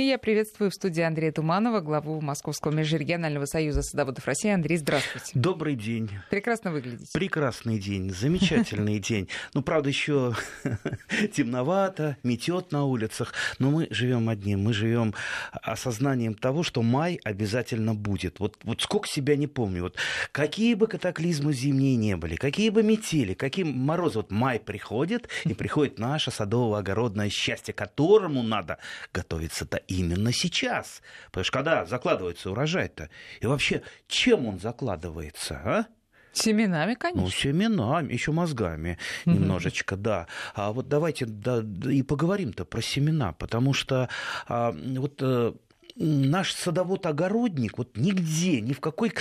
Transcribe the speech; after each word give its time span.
И 0.00 0.04
я 0.04 0.16
приветствую 0.16 0.70
в 0.70 0.74
студии 0.74 1.02
Андрея 1.02 1.30
Туманова, 1.30 1.80
главу 1.80 2.22
Московского 2.22 2.72
межрегионального 2.72 3.44
союза 3.44 3.82
садоводов 3.82 4.26
России. 4.26 4.50
Андрей, 4.50 4.78
здравствуйте. 4.78 5.32
Добрый 5.34 5.74
день. 5.74 6.08
Прекрасно 6.30 6.72
выглядите. 6.72 7.10
Прекрасный 7.12 7.78
день, 7.78 8.10
замечательный 8.10 8.98
день. 9.08 9.28
Ну, 9.52 9.60
правда, 9.60 9.90
еще 9.90 10.34
темновато, 11.34 12.16
метет 12.22 12.72
на 12.72 12.86
улицах, 12.86 13.34
но 13.58 13.70
мы 13.70 13.88
живем 13.90 14.30
одним, 14.30 14.62
мы 14.62 14.72
живем 14.72 15.12
осознанием 15.52 16.32
того, 16.32 16.62
что 16.62 16.80
май 16.80 17.20
обязательно 17.22 17.94
будет. 17.94 18.40
Вот, 18.40 18.56
вот 18.62 18.80
сколько 18.80 19.06
себя 19.06 19.36
не 19.36 19.48
помню, 19.48 19.82
вот 19.82 19.98
какие 20.32 20.72
бы 20.72 20.86
катаклизмы 20.86 21.52
зимние 21.52 21.96
не 21.96 22.16
были, 22.16 22.36
какие 22.36 22.70
бы 22.70 22.82
метели, 22.82 23.34
какие 23.34 23.66
морозы, 23.66 24.20
вот 24.20 24.30
май 24.30 24.60
приходит, 24.60 25.28
и 25.44 25.52
приходит 25.54 25.98
наше 25.98 26.30
садово-огородное 26.30 27.28
счастье, 27.28 27.74
которому 27.74 28.42
надо 28.42 28.78
готовиться-то 29.12 29.82
именно 29.90 30.32
сейчас. 30.32 31.02
Потому 31.26 31.44
что 31.44 31.52
когда 31.52 31.84
закладывается 31.84 32.50
урожай-то? 32.50 33.10
И 33.40 33.46
вообще, 33.46 33.82
чем 34.06 34.46
он 34.46 34.58
закладывается, 34.58 35.60
а? 35.64 35.86
Семенами, 36.32 36.94
конечно. 36.94 37.22
Ну, 37.22 37.30
семенами, 37.30 38.12
еще 38.12 38.30
мозгами 38.30 38.98
mm-hmm. 39.24 39.32
немножечко, 39.32 39.96
да. 39.96 40.28
А 40.54 40.72
вот 40.72 40.88
давайте 40.88 41.26
да, 41.26 41.62
и 41.90 42.02
поговорим-то 42.02 42.64
про 42.64 42.80
семена, 42.80 43.32
потому 43.32 43.72
что 43.72 44.08
а, 44.46 44.72
вот 44.72 45.20
э, 45.22 45.52
наш 45.96 46.52
садовод-огородник 46.54 47.78
вот 47.78 47.96
нигде, 47.96 48.60
ни 48.60 48.72
в 48.72 48.80
какой 48.80 49.12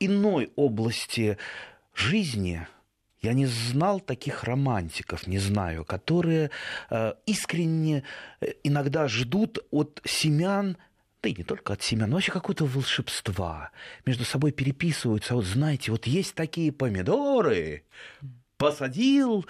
иной 0.00 0.52
области 0.56 1.36
жизни 1.94 2.66
я 3.24 3.32
не 3.32 3.46
знал 3.46 4.00
таких 4.00 4.44
романтиков, 4.44 5.26
не 5.26 5.38
знаю, 5.38 5.84
которые 5.84 6.50
э, 6.90 7.14
искренне 7.26 8.04
э, 8.40 8.52
иногда 8.62 9.08
ждут 9.08 9.58
от 9.70 10.00
семян 10.04 10.76
да 11.22 11.30
и 11.30 11.34
не 11.34 11.42
только 11.42 11.72
от 11.72 11.82
семян, 11.82 12.10
но 12.10 12.16
вообще 12.16 12.32
какое-то 12.32 12.66
волшебства. 12.66 13.70
Между 14.04 14.26
собой 14.26 14.52
переписываются. 14.52 15.32
А 15.32 15.36
вот 15.36 15.46
знаете, 15.46 15.90
вот 15.90 16.06
есть 16.06 16.34
такие 16.34 16.70
помидоры, 16.70 17.84
посадил, 18.58 19.46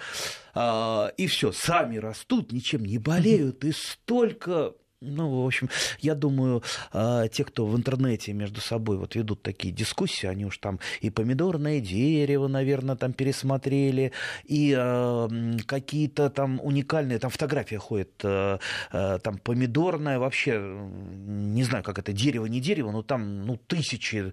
э, 0.53 1.07
и 1.17 1.27
все, 1.27 1.51
сами 1.51 1.97
растут, 1.97 2.53
ничем 2.53 2.85
не 2.85 2.97
болеют, 2.97 3.65
и 3.65 3.73
столько 3.73 4.73
ну, 5.01 5.43
в 5.43 5.45
общем, 5.45 5.69
я 5.99 6.15
думаю, 6.15 6.63
а, 6.91 7.27
те, 7.27 7.43
кто 7.43 7.65
в 7.65 7.75
интернете 7.75 8.33
между 8.33 8.61
собой 8.61 8.97
вот 8.97 9.15
ведут 9.15 9.41
такие 9.41 9.73
дискуссии, 9.73 10.25
они 10.25 10.45
уж 10.45 10.57
там 10.57 10.79
и 11.01 11.09
помидорное 11.09 11.79
дерево, 11.79 12.47
наверное, 12.47 12.95
там 12.95 13.13
пересмотрели, 13.13 14.13
и 14.45 14.73
а, 14.77 15.29
какие-то 15.65 16.29
там 16.29 16.59
уникальные, 16.63 17.19
там 17.19 17.29
фотография 17.29 17.77
ходит, 17.77 18.11
а, 18.23 18.59
там 18.91 19.37
помидорное, 19.37 20.17
вообще, 20.17 20.59
не 20.59 21.63
знаю, 21.63 21.83
как 21.83 21.99
это, 21.99 22.13
дерево, 22.13 22.45
не 22.45 22.61
дерево, 22.61 22.91
но 22.91 23.03
там, 23.03 23.45
ну, 23.45 23.57
тысячи, 23.57 24.31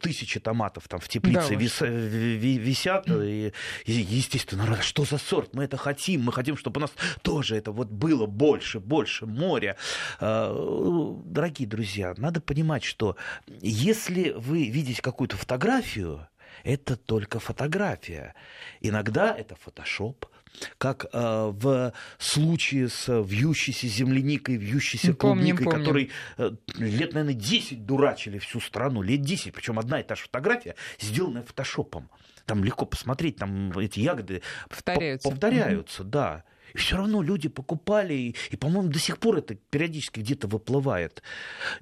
тысячи 0.00 0.40
томатов 0.40 0.88
там 0.88 1.00
в 1.00 1.08
теплице 1.08 1.50
да, 1.50 1.54
вис, 1.54 1.80
висят, 1.80 3.08
и, 3.08 3.52
естественно, 3.86 4.80
что 4.82 5.04
за 5.04 5.18
сорт, 5.18 5.54
мы 5.54 5.64
это 5.64 5.76
хотим, 5.76 6.22
мы 6.22 6.32
хотим, 6.32 6.56
чтобы 6.56 6.78
у 6.78 6.82
нас 6.82 6.90
тоже 7.22 7.56
это 7.56 7.72
вот 7.72 7.88
было 7.88 8.26
больше, 8.26 8.80
больше 8.80 9.26
моря, 9.62 9.76
Э, 10.20 11.14
дорогие 11.24 11.68
друзья, 11.68 12.14
надо 12.16 12.40
понимать, 12.40 12.84
что 12.84 13.16
если 13.46 14.30
вы 14.30 14.68
видите 14.68 15.00
какую-то 15.00 15.36
фотографию, 15.36 16.28
это 16.64 16.96
только 16.96 17.40
фотография. 17.40 18.34
Иногда 18.80 19.34
это 19.34 19.56
фотошоп, 19.56 20.26
как 20.78 21.06
э, 21.06 21.08
в 21.12 21.92
случае 22.18 22.88
с 22.88 23.08
вьющейся 23.22 23.86
земляникой, 23.86 24.56
вьющейся 24.56 25.14
помним, 25.14 25.56
клубникой, 25.56 25.64
помним. 25.64 25.80
который 25.80 26.10
э, 26.36 26.50
лет, 26.78 27.14
наверное, 27.14 27.34
10 27.34 27.86
дурачили 27.86 28.38
всю 28.38 28.60
страну, 28.60 29.02
лет 29.02 29.22
10, 29.22 29.52
причем 29.52 29.78
одна 29.78 30.00
и 30.00 30.02
та 30.02 30.14
же 30.14 30.22
фотография, 30.22 30.76
сделанная 31.00 31.42
фотошопом. 31.42 32.10
Там 32.44 32.64
легко 32.64 32.86
посмотреть, 32.86 33.36
там 33.36 33.76
эти 33.78 34.00
ягоды 34.00 34.42
повторяются, 34.68 35.28
повторяются 35.30 36.04
да. 36.04 36.44
И 36.74 36.78
все 36.78 36.96
равно 36.96 37.22
люди 37.22 37.48
покупали, 37.48 38.14
и, 38.14 38.36
и 38.50 38.56
по-моему, 38.56 38.88
до 38.88 38.98
сих 38.98 39.18
пор 39.18 39.38
это 39.38 39.54
периодически 39.54 40.20
где-то 40.20 40.48
выплывает. 40.48 41.22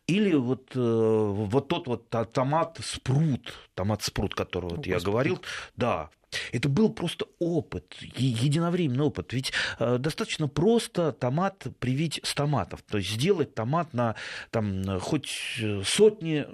Или 0.07 0.35
вот, 0.35 0.73
э, 0.75 0.79
вот 0.81 1.69
тот 1.69 1.87
вот 1.87 2.09
томат 2.33 2.79
спрут, 2.83 3.53
томат 3.75 4.03
спрут, 4.03 4.35
который 4.35 4.71
вот 4.71 4.87
я 4.87 5.01
говорил, 5.01 5.41
да, 5.77 6.11
это 6.53 6.69
был 6.69 6.91
просто 6.91 7.27
опыт, 7.39 7.97
единовременный 8.17 9.05
опыт. 9.05 9.33
Ведь 9.33 9.53
э, 9.79 9.99
достаточно 9.99 10.49
просто 10.49 11.13
томат 11.13 11.67
привить 11.79 12.21
с 12.23 12.35
томатов. 12.35 12.83
То 12.83 12.99
есть 12.99 13.11
сделать 13.11 13.55
томат 13.55 13.93
на 13.95 14.15
там, 14.51 15.01
хоть 15.01 15.61
сотни 15.85 16.47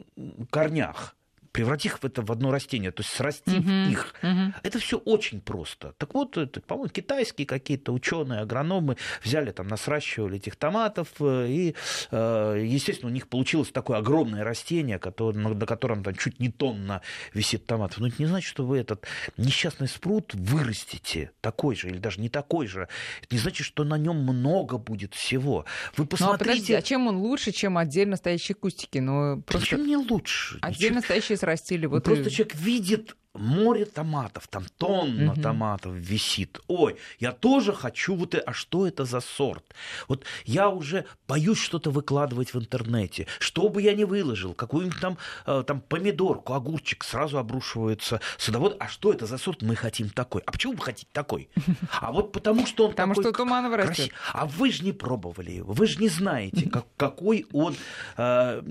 корнях 0.51 1.17
превратить 1.57 1.87
их 1.87 1.99
в 2.01 2.05
это 2.05 2.21
в 2.21 2.31
одно 2.31 2.51
растение, 2.51 2.91
то 2.91 3.03
есть 3.03 3.15
срастить 3.15 3.65
uh-huh, 3.65 3.91
их. 3.91 4.15
Uh-huh. 4.21 4.53
Это 4.63 4.79
все 4.79 4.99
очень 4.99 5.41
просто. 5.41 5.95
Так 5.97 6.13
вот, 6.13 6.37
это, 6.37 6.61
по-моему, 6.61 6.91
китайские 6.91 7.47
какие-то 7.47 7.93
ученые, 7.93 8.41
агрономы 8.41 8.99
взяли 9.25 9.53
там, 9.53 9.67
насращивали 9.67 10.37
этих 10.37 10.57
томатов, 10.57 11.09
э, 11.21 11.47
и, 11.49 11.75
э, 12.11 12.63
естественно, 12.63 13.11
у 13.11 13.15
них 13.15 13.29
получилось 13.29 13.71
такое 13.71 13.97
огромное 13.97 14.45
растение, 14.45 14.99
которое, 14.99 15.39
на 15.39 15.67
котором 15.67 16.05
там 16.05 16.15
чуть 16.15 16.41
не 16.41 16.51
тонна 16.51 17.01
висит 17.33 17.65
томатов. 17.65 18.01
Но 18.01 18.09
это 18.09 18.17
не 18.19 18.27
значит, 18.27 18.51
что 18.51 18.67
вы 18.67 18.77
этот 18.77 19.07
несчастный 19.39 19.89
спрут 19.89 20.35
вырастите 20.35 21.31
такой 21.41 21.75
же, 21.75 21.89
или 21.89 21.97
даже 21.97 22.21
не 22.21 22.29
такой 22.29 22.67
же. 22.67 22.89
Это 23.23 23.35
не 23.35 23.39
значит, 23.39 23.67
что 23.67 23.85
на 23.85 23.97
нем 23.97 24.19
много 24.19 24.77
будет 24.77 25.15
всего. 25.15 25.65
Вы 25.97 26.05
посмотрите... 26.05 26.27
Ну, 26.27 26.35
а 26.35 26.39
подождите, 26.39 26.77
а 26.77 26.83
чем 26.83 27.07
он 27.07 27.17
лучше, 27.17 27.53
чем 27.53 27.79
отдельно 27.79 28.17
стоящие 28.17 28.57
кустики? 28.57 28.99
Ну, 28.99 29.41
просто... 29.41 29.69
Чем 29.69 29.87
не 29.87 29.97
лучше? 29.97 30.59
Отдельно 30.61 31.01
стоящие 31.01 31.39
растили. 31.47 31.87
Вот 31.87 32.05
Просто 32.05 32.29
и... 32.29 32.31
человек 32.31 32.55
видит 32.57 33.17
море 33.37 33.85
томатов, 33.85 34.49
там 34.49 34.65
тонна 34.79 35.33
угу. 35.33 35.41
томатов 35.41 35.93
висит. 35.95 36.61
Ой, 36.69 36.97
я 37.19 37.33
тоже 37.33 37.73
хочу 37.73 38.15
вот 38.15 38.35
это. 38.35 38.45
А 38.51 38.53
что 38.53 38.87
это 38.87 39.05
за 39.05 39.21
сорт? 39.21 39.65
Вот 40.09 40.25
я 40.45 40.69
уже 40.69 41.05
боюсь 41.29 41.59
что-то 41.59 41.91
выкладывать 41.91 42.55
в 42.55 42.59
интернете. 42.59 43.27
Что 43.39 43.69
бы 43.69 43.83
я 43.83 43.95
ни 43.95 44.05
выложил, 44.05 44.55
какую-нибудь 44.55 45.01
там, 45.01 45.19
э, 45.47 45.65
там 45.67 45.81
помидорку, 45.81 46.53
огурчик, 46.53 47.05
сразу 47.05 47.39
обрушивается 47.39 48.21
садовод. 48.39 48.77
А 48.81 48.89
что 48.89 49.13
это 49.13 49.27
за 49.27 49.39
сорт? 49.39 49.63
Мы 49.63 49.77
хотим 49.77 50.11
такой. 50.11 50.43
А 50.47 50.53
почему 50.53 50.75
вы 50.75 50.83
хотите 50.83 51.09
такой? 51.13 51.49
А 52.01 52.13
вот 52.13 52.33
потому 52.33 52.67
что 52.67 52.85
он 52.85 52.91
Потому 52.91 53.15
такой 53.15 53.33
что 53.33 53.77
растет. 53.77 53.97
Красив... 53.97 54.15
А 54.33 54.47
вы 54.47 54.71
же 54.71 54.85
не 54.85 54.93
пробовали 54.93 55.51
его. 55.53 55.73
Вы 55.73 55.87
же 55.87 55.99
не 55.99 56.09
знаете, 56.09 56.69
как, 56.73 56.87
какой 56.97 57.47
он. 57.53 57.75
Э, 58.17 58.63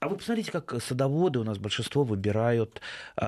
а 0.00 0.08
вы 0.08 0.16
посмотрите, 0.16 0.52
как 0.52 0.82
садоводы 0.82 1.38
у 1.38 1.44
нас 1.44 1.58
большинство 1.58 2.04
выбирают 2.04 2.80
э, 3.16 3.22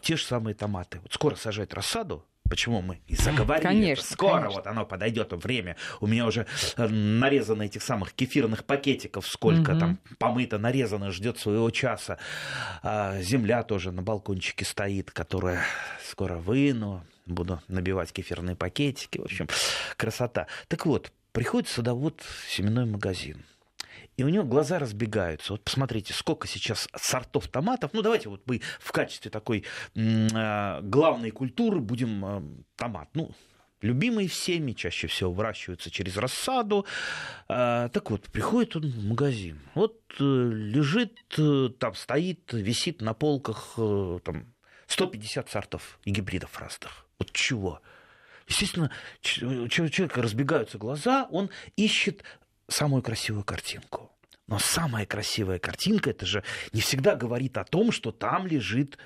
те 0.00 0.16
же 0.16 0.24
самые 0.24 0.54
томаты. 0.54 1.00
Вот 1.02 1.12
скоро 1.12 1.34
сажать 1.36 1.72
рассаду, 1.74 2.24
Почему 2.48 2.80
мы 2.80 3.00
и 3.06 3.16
заговорили? 3.16 3.62
Конечно, 3.62 4.04
Скоро 4.04 4.42
конечно. 4.42 4.60
вот 4.60 4.66
оно 4.66 4.86
подойдет 4.86 5.32
время. 5.32 5.76
У 6.00 6.06
меня 6.06 6.26
уже 6.26 6.46
э, 6.76 6.86
нарезано 6.86 7.64
этих 7.64 7.82
самых 7.82 8.12
кефирных 8.12 8.64
пакетиков, 8.64 9.26
сколько 9.26 9.72
угу. 9.72 9.80
там 9.80 9.98
помыто, 10.18 10.58
нарезано, 10.58 11.10
ждет 11.10 11.38
своего 11.38 11.70
часа. 11.70 12.18
А 12.82 13.20
земля 13.20 13.62
тоже 13.62 13.92
на 13.92 14.02
балкончике 14.02 14.64
стоит, 14.64 15.10
которая 15.10 15.64
скоро 16.08 16.36
выну. 16.36 17.04
Буду 17.26 17.60
набивать 17.66 18.12
кефирные 18.12 18.54
пакетики. 18.54 19.18
В 19.18 19.24
общем, 19.24 19.48
красота. 19.96 20.46
Так 20.68 20.86
вот, 20.86 21.12
приходит 21.32 21.68
садовод 21.68 22.20
в 22.20 22.50
семенной 22.50 22.86
магазин 22.86 23.44
и 24.16 24.24
у 24.24 24.28
него 24.28 24.44
глаза 24.44 24.78
разбегаются. 24.78 25.52
Вот 25.52 25.62
посмотрите, 25.62 26.12
сколько 26.12 26.48
сейчас 26.48 26.88
сортов 26.96 27.48
томатов. 27.48 27.92
Ну, 27.92 28.02
давайте 28.02 28.28
вот 28.28 28.42
мы 28.46 28.60
в 28.80 28.92
качестве 28.92 29.30
такой 29.30 29.64
э, 29.94 30.80
главной 30.82 31.30
культуры 31.30 31.80
будем 31.80 32.24
э, 32.24 32.42
томат. 32.76 33.08
Ну, 33.14 33.32
любимые 33.82 34.28
всеми, 34.28 34.72
чаще 34.72 35.06
всего 35.06 35.32
выращиваются 35.32 35.90
через 35.90 36.16
рассаду. 36.16 36.86
А, 37.48 37.88
так 37.88 38.10
вот, 38.10 38.22
приходит 38.24 38.76
он 38.76 38.90
в 38.90 39.04
магазин, 39.04 39.60
вот 39.74 40.00
э, 40.18 40.24
лежит, 40.24 41.18
э, 41.38 41.70
там 41.78 41.94
стоит, 41.94 42.52
висит 42.52 43.00
на 43.00 43.14
полках 43.14 43.74
э, 43.76 44.20
там, 44.24 44.52
150 44.86 45.50
сортов 45.50 45.98
и 46.04 46.10
гибридов 46.10 46.58
разных. 46.58 47.06
Вот 47.18 47.32
чего? 47.32 47.80
Естественно, 48.48 48.92
человека 49.22 50.22
разбегаются 50.22 50.78
глаза, 50.78 51.26
он 51.30 51.50
ищет 51.76 52.22
самую 52.68 53.02
красивую 53.02 53.44
картинку. 53.44 54.10
Но 54.46 54.58
самая 54.58 55.06
красивая 55.06 55.58
картинка, 55.58 56.10
это 56.10 56.24
же 56.24 56.44
не 56.72 56.80
всегда 56.80 57.16
говорит 57.16 57.58
о 57.58 57.64
том, 57.64 57.90
что 57.90 58.12
там 58.12 58.46
лежит 58.46 58.96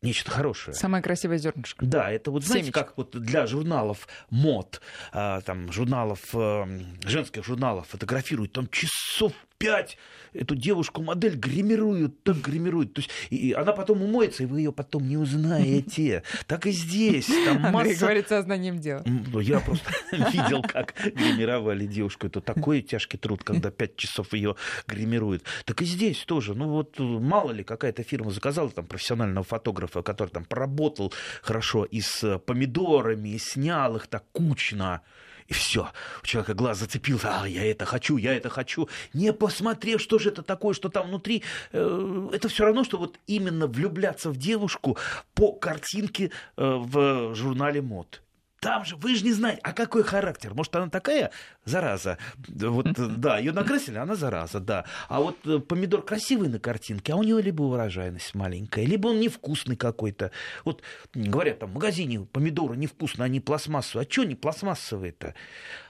нечто 0.00 0.30
хорошее. 0.30 0.74
Самое 0.74 1.02
красивое 1.02 1.38
зернышко. 1.38 1.84
Да, 1.84 2.10
это 2.10 2.30
вот, 2.30 2.44
знаете, 2.44 2.66
Семечко. 2.66 2.84
как 2.84 2.96
вот 2.96 3.10
для 3.20 3.46
журналов 3.46 4.06
мод, 4.30 4.80
а, 5.12 5.40
там, 5.40 5.72
журналов, 5.72 6.20
э, 6.34 6.80
женских 7.04 7.44
журналов 7.44 7.88
фотографируют, 7.88 8.52
там 8.52 8.68
часов 8.68 9.32
пять 9.58 9.98
эту 10.32 10.54
девушку-модель 10.54 11.36
гримируют, 11.36 12.22
так 12.22 12.36
гримируют. 12.36 12.94
То 12.94 13.00
есть 13.00 13.10
и 13.30 13.52
она 13.52 13.72
потом 13.72 14.02
умоется, 14.02 14.44
и 14.44 14.46
вы 14.46 14.60
ее 14.60 14.72
потом 14.72 15.08
не 15.08 15.16
узнаете. 15.16 16.22
Так 16.46 16.66
и 16.66 16.70
здесь. 16.70 17.26
Там 17.26 17.66
Андрей 17.66 17.92
масса... 17.92 18.00
говорит 18.00 18.28
сознанием 18.28 18.78
дела. 18.78 19.02
Ну, 19.04 19.40
Я 19.40 19.60
просто 19.60 19.90
видел, 20.12 20.62
как 20.62 20.94
гримировали 21.14 21.86
девушку. 21.86 22.26
Это 22.26 22.40
такой 22.40 22.82
тяжкий 22.82 23.18
труд, 23.18 23.42
когда 23.42 23.70
пять 23.70 23.96
часов 23.96 24.32
ее 24.32 24.56
гримируют. 24.86 25.42
Так 25.64 25.82
и 25.82 25.84
здесь 25.84 26.24
тоже. 26.24 26.54
Ну 26.54 26.68
вот 26.68 26.98
мало 26.98 27.52
ли 27.52 27.64
какая-то 27.64 28.02
фирма 28.02 28.30
заказала 28.30 28.70
там 28.70 28.86
профессионального 28.86 29.44
фотографа, 29.44 30.02
который 30.02 30.30
там 30.30 30.44
поработал 30.44 31.12
хорошо 31.42 31.84
и 31.84 32.00
с 32.00 32.38
помидорами, 32.38 33.30
и 33.30 33.38
снял 33.38 33.96
их 33.96 34.06
так 34.06 34.24
кучно. 34.32 35.02
И 35.48 35.54
все, 35.54 35.90
у 36.22 36.26
человека 36.26 36.52
глаз 36.52 36.78
зацепился, 36.78 37.40
а, 37.40 37.48
я 37.48 37.64
это 37.64 37.86
хочу, 37.86 38.18
я 38.18 38.34
это 38.34 38.50
хочу. 38.50 38.88
Не 39.14 39.32
посмотрев, 39.32 40.00
что 40.00 40.18
же 40.18 40.28
это 40.28 40.42
такое, 40.42 40.74
что 40.74 40.90
там 40.90 41.08
внутри, 41.08 41.42
э, 41.72 42.28
это 42.32 42.48
все 42.48 42.64
равно, 42.64 42.84
что 42.84 42.98
вот 42.98 43.18
именно 43.26 43.66
влюбляться 43.66 44.30
в 44.30 44.36
девушку 44.36 44.98
по 45.34 45.52
картинке 45.52 46.26
э, 46.26 46.30
в 46.56 47.34
журнале 47.34 47.80
мод. 47.80 48.20
Там 48.60 48.84
же, 48.84 48.96
вы 48.96 49.14
же 49.14 49.24
не 49.24 49.32
знаете, 49.32 49.60
а 49.62 49.72
какой 49.72 50.02
характер? 50.02 50.52
Может, 50.54 50.74
она 50.74 50.88
такая 50.88 51.30
зараза? 51.64 52.18
Вот, 52.48 52.86
да, 53.18 53.38
ее 53.38 53.52
накрасили, 53.52 53.98
она 53.98 54.16
зараза, 54.16 54.58
да. 54.58 54.84
А 55.08 55.20
вот 55.20 55.36
э, 55.46 55.60
помидор 55.60 56.02
красивый 56.02 56.48
на 56.48 56.58
картинке, 56.58 57.12
а 57.12 57.16
у 57.16 57.22
него 57.22 57.38
либо 57.38 57.62
урожайность 57.62 58.34
маленькая, 58.34 58.84
либо 58.84 59.08
он 59.08 59.20
невкусный 59.20 59.76
какой-то. 59.76 60.32
Вот 60.64 60.82
говорят, 61.14 61.60
там 61.60 61.70
в 61.70 61.74
магазине 61.74 62.20
помидоры 62.20 62.76
невкусные, 62.76 63.26
они 63.26 63.40
пластмассовые. 63.40 64.06
А 64.06 64.10
что 64.10 64.22
они 64.22 64.34
пластмассовые-то? 64.34 65.34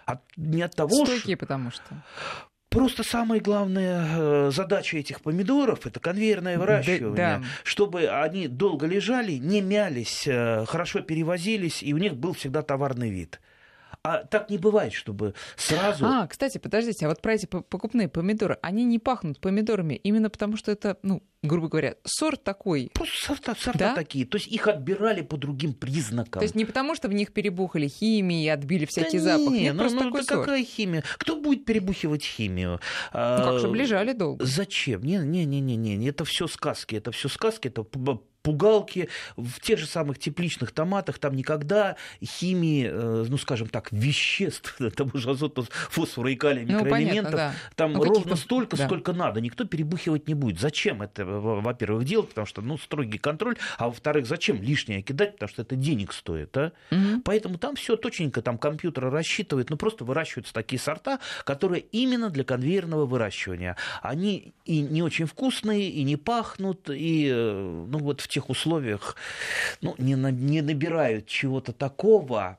От, 0.05 0.23
не 0.37 0.62
от 0.62 0.75
того, 0.75 0.91
что... 0.91 1.06
Стойкие, 1.06 1.37
потому 1.37 1.71
что. 1.71 2.05
Просто 2.69 3.03
самая 3.03 3.41
главная 3.41 4.06
э, 4.09 4.50
задача 4.53 4.99
этих 4.99 5.23
помидоров 5.23 5.87
это 5.87 6.00
конвейерное 6.00 6.59
выращивание, 6.59 7.15
да. 7.15 7.43
чтобы 7.65 8.09
они 8.09 8.47
долго 8.47 8.87
лежали, 8.87 9.32
не 9.32 9.62
мялись, 9.62 10.26
э, 10.26 10.67
хорошо 10.67 11.00
перевозились, 11.00 11.82
и 11.82 11.94
у 11.94 11.97
них 11.99 12.17
был 12.17 12.35
всегда 12.35 12.62
товарный 12.62 13.11
вид. 13.11 13.41
А 14.03 14.25
так 14.25 14.49
не 14.50 14.59
бывает, 14.59 14.93
чтобы 14.93 15.35
сразу... 15.56 16.06
А, 16.06 16.26
кстати, 16.26 16.59
подождите, 16.59 17.06
а 17.06 17.09
вот 17.09 17.20
про 17.20 17.35
эти 17.35 17.47
по- 17.47 17.62
покупные 17.62 18.09
помидоры, 18.09 18.59
они 18.62 18.85
не 18.85 18.99
пахнут 18.99 19.41
помидорами 19.41 19.94
именно 19.94 20.31
потому, 20.31 20.56
что 20.56 20.71
это, 20.71 20.99
ну, 21.03 21.23
грубо 21.43 21.69
говоря, 21.69 21.94
сорт 22.05 22.43
такой. 22.44 22.90
Просто 22.94 23.17
сорта, 23.26 23.55
сорта 23.55 23.79
Да? 23.79 23.94
такие. 23.94 24.26
То 24.26 24.37
есть 24.38 24.49
их 24.49 24.67
отбирали 24.67 25.23
по 25.23 25.37
другим 25.37 25.73
признакам. 25.73 26.40
То 26.40 26.44
есть 26.44 26.55
не 26.55 26.64
потому, 26.64 26.94
что 26.94 27.08
в 27.08 27.12
них 27.12 27.32
перебухали 27.32 27.88
химией 27.88 28.46
и 28.46 28.49
отбили 28.49 28.85
всякий 28.87 29.19
Да 29.19 29.25
запах. 29.38 29.52
не, 29.52 29.61
Нет, 29.64 29.75
ну, 29.75 29.81
просто 29.81 29.96
ну, 29.99 30.05
такой 30.05 30.25
сорт. 30.25 30.40
какая 30.40 30.64
химия? 30.64 31.05
Кто 31.19 31.40
будет 31.40 31.64
перебухивать 31.64 32.25
химию? 32.25 32.81
А, 33.12 33.38
Ну 33.38 33.44
как, 33.52 33.58
чтобы 33.61 33.76
лежали 33.76 34.12
долго. 34.12 34.44
Зачем? 34.44 35.02
Не, 35.02 35.19
не, 35.19 35.44
не, 35.44 35.61
не, 35.61 35.76
не, 35.76 36.08
это 36.08 36.25
все 36.25 36.46
сказки, 36.49 36.96
это 36.96 37.12
все 37.12 37.29
сказки, 37.29 37.69
это 37.69 37.82
пу- 37.82 38.23
пугалки 38.43 39.08
в 39.37 39.61
тех 39.61 39.79
же 39.79 39.87
самых 39.87 40.19
тепличных 40.19 40.70
томатах 40.73 41.19
там 41.19 41.35
никогда 41.35 41.96
химии, 42.25 42.88
э, 42.90 43.25
ну 43.29 43.37
скажем 43.37 43.69
так, 43.69 43.93
веществ, 43.93 44.79
того 44.96 45.19
же 45.19 45.31
азота, 45.31 45.64
фосфора 45.90 46.31
и 46.32 46.37
калия, 46.37 46.62
Ну, 46.62 46.69
понятно, 46.79 46.85
микроэлементов, 46.87 47.35
да. 47.35 47.52
там 47.75 47.93
Ну, 47.93 48.05
ровно 48.05 48.37
столько, 48.37 48.76
да. 48.76 48.87
сколько 48.87 49.12
надо. 49.12 49.40
Никто 49.40 49.64
перебухивать 49.64 50.29
не 50.29 50.35
будет. 50.35 50.61
Зачем 50.61 51.02
это, 51.02 51.25
во-первых, 51.29 52.05
делать? 52.05 52.29
Потому 52.29 52.47
что, 52.47 52.63
ну, 52.63 52.79
строгий 52.79 53.19
контроль. 53.19 53.57
А 53.77 53.89
во-вторых, 53.89 54.27
зачем 54.27 54.63
лишнее 54.63 55.03
кидать? 55.03 55.35
Потому 55.35 55.49
что 55.49 55.63
это 55.63 55.77
денег 55.77 56.13
стоит, 56.13 56.57
а? 56.57 56.73
Мгм. 56.91 57.23
Поэтому 57.23 57.59
там 57.59 57.77
все 57.77 57.97
точненько, 57.97 58.43
там 58.43 58.59
компьютер 58.59 59.11
рассчитывает, 59.11 59.71
ну 59.71 59.77
просто 59.77 60.05
выращиваются 60.05 60.53
такие 60.55 60.81
сорта, 60.81 61.21
которые 61.45 61.83
именно 61.93 62.31
для 62.31 62.45
конвейерного 62.45 63.07
выращивания. 63.07 63.77
Они 64.03 64.55
и 64.65 64.81
не 64.81 65.03
очень 65.03 65.27
вкусные, 65.27 65.91
и 65.91 66.03
не 66.03 66.17
пахнут, 66.17 66.91
и 66.91 67.29
э, 67.31 67.85
ну 67.89 67.99
вот 67.99 68.21
в 68.21 68.29
тех 68.29 68.51
условиях 68.51 69.17
ну, 69.81 69.95
не, 69.99 70.17
на- 70.17 70.31
не 70.31 70.63
набирают 70.63 71.27
чего-то 71.27 71.73
такого, 71.73 72.59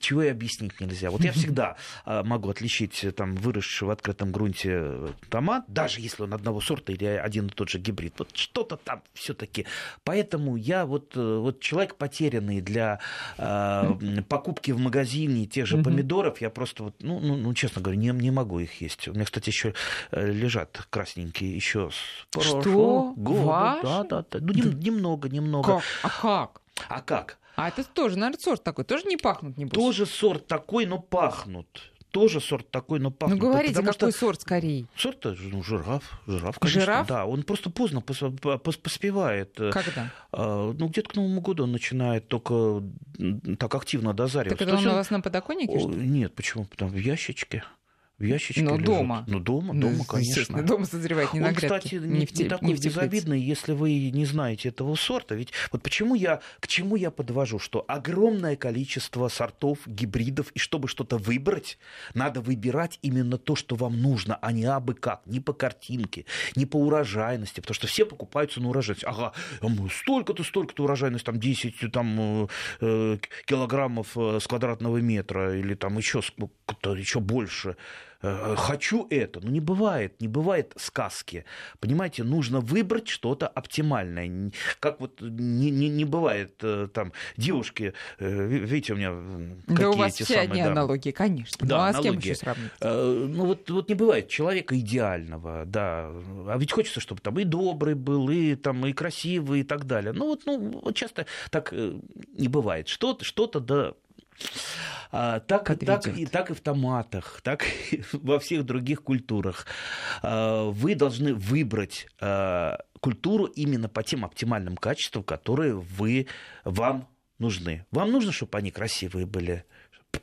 чего 0.00 0.22
и 0.22 0.28
объяснить 0.28 0.80
нельзя. 0.80 1.10
Вот 1.10 1.22
я 1.22 1.32
всегда 1.32 1.76
а, 2.04 2.22
могу 2.24 2.50
отличить 2.50 3.04
э, 3.04 3.12
там 3.12 3.36
выросший 3.36 3.86
в 3.86 3.90
открытом 3.90 4.32
грунте 4.32 4.70
э, 4.72 5.08
томат, 5.30 5.64
даже 5.68 6.00
если 6.00 6.22
он 6.24 6.34
одного 6.34 6.60
сорта 6.60 6.92
или 6.92 7.04
один 7.04 7.46
и 7.46 7.50
тот 7.50 7.68
же 7.68 7.78
гибрид. 7.78 8.14
Вот 8.18 8.30
что-то 8.36 8.76
там 8.76 9.02
все-таки. 9.14 9.66
Поэтому 10.02 10.56
я 10.56 10.84
вот, 10.84 11.16
э, 11.16 11.38
вот 11.38 11.60
человек 11.60 11.94
потерянный 11.96 12.60
для 12.60 12.98
м, 13.38 14.24
покупки 14.24 14.72
в 14.72 14.78
магазине 14.78 15.46
тех 15.46 15.66
же 15.66 15.78
помидоров. 15.78 16.40
Я 16.40 16.50
просто 16.50 16.84
вот, 16.84 16.96
ну, 17.00 17.20
ну, 17.20 17.36
ну, 17.36 17.54
честно 17.54 17.80
говоря, 17.80 17.98
не, 17.98 18.08
не 18.10 18.30
могу 18.30 18.58
их 18.58 18.80
есть. 18.80 19.06
У 19.08 19.12
меня, 19.12 19.24
кстати, 19.24 19.48
еще 19.50 19.74
э, 20.10 20.30
лежат 20.32 20.86
красненькие 20.90 21.54
еще 21.54 21.90
с 21.90 21.94
Что? 21.94 22.26
прошлого 22.30 23.12
года. 23.14 23.42
Ваши? 23.44 23.82
Да, 23.82 24.04
да, 24.04 24.24
да. 24.30 24.38
Ну, 24.40 24.52
нем- 24.52 24.78
немного, 24.80 25.28
немного. 25.28 25.74
Как? 25.74 25.82
А 26.02 26.08
как? 26.22 26.60
А 26.88 27.00
как? 27.00 27.38
А 27.56 27.68
это 27.68 27.84
тоже, 27.84 28.18
наверное, 28.18 28.40
сорт 28.40 28.62
такой. 28.64 28.84
Тоже 28.84 29.04
не 29.06 29.16
пахнут, 29.16 29.56
небось? 29.56 29.72
Тоже 29.74 30.06
сорт 30.06 30.46
такой, 30.46 30.86
но 30.86 30.98
пахнут. 30.98 31.90
Тоже 32.10 32.40
сорт 32.40 32.70
такой, 32.70 33.00
но 33.00 33.08
Ну, 33.08 33.10
пахнут. 33.10 33.40
говорите, 33.40 33.74
Потому 33.74 33.92
какой 33.92 34.10
что 34.12 34.18
сорт 34.20 34.40
скорее. 34.40 34.86
сорт 34.96 35.24
ну, 35.24 35.64
жираф. 35.64 36.20
Жираф, 36.28 36.60
конечно. 36.60 36.80
Жираф? 36.80 37.06
Да, 37.08 37.26
он 37.26 37.42
просто 37.42 37.70
поздно 37.70 37.98
пос- 37.98 38.38
пос- 38.38 38.78
поспевает. 38.80 39.58
Э, 39.58 39.70
Когда? 39.72 40.12
а, 40.30 40.72
Ну, 40.72 40.88
где-то 40.88 41.08
к 41.10 41.16
Новому 41.16 41.40
году 41.40 41.64
он 41.64 41.72
начинает 41.72 42.28
только 42.28 42.84
так 43.58 43.74
активно 43.74 44.14
дозариваться. 44.14 44.58
Так 44.58 44.62
это 44.62 44.70
То 44.70 44.76
он 44.76 44.82
есть 44.82 44.86
у 44.86 44.90
он- 44.90 44.96
вас 44.96 45.10
на 45.10 45.20
подоконнике? 45.20 45.76
Что? 45.78 45.88
Нет, 45.88 46.34
почему? 46.36 46.66
Там 46.76 46.88
в 46.88 46.96
ящичке. 46.96 47.64
В 48.16 48.22
ящичке 48.22 48.62
Но 48.62 48.74
лежит. 48.74 48.86
дома. 48.86 49.24
Ну, 49.26 49.40
дома, 49.40 49.74
Ну, 49.74 49.90
дома, 49.90 50.04
конечно. 50.04 50.62
Дома 50.62 50.86
созревает 50.86 51.32
не 51.32 51.40
на 51.40 51.48
Он, 51.48 51.54
грядке, 51.54 51.78
кстати, 51.80 51.94
не, 51.96 52.18
не, 52.20 52.26
в 52.26 52.32
те- 52.32 52.44
не 52.44 52.48
такой 52.48 52.68
не 52.68 52.74
в 52.76 52.80
безобидный, 52.80 53.40
если 53.40 53.72
вы 53.72 54.10
не 54.10 54.24
знаете 54.24 54.68
этого 54.68 54.94
сорта. 54.94 55.34
Ведь 55.34 55.52
вот 55.72 55.82
почему 55.82 56.14
я, 56.14 56.40
к 56.60 56.68
чему 56.68 56.94
я 56.94 57.10
подвожу, 57.10 57.58
что 57.58 57.84
огромное 57.88 58.54
количество 58.54 59.26
сортов, 59.26 59.78
гибридов, 59.86 60.52
и 60.52 60.60
чтобы 60.60 60.86
что-то 60.86 61.18
выбрать, 61.18 61.76
надо 62.14 62.40
выбирать 62.40 63.00
именно 63.02 63.36
то, 63.36 63.56
что 63.56 63.74
вам 63.74 64.00
нужно, 64.00 64.36
а 64.40 64.52
не 64.52 64.64
абы 64.64 64.94
как, 64.94 65.26
не 65.26 65.40
по 65.40 65.52
картинке, 65.52 66.24
не 66.54 66.66
по 66.66 66.76
урожайности, 66.76 67.58
потому 67.60 67.74
что 67.74 67.88
все 67.88 68.06
покупаются 68.06 68.60
на 68.60 68.68
урожайность. 68.68 69.04
Ага, 69.04 69.32
м, 69.60 69.90
столько-то, 69.90 70.44
столько-то 70.44 70.84
урожайность, 70.84 71.24
там 71.24 71.40
10 71.40 71.90
там, 71.90 72.44
э, 72.44 72.46
э, 72.80 73.18
килограммов 73.46 74.16
э, 74.16 74.38
с 74.40 74.46
квадратного 74.46 74.98
метра, 74.98 75.58
или 75.58 75.74
там 75.74 75.98
еще 75.98 76.22
сколько-то, 76.22 76.94
еще 76.94 77.18
больше 77.18 77.76
хочу 78.56 79.06
это. 79.10 79.40
Но 79.40 79.50
не 79.50 79.60
бывает, 79.60 80.20
не 80.20 80.28
бывает 80.28 80.72
сказки. 80.76 81.44
Понимаете, 81.80 82.24
нужно 82.24 82.60
выбрать 82.60 83.08
что-то 83.08 83.46
оптимальное. 83.46 84.50
Как 84.80 85.00
вот 85.00 85.20
не, 85.20 85.70
не, 85.70 85.88
не 85.88 86.04
бывает 86.04 86.54
э, 86.62 86.88
там 86.92 87.12
девушки, 87.36 87.92
э, 88.18 88.46
ви- 88.46 88.60
видите, 88.60 88.92
у 88.92 88.96
меня 88.96 89.08
м, 89.10 89.56
Да 89.66 89.74
какие 89.74 89.86
у 89.86 89.96
вас 89.96 90.14
эти 90.14 90.22
все 90.22 90.34
самые, 90.34 90.50
одни 90.50 90.62
да. 90.62 90.70
аналогии, 90.72 91.10
конечно. 91.10 91.66
Да, 91.66 91.76
ну 91.76 91.82
а 91.82 91.92
с 91.92 91.96
кем 91.96 92.00
аналогии. 92.12 92.28
еще 92.30 92.34
сравнить? 92.34 92.70
Э, 92.80 93.26
Ну 93.28 93.46
вот, 93.46 93.70
вот 93.70 93.88
не 93.88 93.94
бывает 93.94 94.28
человека 94.28 94.78
идеального, 94.78 95.64
да. 95.66 96.10
А 96.48 96.56
ведь 96.58 96.72
хочется, 96.72 97.00
чтобы 97.00 97.20
там 97.20 97.38
и 97.38 97.44
добрый 97.44 97.94
был, 97.94 98.30
и 98.30 98.54
там 98.54 98.86
и 98.86 98.92
красивый, 98.92 99.60
и 99.60 99.64
так 99.64 99.84
далее. 99.84 100.12
Ну 100.12 100.26
вот, 100.26 100.42
ну, 100.46 100.80
вот 100.82 100.94
часто 100.96 101.26
так 101.50 101.68
э, 101.72 101.98
не 102.38 102.48
бывает. 102.48 102.88
Что-то, 102.88 103.24
что-то 103.24 103.60
да. 103.60 103.92
А, 105.10 105.40
так, 105.40 105.70
и, 105.70 105.76
так, 105.76 106.06
и, 106.08 106.26
так 106.26 106.50
и 106.50 106.54
в 106.54 106.60
томатах, 106.60 107.40
так 107.42 107.64
и 107.90 108.02
во 108.12 108.38
всех 108.38 108.64
других 108.64 109.02
культурах. 109.02 109.66
А, 110.22 110.70
Вы 110.70 110.94
должны 110.94 111.34
выбрать 111.34 112.06
а, 112.20 112.78
культуру 113.00 113.44
именно 113.44 113.88
по 113.88 114.02
тем 114.02 114.24
оптимальным 114.24 114.76
качествам, 114.76 115.22
которые 115.24 115.74
вы, 115.74 116.26
вам 116.64 117.08
нужны. 117.38 117.84
Вам 117.90 118.10
нужно, 118.10 118.32
чтобы 118.32 118.58
они 118.58 118.70
красивые 118.70 119.26
были, 119.26 119.64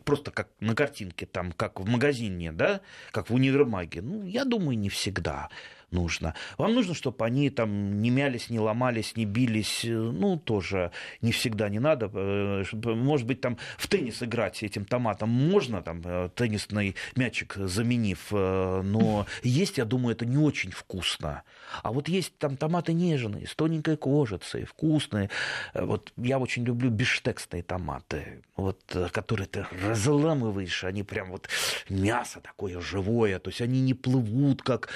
просто 0.04 0.32
как 0.32 0.50
на 0.60 0.76
картинке, 0.76 1.26
там, 1.26 1.52
как 1.52 1.80
в 1.80 1.88
магазине, 1.88 2.52
да, 2.52 2.82
как 3.12 3.30
в 3.30 3.34
универмаге. 3.34 4.02
Ну, 4.02 4.24
я 4.24 4.46
думаю, 4.46 4.78
не 4.78 4.90
всегда 4.90 5.50
нужно. 5.92 6.34
Вам 6.58 6.74
нужно, 6.74 6.94
чтобы 6.94 7.26
они 7.26 7.50
там 7.50 8.02
не 8.02 8.10
мялись, 8.10 8.50
не 8.50 8.60
ломались, 8.60 9.16
не 9.16 9.26
бились. 9.26 9.86
Э, 9.86 9.90
Ну, 9.92 10.38
тоже 10.38 10.92
не 11.22 11.32
всегда 11.32 11.70
не 11.70 11.80
надо. 11.80 12.10
Э, 12.14 12.64
чтобы, 12.66 12.96
Может 12.96 13.28
быть, 13.28 13.42
там 13.42 13.58
в 13.78 13.88
теннис 13.88 14.24
играть 14.24 14.64
этим 14.64 14.86
томатом 14.86 15.30
можно, 15.30 15.82
там, 15.82 16.02
э, 16.04 16.30
теннисный 16.36 16.96
мячик 17.16 17.56
заменив, 17.58 18.28
э, 18.32 18.82
но 18.84 19.26
есть, 19.44 19.78
я 19.78 19.86
думаю, 19.86 20.16
это 20.16 20.26
не 20.26 20.38
очень 20.38 20.72
вкусно. 20.72 21.44
А 21.84 21.92
вот 21.92 22.08
есть 22.10 22.38
там 22.38 22.58
томаты 22.58 22.94
нежные, 22.94 23.48
с 23.48 23.56
тоненькой 23.56 23.98
кожицей, 23.98 24.66
вкусные. 24.66 25.30
Э, 25.74 25.86
Вот 25.86 26.14
я 26.18 26.40
очень 26.40 26.64
люблю 26.66 26.90
бифштексные 26.90 27.64
томаты, 27.64 28.44
вот, 28.56 28.80
э, 28.96 29.10
которые 29.12 29.48
ты 29.48 29.66
разламываешь, 29.86 30.84
они 30.84 31.04
прям 31.04 31.32
вот 31.32 31.50
мясо 31.90 32.40
такое 32.42 32.80
живое, 32.80 33.40
то 33.40 33.50
есть 33.50 33.62
они 33.62 33.82
не 33.82 33.94
плывут, 33.94 34.62
как 34.62 34.90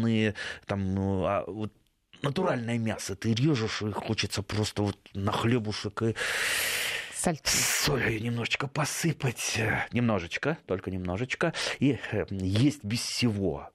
магазинные, 0.00 0.34
там, 0.66 0.94
ну, 0.94 1.24
а 1.24 1.44
вот 1.46 1.72
натуральное 2.22 2.78
мясо. 2.78 3.16
Ты 3.16 3.34
режешь, 3.34 3.82
и 3.82 3.92
хочется 3.92 4.42
просто 4.42 4.82
вот 4.82 4.98
на 5.14 5.32
хлебушек 5.32 6.02
и 6.02 6.14
солью 7.14 8.22
немножечко 8.22 8.66
посыпать. 8.66 9.60
Немножечко, 9.92 10.58
только 10.66 10.90
немножечко. 10.90 11.52
И 11.78 11.98
э, 12.12 12.24
есть 12.30 12.82
без 12.84 13.00
всего. 13.00 13.70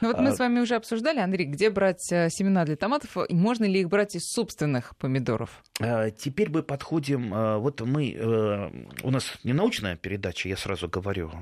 Ну 0.00 0.08
вот 0.08 0.18
мы 0.20 0.28
А- 0.28 0.32
с 0.34 0.38
вами 0.38 0.60
уже 0.60 0.74
обсуждали, 0.74 1.18
Андрей, 1.20 1.46
где 1.46 1.70
брать 1.70 2.12
э, 2.12 2.28
семена 2.30 2.64
для 2.64 2.76
томатов, 2.76 3.16
и 3.28 3.34
можно 3.34 3.64
ли 3.64 3.80
их 3.80 3.88
брать 3.88 4.14
из 4.14 4.28
собственных 4.30 4.96
помидоров? 4.96 5.62
Э, 5.80 6.10
Теперь 6.10 6.50
мы 6.50 6.62
подходим, 6.62 7.32
э, 7.34 7.58
вот 7.58 7.80
мы, 7.80 8.12
э, 8.12 8.70
у 9.02 9.10
нас 9.10 9.32
не 9.42 9.52
научная 9.52 9.96
передача, 9.96 10.48
я 10.48 10.56
сразу 10.56 10.88
говорю, 10.88 11.32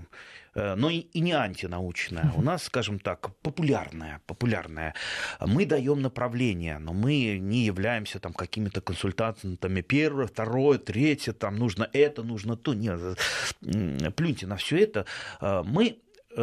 но 0.55 0.91
и 0.91 1.07
не 1.19 1.33
антинаучная. 1.33 2.31
У 2.37 2.43
нас, 2.43 2.65
скажем 2.65 2.99
так, 2.99 3.35
популярная, 3.41 4.21
популярная. 4.27 4.95
Мы 5.41 5.65
даем 5.65 6.03
направление, 6.03 6.79
но 6.79 6.93
мы 6.93 7.39
не 7.39 7.65
являемся 7.65 8.21
там 8.21 8.35
какими-то 8.35 8.83
консультантами. 8.83 9.81
Первое, 9.81 10.27
второе, 10.27 10.77
третье, 10.77 11.33
там 11.33 11.57
нужно 11.57 11.89
это, 11.95 12.23
нужно 12.23 12.57
то. 12.57 12.75
Нет, 12.75 13.19
плюньте 14.15 14.47
на 14.47 14.57
все 14.57 14.77
это. 14.77 15.07
Мы 15.41 15.97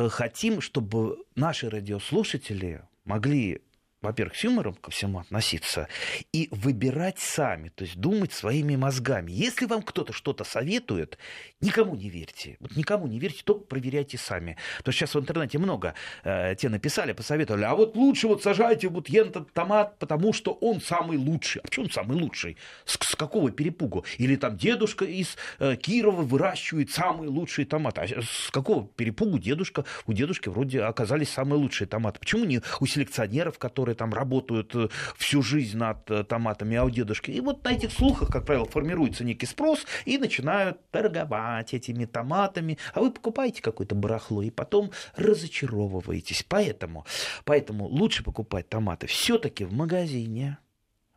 хотим, 0.09 0.61
чтобы 0.61 1.17
наши 1.35 1.69
радиослушатели 1.69 2.83
могли 3.05 3.61
во-первых, 4.01 4.35
с 4.35 4.43
юмором 4.43 4.75
ко 4.75 4.91
всему 4.91 5.19
относиться 5.19 5.87
и 6.31 6.47
выбирать 6.51 7.19
сами, 7.19 7.69
то 7.69 7.83
есть 7.83 7.97
думать 7.97 8.31
своими 8.31 8.75
мозгами. 8.75 9.31
Если 9.31 9.65
вам 9.65 9.81
кто-то 9.81 10.13
что-то 10.13 10.43
советует, 10.43 11.17
никому 11.59 11.95
не 11.95 12.09
верьте. 12.09 12.57
Вот 12.59 12.75
никому 12.75 13.07
не 13.07 13.19
верьте, 13.19 13.43
только 13.43 13.65
проверяйте 13.65 14.17
сами. 14.17 14.57
Потому 14.77 14.93
что 14.93 14.99
сейчас 14.99 15.15
в 15.15 15.19
интернете 15.19 15.57
много 15.57 15.95
э, 16.23 16.55
те 16.55 16.69
написали, 16.69 17.11
посоветовали, 17.11 17.63
а 17.63 17.75
вот 17.75 17.95
лучше 17.95 18.27
вот 18.27 18.41
сажайте 18.41 18.87
вот 18.87 19.09
этот 19.09 19.51
томат, 19.53 19.97
потому 19.99 20.31
что 20.33 20.53
он 20.53 20.79
самый 20.81 21.17
лучший. 21.17 21.61
А 21.61 21.67
почему 21.67 21.85
он 21.85 21.91
самый 21.91 22.17
лучший? 22.17 22.57
С, 22.85 22.93
с 22.93 23.15
какого 23.15 23.51
перепугу? 23.51 24.05
Или 24.17 24.35
там 24.37 24.57
дедушка 24.57 25.05
из 25.05 25.35
э, 25.59 25.75
Кирова 25.75 26.21
выращивает 26.21 26.91
самые 26.91 27.29
лучшие 27.29 27.65
томаты. 27.65 28.01
А 28.01 28.21
с 28.21 28.49
какого 28.51 28.87
перепугу 28.87 29.39
дедушка? 29.39 29.83
У 30.05 30.13
дедушки 30.13 30.47
вроде 30.49 30.81
оказались 30.81 31.29
самые 31.29 31.59
лучшие 31.59 31.87
томаты. 31.87 32.19
Почему 32.19 32.45
не 32.45 32.61
у 32.79 32.85
селекционеров, 32.85 33.59
которые 33.59 33.88
там 33.95 34.13
работают 34.13 34.75
э, 34.75 34.89
всю 35.17 35.41
жизнь 35.41 35.77
над 35.77 36.09
э, 36.11 36.23
томатами, 36.23 36.75
а 36.77 36.83
у 36.83 36.89
дедушки? 36.89 37.31
И 37.31 37.39
вот 37.41 37.63
на 37.63 37.73
этих 37.73 37.91
слухах, 37.91 38.29
как 38.29 38.45
правило, 38.45 38.65
формируется 38.65 39.23
некий 39.23 39.45
спрос 39.45 39.85
и 40.05 40.17
начинают 40.17 40.77
торговать 40.91 41.73
этими 41.73 42.05
томатами. 42.05 42.77
А 42.93 43.01
вы 43.01 43.11
покупаете 43.11 43.61
какое-то 43.61 43.95
барахло 43.95 44.41
и 44.41 44.49
потом 44.49 44.91
разочаровываетесь. 45.15 46.43
Поэтому, 46.47 47.05
поэтому 47.45 47.85
лучше 47.87 48.23
покупать 48.23 48.69
томаты 48.69 49.07
все-таки 49.07 49.65
в 49.65 49.73
магазине. 49.73 50.57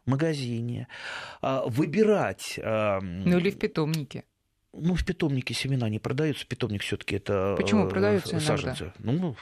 Магазине. 0.05 0.89
А, 1.41 1.65
Выбирать 1.67 2.59
а, 2.63 2.99
Ну 3.01 3.39
или 3.39 3.51
в 3.51 3.59
питомнике. 3.59 4.25
ну, 4.73 4.95
в 4.95 5.05
питомнике 5.05 5.55
семена 5.55 5.89
не 5.89 6.01
продаются. 6.01 6.45
Питомник 6.47 6.83
все-таки 6.83 7.17
это 7.17 7.55
Почему? 7.57 7.87
э, 7.87 7.89
Продаются 7.89 8.31
иногда. 8.33 8.47
саженцы. 8.47 8.93
Ну, 8.99 9.37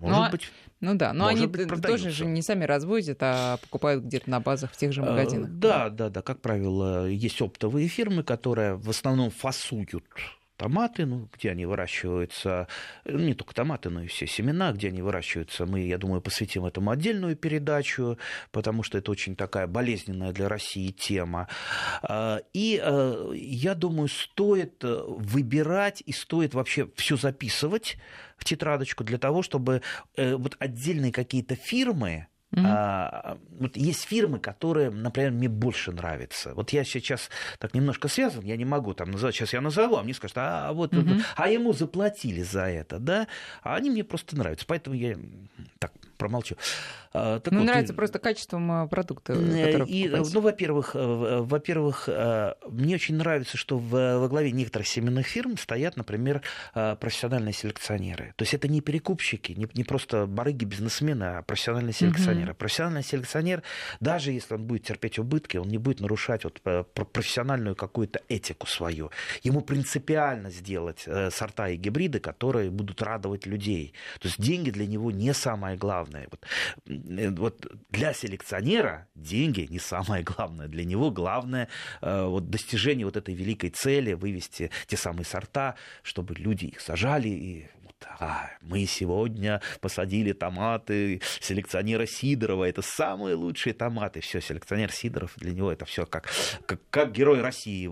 может 0.00 0.28
а- 0.28 0.30
быть. 0.30 0.52
Ну 0.80 0.94
да, 0.94 1.12
но 1.12 1.26
они 1.26 1.46
быть, 1.46 1.68
тоже 1.82 2.10
же 2.10 2.24
не 2.24 2.40
сами 2.40 2.64
разводят, 2.64 3.18
а 3.20 3.56
покупают 3.56 4.04
где-то 4.04 4.30
на 4.30 4.38
базах 4.38 4.72
в 4.72 4.76
тех 4.76 4.92
же 4.92 5.02
э, 5.02 5.04
магазинах. 5.04 5.50
Да, 5.50 5.90
да, 5.90 6.08
да. 6.08 6.22
Как 6.22 6.40
правило, 6.40 7.08
есть 7.08 7.42
оптовые 7.42 7.88
фирмы, 7.88 8.22
которые 8.22 8.76
в 8.76 8.88
основном 8.88 9.30
фасуют 9.30 10.04
томаты, 10.58 11.06
ну, 11.06 11.28
где 11.32 11.50
они 11.52 11.64
выращиваются, 11.64 12.68
э, 13.04 13.16
не 13.16 13.34
только 13.34 13.54
томаты, 13.54 13.88
но 13.88 14.02
и 14.02 14.06
все 14.08 14.26
семена, 14.26 14.72
где 14.72 14.88
они 14.88 15.00
выращиваются. 15.00 15.64
Мы, 15.64 15.80
я 15.80 15.96
думаю, 15.96 16.20
посвятим 16.20 16.66
этому 16.66 16.90
отдельную 16.90 17.36
передачу, 17.36 18.18
потому 18.50 18.82
что 18.82 18.98
это 18.98 19.10
очень 19.10 19.36
такая 19.36 19.66
болезненная 19.66 20.32
для 20.32 20.48
России 20.48 20.90
тема. 20.90 21.48
А, 22.02 22.40
И 22.52 22.80
э, 22.82 23.32
я 23.34 23.74
думаю, 23.74 24.08
стоит 24.08 24.84
э, 24.84 25.02
выбирать 25.06 26.02
и 26.04 26.12
стоит 26.12 26.52
вообще 26.54 26.90
все 26.96 27.16
записывать 27.16 27.96
в 28.36 28.44
тетрадочку 28.44 29.04
для 29.04 29.18
того, 29.18 29.42
чтобы 29.42 29.82
вот 30.16 30.56
отдельные 30.60 31.12
какие-то 31.12 31.56
фирмы, 31.56 32.28
А, 32.56 33.38
вот 33.58 33.76
есть 33.76 34.04
фирмы, 34.04 34.38
которые, 34.38 34.90
например, 34.90 35.32
мне 35.32 35.48
больше 35.48 35.92
нравятся. 35.92 36.54
Вот 36.54 36.70
я 36.70 36.82
сейчас 36.84 37.28
так 37.58 37.74
немножко 37.74 38.08
связан, 38.08 38.44
я 38.44 38.56
не 38.56 38.64
могу 38.64 38.94
там 38.94 39.10
называть, 39.10 39.34
сейчас 39.34 39.52
я 39.52 39.60
назову, 39.60 39.96
а 39.96 40.02
мне 40.02 40.14
скажут, 40.14 40.38
а 40.38 40.72
вот, 40.72 40.92
Мгм. 40.92 41.20
а 41.36 41.48
ему 41.48 41.72
заплатили 41.72 42.42
за 42.42 42.62
это, 42.62 42.98
да, 42.98 43.28
а 43.62 43.76
они 43.76 43.90
мне 43.90 44.02
просто 44.02 44.36
нравятся, 44.36 44.64
поэтому 44.66 44.96
я 44.96 45.18
так 45.78 45.92
промолчу. 46.18 46.56
А, 47.14 47.40
так 47.40 47.52
Ну, 47.52 47.60
вот, 47.60 47.66
нравится 47.66 47.92
и- 47.94 47.96
просто 47.96 48.18
качеством 48.18 48.70
э, 48.84 48.88
продукта, 48.88 49.32
Э, 49.32 49.84
и, 49.86 50.08
ну, 50.08 50.40
во-первых, 50.40 50.94
э, 50.94 50.98
в- 50.98 51.48
во-первых, 51.48 52.04
э, 52.08 52.52
мне 52.68 52.96
очень 52.96 53.16
нравится, 53.16 53.56
что 53.56 53.78
в- 53.78 54.18
во 54.18 54.28
главе 54.28 54.52
некоторых 54.52 54.86
семенных 54.86 55.26
фирм 55.26 55.56
стоят, 55.56 55.96
например, 55.96 56.42
э, 56.74 56.96
профессиональные 57.00 57.54
селекционеры. 57.54 58.34
То 58.36 58.42
есть 58.42 58.52
это 58.54 58.68
не 58.68 58.80
перекупщики, 58.82 59.52
не, 59.52 59.66
не 59.74 59.84
просто 59.84 60.26
барыги-бизнесмены, 60.26 61.24
а 61.38 61.42
профессиональные 61.42 61.94
селекционеры. 61.94 62.52
Профессиональный 62.54 63.02
селекционер, 63.04 63.62
даже 64.00 64.32
если 64.32 64.54
он 64.54 64.64
будет 64.64 64.84
терпеть 64.84 65.18
убытки, 65.18 65.56
он 65.56 65.68
не 65.68 65.78
будет 65.78 66.00
нарушать 66.00 66.44
вот 66.44 66.60
э, 66.64 66.84
про- 66.94 67.04
профессиональную 67.06 67.74
какую-то 67.74 68.20
этику 68.28 68.66
свою. 68.66 69.10
Ему 69.42 69.62
принципиально 69.62 70.50
сделать 70.50 71.04
э, 71.06 71.30
сорта 71.30 71.68
и 71.68 71.76
гибриды, 71.76 72.20
которые 72.20 72.70
будут 72.70 73.00
радовать 73.02 73.46
людей. 73.46 73.94
То 74.20 74.28
есть 74.28 74.40
деньги 74.40 74.70
для 74.70 74.86
него 74.86 75.10
не 75.10 75.32
самое 75.32 75.76
главное. 75.76 76.07
Вот, 76.30 76.46
э, 76.86 77.30
вот 77.30 77.66
для 77.90 78.12
селекционера 78.12 79.08
деньги 79.14 79.66
не 79.70 79.78
самое 79.78 80.22
главное. 80.22 80.68
Для 80.68 80.84
него 80.84 81.10
главное 81.10 81.68
э, 82.00 82.24
вот, 82.24 82.50
достижение 82.50 83.06
вот 83.06 83.16
этой 83.16 83.34
великой 83.34 83.70
цели 83.70 84.12
вывести 84.12 84.70
те 84.86 84.96
самые 84.96 85.24
сорта, 85.24 85.76
чтобы 86.02 86.34
люди 86.34 86.66
их 86.66 86.80
сажали 86.80 87.28
и 87.28 87.66
вот, 87.82 88.06
а, 88.20 88.50
мы 88.60 88.86
сегодня 88.86 89.60
посадили 89.80 90.32
томаты 90.32 91.20
селекционера 91.40 92.06
Сидорова. 92.06 92.64
Это 92.64 92.82
самые 92.82 93.34
лучшие 93.34 93.74
томаты. 93.74 94.20
Все, 94.20 94.40
селекционер 94.40 94.92
Сидоров, 94.92 95.32
для 95.36 95.52
него 95.52 95.72
это 95.72 95.84
все 95.84 96.06
как, 96.06 96.28
как, 96.66 96.80
как 96.90 97.12
герой 97.12 97.40
России 97.40 97.84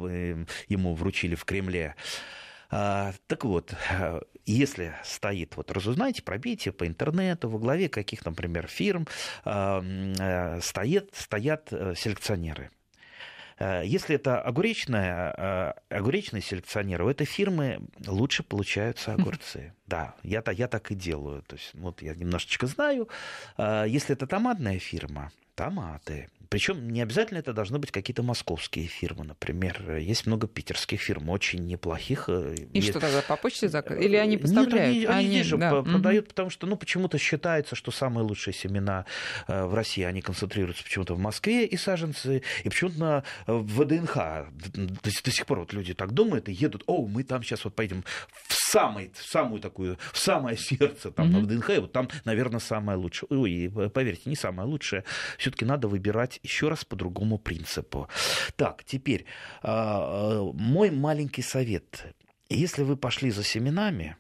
ему 0.69 0.95
вручили 0.95 1.35
в 1.35 1.45
Кремле. 1.45 1.95
А, 2.71 3.13
так 3.27 3.45
вот, 3.45 3.75
а, 3.91 4.21
если 4.45 4.95
стоит, 5.05 5.57
вот 5.57 5.71
разузнайте, 5.71 6.23
пробейте 6.23 6.73
по 6.73 6.87
интернету, 6.87 7.49
во 7.49 7.59
главе 7.59 7.89
каких, 7.89 8.25
например, 8.25 8.67
фирм 8.67 9.07
а, 9.45 9.83
а, 10.21 10.61
стоят, 10.61 11.09
стоят 11.15 11.69
э, 11.73 11.95
селекционеры. 11.97 12.71
Э, 13.59 13.83
Если 13.85 14.17
это 14.17 14.41
огуречная, 14.41 15.35
э, 15.91 15.95
огуречные 15.95 16.43
селекционеры, 16.43 17.05
у 17.05 17.09
этой 17.09 17.27
фирмы 17.27 17.81
лучше 18.07 18.43
получаются 18.43 19.15
огурцы. 19.15 19.73
Да, 19.87 20.15
я, 20.23 20.43
я 20.53 20.69
так 20.69 20.91
и 20.91 20.95
делаю. 20.95 21.43
То 21.43 21.57
есть, 21.57 21.71
вот 21.75 22.03
я 22.03 22.15
немножечко 22.15 22.67
знаю. 22.67 23.09
Э, 23.57 23.85
Если 23.89 24.15
это 24.15 24.27
томатная 24.27 24.79
фирма, 24.79 25.31
томаты. 25.55 26.29
Причем 26.49 26.89
не 26.91 27.01
обязательно 27.03 27.39
это 27.39 27.53
должны 27.53 27.79
быть 27.79 27.91
какие-то 27.91 28.23
московские 28.23 28.87
фирмы, 28.87 29.25
например. 29.25 29.97
Есть 29.99 30.27
много 30.27 30.47
питерских 30.47 31.01
фирм, 31.01 31.29
очень 31.31 31.67
неплохих. 31.67 32.29
э, 32.29 32.55
И 32.73 32.79
Есть- 32.79 32.91
что 32.91 33.01
тогда, 33.01 33.23
по 33.23 33.37
почте 33.37 33.69
заказывают? 33.69 34.05
Или 34.09 34.17
они 34.17 34.33
Нет, 34.33 34.43
поставляют? 34.43 34.75
они, 34.97 35.05
они 35.07 35.29
здесь 35.29 35.47
же 35.47 35.57
да, 35.57 35.83
продают, 35.83 36.29
потому 36.29 36.51
что, 36.51 36.67
ну, 36.67 36.77
почему-то 36.77 37.19
считается, 37.19 37.75
что 37.75 37.91
самые 37.91 38.25
лучшие 38.25 38.55
семена 38.55 39.05
э, 39.49 39.65
в 39.65 39.75
России, 39.75 40.03
они 40.05 40.23
концентрируются 40.23 40.83
почему-то 40.85 41.15
в 41.15 41.19
Москве 41.19 41.67
и 41.67 41.77
саженцы, 41.77 42.43
и 42.65 42.69
почему-то 42.69 42.99
на, 42.99 43.25
э, 43.47 43.53
ВДНХ. 43.53 44.17
До, 44.75 45.11
до 45.25 45.31
сих- 45.31 45.47
пор 45.47 45.61
вот 45.61 45.73
люди 45.73 45.95
так 45.95 46.13
думают 46.13 46.49
и 46.49 46.53
едут, 46.53 46.83
о, 46.87 47.07
мы 47.07 47.23
там 47.23 47.43
сейчас 47.43 47.65
вот 47.65 47.75
поедем 47.75 48.05
в, 48.49 48.55
самый, 48.55 49.13
в 49.15 49.23
самую 49.25 49.61
такую, 49.61 49.99
в 50.13 50.19
самое 50.19 50.57
сердце 50.57 51.11
там 51.11 51.31
на 51.31 51.39
Мгм. 51.39 51.47
ВДНХ, 51.47 51.71
и 51.71 51.79
вот 51.79 51.93
там, 51.93 52.09
наверное, 52.25 52.59
самое 52.61 52.99
лучшее. 52.99 53.29
Ой, 53.31 53.51
и, 53.53 53.67
э, 53.69 53.89
поверьте, 53.91 54.23
не 54.29 54.37
самое 54.37 54.69
лучшее. 54.69 55.05
Все-таки 55.39 55.65
надо 55.65 55.89
выбирать 55.89 56.36
еще 56.43 56.69
раз 56.69 56.85
по 56.85 56.97
другому 56.97 57.39
принципу. 57.39 58.09
Так, 58.57 58.85
теперь 58.85 59.25
а, 59.63 60.41
а, 60.41 60.53
мой 60.53 60.91
маленький 60.91 61.43
совет. 61.43 62.15
Если 62.49 62.83
вы 62.83 62.97
пошли 62.97 63.31
за 63.31 63.43
семенами, 63.43 64.17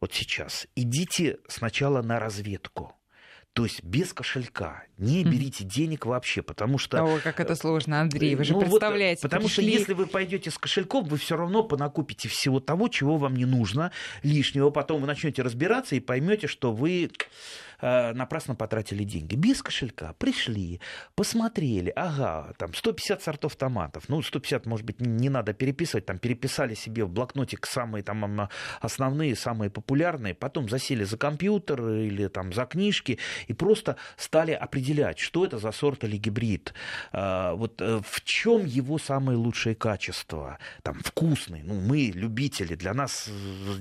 вот 0.00 0.14
сейчас, 0.14 0.66
идите 0.74 1.38
сначала 1.48 2.02
на 2.02 2.18
разведку. 2.18 2.94
То 3.52 3.64
есть 3.64 3.82
без 3.82 4.12
кошелька. 4.12 4.84
Не 4.96 5.24
берите 5.24 5.64
денег 5.64 6.06
вообще, 6.06 6.40
потому 6.40 6.78
что... 6.78 7.02
Ой, 7.02 7.20
как 7.20 7.40
это 7.40 7.56
сложно, 7.56 8.00
Андрей, 8.00 8.36
вы 8.36 8.44
же 8.44 8.52
Ну 8.52 8.60
вот, 8.60 8.68
представляете. 8.68 9.22
потому 9.22 9.48
что 9.48 9.60
пришли- 9.60 9.72
если 9.72 9.92
вы 9.92 10.06
пойдете 10.06 10.52
с 10.52 10.58
кошельком, 10.58 11.04
вы 11.04 11.16
все 11.16 11.36
равно 11.36 11.64
понакупите 11.64 12.28
всего 12.28 12.60
того, 12.60 12.86
чего 12.86 13.16
вам 13.16 13.34
не 13.34 13.46
нужно, 13.46 13.90
лишнего. 14.22 14.70
Потом 14.70 15.00
вы 15.00 15.08
начнете 15.08 15.42
разбираться 15.42 15.96
и 15.96 16.00
поймете, 16.00 16.46
что 16.46 16.72
вы 16.72 17.10
напрасно 17.80 18.54
потратили 18.54 19.04
деньги. 19.04 19.34
Без 19.34 19.62
кошелька 19.62 20.14
пришли, 20.14 20.80
посмотрели, 21.14 21.92
ага, 21.96 22.52
там 22.58 22.74
150 22.74 23.22
сортов 23.22 23.56
томатов. 23.56 24.08
Ну, 24.08 24.22
150, 24.22 24.66
может 24.66 24.86
быть, 24.86 25.00
не 25.00 25.28
надо 25.28 25.52
переписывать, 25.52 26.06
там 26.06 26.18
переписали 26.18 26.74
себе 26.74 27.04
в 27.04 27.10
блокнотик 27.10 27.66
самые 27.66 28.02
там 28.02 28.48
основные, 28.80 29.36
самые 29.36 29.70
популярные, 29.70 30.34
потом 30.34 30.68
засели 30.68 31.04
за 31.04 31.16
компьютер 31.16 31.86
или 31.88 32.28
там 32.28 32.52
за 32.52 32.64
книжки 32.66 33.18
и 33.46 33.52
просто 33.52 33.96
стали 34.16 34.52
определять, 34.52 35.18
что 35.18 35.44
это 35.44 35.58
за 35.58 35.72
сорт 35.72 36.04
или 36.04 36.16
гибрид, 36.16 36.74
а, 37.12 37.54
вот 37.54 37.80
э, 37.80 38.00
в 38.04 38.24
чем 38.24 38.66
его 38.66 38.98
самые 38.98 39.36
лучшие 39.36 39.74
качества, 39.74 40.58
там, 40.82 41.00
вкусный, 41.00 41.62
ну, 41.62 41.80
мы 41.80 42.12
любители, 42.14 42.74
для 42.74 42.94
нас 42.94 43.28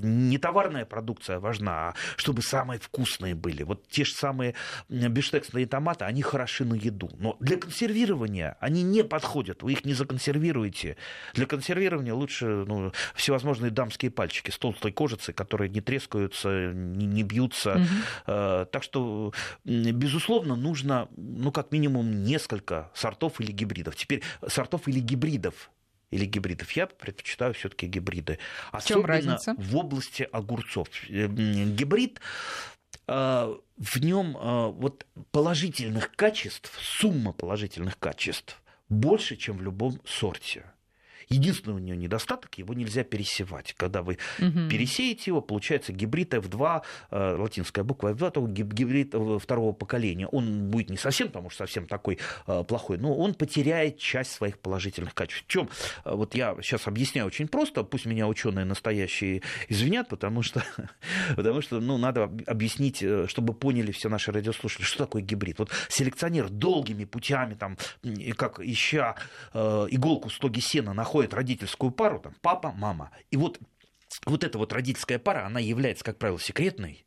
не 0.01 0.37
товарная 0.37 0.85
продукция 0.85 1.39
важна, 1.39 1.89
а 1.89 1.93
чтобы 2.17 2.41
самые 2.41 2.79
вкусные 2.79 3.35
были. 3.35 3.63
Вот 3.63 3.87
те 3.89 4.05
же 4.05 4.13
самые 4.13 4.55
биштексные 4.89 5.65
томаты, 5.65 6.05
они 6.05 6.21
хороши 6.21 6.65
на 6.65 6.75
еду, 6.75 7.09
но 7.17 7.37
для 7.39 7.57
консервирования 7.57 8.57
они 8.59 8.83
не 8.83 9.03
подходят, 9.03 9.63
вы 9.63 9.73
их 9.73 9.85
не 9.85 9.93
законсервируете. 9.93 10.97
Для 11.33 11.45
консервирования 11.45 12.13
лучше 12.13 12.45
ну, 12.45 12.91
всевозможные 13.15 13.71
дамские 13.71 14.11
пальчики 14.11 14.51
с 14.51 14.57
толстой 14.57 14.91
кожицей, 14.91 15.33
которые 15.33 15.69
не 15.69 15.81
трескаются, 15.81 16.71
не, 16.73 17.05
не 17.05 17.23
бьются. 17.23 17.75
Угу. 17.75 18.65
Так 18.71 18.83
что, 18.83 19.33
безусловно, 19.65 20.55
нужно, 20.55 21.07
ну, 21.15 21.51
как 21.51 21.71
минимум, 21.71 22.23
несколько 22.23 22.91
сортов 22.93 23.39
или 23.41 23.51
гибридов. 23.51 23.95
Теперь 23.95 24.21
сортов 24.47 24.87
или 24.87 24.99
гибридов 24.99 25.71
или 26.11 26.25
гибридов. 26.25 26.71
Я 26.71 26.87
предпочитаю 26.87 27.53
все-таки 27.53 27.87
гибриды. 27.87 28.39
Особенно 28.71 29.03
в, 29.03 29.05
разница? 29.05 29.55
в 29.57 29.77
области 29.77 30.27
огурцов. 30.31 30.87
Э, 31.09 31.27
гибрид 31.27 32.19
в 33.09 33.97
нем 33.99 34.37
вот 34.73 35.05
положительных 35.31 36.11
качеств, 36.15 36.71
сумма 36.79 37.33
положительных 37.33 37.97
качеств 37.97 38.61
больше, 38.89 39.35
чем 39.35 39.57
в 39.57 39.61
любом 39.61 39.99
сорте. 40.05 40.65
Единственный 41.31 41.75
у 41.75 41.77
нее 41.77 41.95
недостаток, 41.95 42.57
его 42.57 42.73
нельзя 42.73 43.03
пересевать. 43.03 43.75
Когда 43.77 44.01
вы 44.01 44.17
угу. 44.39 44.67
пересеете 44.67 45.25
его, 45.27 45.41
получается 45.41 45.93
гибрид 45.93 46.33
F2, 46.33 46.81
э, 47.11 47.35
латинская 47.37 47.83
буква 47.83 48.13
F2, 48.13 48.31
то 48.31 48.47
гибрид 48.47 49.13
второго 49.39 49.73
поколения. 49.73 50.25
Он 50.25 50.71
будет 50.71 50.89
не 50.89 50.97
совсем, 50.97 51.27
потому 51.27 51.51
что 51.51 51.65
совсем 51.65 51.85
такой 51.85 52.17
э, 52.47 52.63
плохой, 52.63 52.97
но 52.97 53.15
он 53.15 53.35
потеряет 53.35 53.99
часть 53.99 54.31
своих 54.31 54.57
положительных 54.57 55.13
качеств. 55.13 55.45
В 55.45 55.51
чем? 55.51 55.69
Э, 56.03 56.15
вот 56.15 56.33
я 56.33 56.55
сейчас 56.63 56.87
объясняю 56.87 57.27
очень 57.27 57.47
просто, 57.47 57.83
пусть 57.83 58.07
меня 58.07 58.27
ученые 58.27 58.65
настоящие 58.65 59.43
извинят, 59.67 60.09
потому 60.09 60.41
что, 60.41 60.63
потому 61.35 61.61
что 61.61 61.79
ну, 61.79 61.99
надо 61.99 62.23
объяснить, 62.47 63.05
чтобы 63.27 63.53
поняли 63.53 63.91
все 63.91 64.09
наши 64.09 64.31
радиослушатели, 64.31 64.83
что 64.83 65.05
такое 65.05 65.21
гибрид. 65.21 65.59
Вот 65.59 65.69
селекционер 65.89 66.49
долгими 66.49 67.05
путями, 67.05 67.53
там, 67.53 67.77
как 68.35 68.59
ища 68.59 69.15
иголку 69.53 70.29
в 70.29 70.33
стоге 70.33 70.59
сена, 70.59 70.93
находит 70.93 71.18
находят 71.19 71.33
родительскую 71.33 71.91
пару, 71.91 72.19
там, 72.19 72.33
папа, 72.41 72.71
мама. 72.71 73.11
И 73.29 73.37
вот, 73.37 73.59
вот 74.25 74.43
эта 74.43 74.57
вот 74.57 74.71
родительская 74.71 75.19
пара, 75.19 75.45
она 75.45 75.59
является, 75.59 76.05
как 76.05 76.17
правило, 76.17 76.39
секретной 76.39 77.05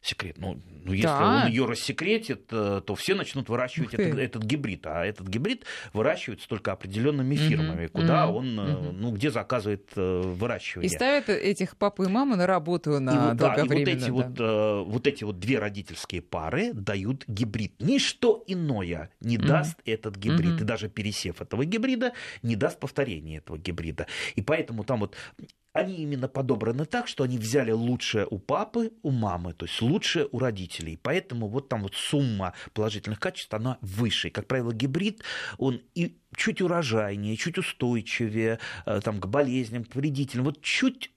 секрет. 0.00 0.36
Ну, 0.38 0.60
ну 0.84 0.92
если 0.92 1.06
да. 1.06 1.42
он 1.44 1.50
ее 1.50 1.66
рассекретит, 1.66 2.46
э, 2.50 2.80
то 2.84 2.94
все 2.94 3.14
начнут 3.14 3.48
выращивать 3.48 3.94
этот, 3.94 4.18
этот 4.18 4.42
гибрид. 4.44 4.86
А 4.86 5.04
этот 5.04 5.28
гибрид 5.28 5.64
выращивается 5.92 6.48
только 6.48 6.72
определенными 6.72 7.34
фирмами, 7.34 7.84
mm-hmm. 7.84 7.88
куда 7.88 8.24
mm-hmm. 8.24 8.32
он, 8.32 8.46
mm-hmm. 8.46 8.92
ну, 8.92 9.10
где 9.12 9.30
заказывает 9.30 9.90
э, 9.96 10.20
выращивание. 10.24 10.90
И 10.90 10.94
ставят 10.94 11.28
этих 11.28 11.76
папу 11.76 12.04
и 12.04 12.08
маму 12.08 12.36
на 12.36 12.46
работу 12.46 13.00
на 13.00 13.10
и 13.10 13.18
вот, 13.18 13.36
да, 13.36 13.54
и 13.54 13.62
вот 13.62 13.72
эти, 13.72 14.06
да. 14.06 14.12
вот, 14.12 14.86
вот 14.88 15.06
эти 15.06 15.24
вот 15.24 15.38
две 15.38 15.58
родительские 15.58 16.22
пары 16.22 16.72
дают 16.72 17.24
гибрид. 17.26 17.74
Ничто 17.80 18.42
иное 18.46 19.10
не 19.20 19.36
mm-hmm. 19.36 19.46
даст 19.46 19.78
этот 19.84 20.16
гибрид. 20.16 20.52
Mm-hmm. 20.52 20.62
И 20.62 20.64
даже 20.64 20.88
пересев 20.88 21.40
этого 21.40 21.64
гибрида 21.64 22.12
не 22.42 22.56
даст 22.56 22.78
повторения 22.78 23.38
этого 23.38 23.58
гибрида. 23.58 24.06
И 24.34 24.42
поэтому 24.42 24.84
там 24.84 25.00
вот 25.00 25.16
они 25.76 25.96
именно 25.96 26.28
подобраны 26.28 26.86
так, 26.86 27.06
что 27.08 27.24
они 27.24 27.38
взяли 27.38 27.70
лучшее 27.70 28.26
у 28.30 28.38
папы, 28.38 28.92
у 29.02 29.10
мамы, 29.10 29.52
то 29.52 29.66
есть 29.66 29.80
лучшее 29.82 30.28
у 30.32 30.38
родителей. 30.38 30.98
Поэтому 31.02 31.48
вот 31.48 31.68
там 31.68 31.82
вот 31.82 31.94
сумма 31.94 32.54
положительных 32.72 33.20
качеств, 33.20 33.52
она 33.52 33.78
выше. 33.80 34.30
Как 34.30 34.46
правило, 34.46 34.72
гибрид, 34.72 35.22
он 35.58 35.82
и 35.94 36.16
чуть 36.34 36.62
урожайнее, 36.62 37.36
чуть 37.36 37.58
устойчивее 37.58 38.58
э, 38.86 39.00
там, 39.02 39.20
к 39.20 39.26
болезням, 39.26 39.84
к 39.84 39.94
вредителям. 39.94 40.44
Вот 40.46 40.62
чуть 40.62 41.10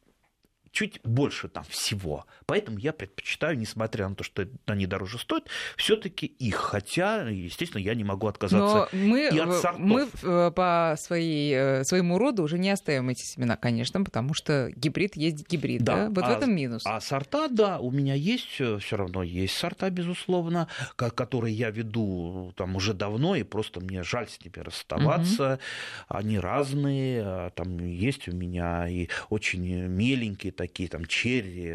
чуть 0.72 1.00
больше 1.04 1.48
там 1.48 1.64
всего. 1.66 2.26
Поэтому 2.46 2.78
я 2.78 2.94
предпочитаю, 2.94 3.58
несмотря 3.58 4.08
на 4.10 4.16
то, 4.16 4.24
что 4.24 4.48
они 4.66 4.86
дороже 4.86 5.18
стоят, 5.20 5.48
все-таки 5.78 6.26
их. 6.26 6.56
Хотя, 6.56 7.28
естественно, 7.30 7.82
я 7.82 7.96
не 7.96 8.04
могу 8.04 8.28
отказаться 8.28 8.90
Но 8.92 9.00
мы, 9.00 9.30
и 9.32 9.38
от 9.38 9.54
сортов. 9.56 9.80
Мы 9.80 10.08
э, 10.24 10.52
по 10.52 10.96
своей, 10.98 11.54
э, 11.54 11.84
своему 11.84 12.18
роду 12.18 12.44
уже 12.44 12.58
не 12.58 12.70
оставим 12.70 13.10
эти 13.10 13.24
семена, 13.24 13.56
конечно, 13.56 14.04
потому 14.04 14.34
что 14.34 14.70
гибрид 14.76 15.16
есть 15.16 15.48
гибрид. 15.50 15.84
Да, 15.84 15.96
да? 15.96 16.10
Вот 16.10 16.24
а, 16.24 16.28
в 16.34 16.38
этом 16.38 16.56
минус. 16.56 16.84
А 16.86 17.00
сорта, 17.02 17.48
да, 17.48 17.80
у 17.80 17.92
меня 17.92 18.14
есть, 18.14 18.60
э, 18.60 18.78
все 18.80 18.98
равно 18.98 19.24
есть 19.24 19.56
сорта, 19.56 19.90
безусловно, 19.90 20.68
которые 20.96 21.54
я 21.54 21.70
веду 21.70 22.54
там 22.56 22.76
уже 22.76 22.94
давно, 22.94 23.36
и 23.36 23.43
просто 23.43 23.80
мне 23.80 24.04
жаль 24.04 24.28
с 24.28 24.43
ними 24.43 24.63
расставаться. 24.63 25.54
Угу. 25.54 26.17
Они 26.20 26.39
разные. 26.39 27.24
А 27.24 27.50
там 27.52 27.78
есть 27.80 28.28
у 28.28 28.32
меня 28.32 28.88
и 28.88 29.08
очень 29.30 29.88
меленькие 29.88 30.52
такие 30.60 30.89
там 30.89 31.06
черри, 31.06 31.74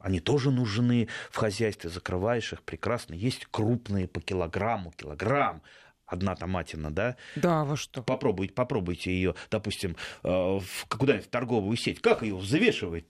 они 0.00 0.20
тоже 0.20 0.52
нужны 0.52 1.08
в 1.32 1.36
хозяйстве, 1.36 1.90
закрываешь 1.90 2.52
их 2.52 2.62
прекрасно. 2.62 3.14
Есть 3.14 3.46
крупные 3.50 4.06
по 4.06 4.20
килограмму, 4.20 4.92
килограмм 4.92 5.60
одна 6.06 6.36
томатина, 6.36 6.92
да? 6.92 7.16
Да, 7.34 7.64
во 7.64 7.76
что? 7.76 8.02
Попробуйте, 8.02 8.52
попробуйте 8.54 9.10
ее, 9.10 9.34
допустим, 9.50 9.96
э, 10.22 10.60
куда-нибудь 10.88 11.26
в 11.26 11.30
торговую 11.30 11.76
сеть. 11.76 12.00
Как 12.00 12.22
ее 12.22 12.36
взвешивать? 12.36 13.06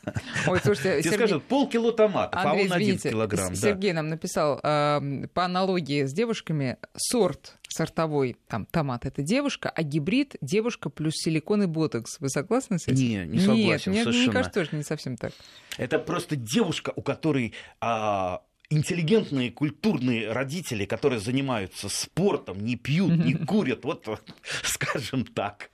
Ой, 0.48 0.58
слушайте, 0.64 1.02
Тебе 1.02 1.14
скажут, 1.14 1.44
полкило 1.44 1.92
томатов, 1.92 2.40
а 2.42 2.54
он 2.54 2.72
один 2.72 2.98
килограмм. 2.98 3.54
Сергей 3.54 3.92
нам 3.92 4.08
написал, 4.08 4.58
э, 4.62 5.26
по 5.32 5.44
аналогии 5.44 6.04
с 6.04 6.12
девушками, 6.12 6.78
сорт 6.96 7.57
сортовой 7.68 8.36
там 8.48 8.66
томат 8.66 9.06
это 9.06 9.22
девушка, 9.22 9.70
а 9.70 9.82
гибрид 9.82 10.36
девушка 10.40 10.90
плюс 10.90 11.14
силикон 11.16 11.64
и 11.64 11.66
ботокс. 11.66 12.18
Вы 12.20 12.28
согласны 12.28 12.78
с 12.78 12.88
этим? 12.88 12.96
Не, 12.96 13.26
не 13.26 13.40
согласен 13.40 13.92
Нет, 13.92 14.04
совершенно. 14.04 14.24
мне 14.24 14.32
кажется, 14.32 14.60
тоже 14.60 14.76
не 14.76 14.82
совсем 14.82 15.16
так. 15.16 15.32
Это 15.76 15.98
просто 15.98 16.36
девушка, 16.36 16.92
у 16.96 17.02
которой 17.02 17.54
а, 17.80 18.42
интеллигентные, 18.70 19.50
культурные 19.50 20.30
родители, 20.30 20.84
которые 20.84 21.20
занимаются 21.20 21.88
спортом, 21.88 22.60
не 22.60 22.76
пьют, 22.76 23.12
не 23.12 23.32
курят, 23.32 23.84
вот 23.84 24.06
скажем 24.62 25.24
так. 25.24 25.70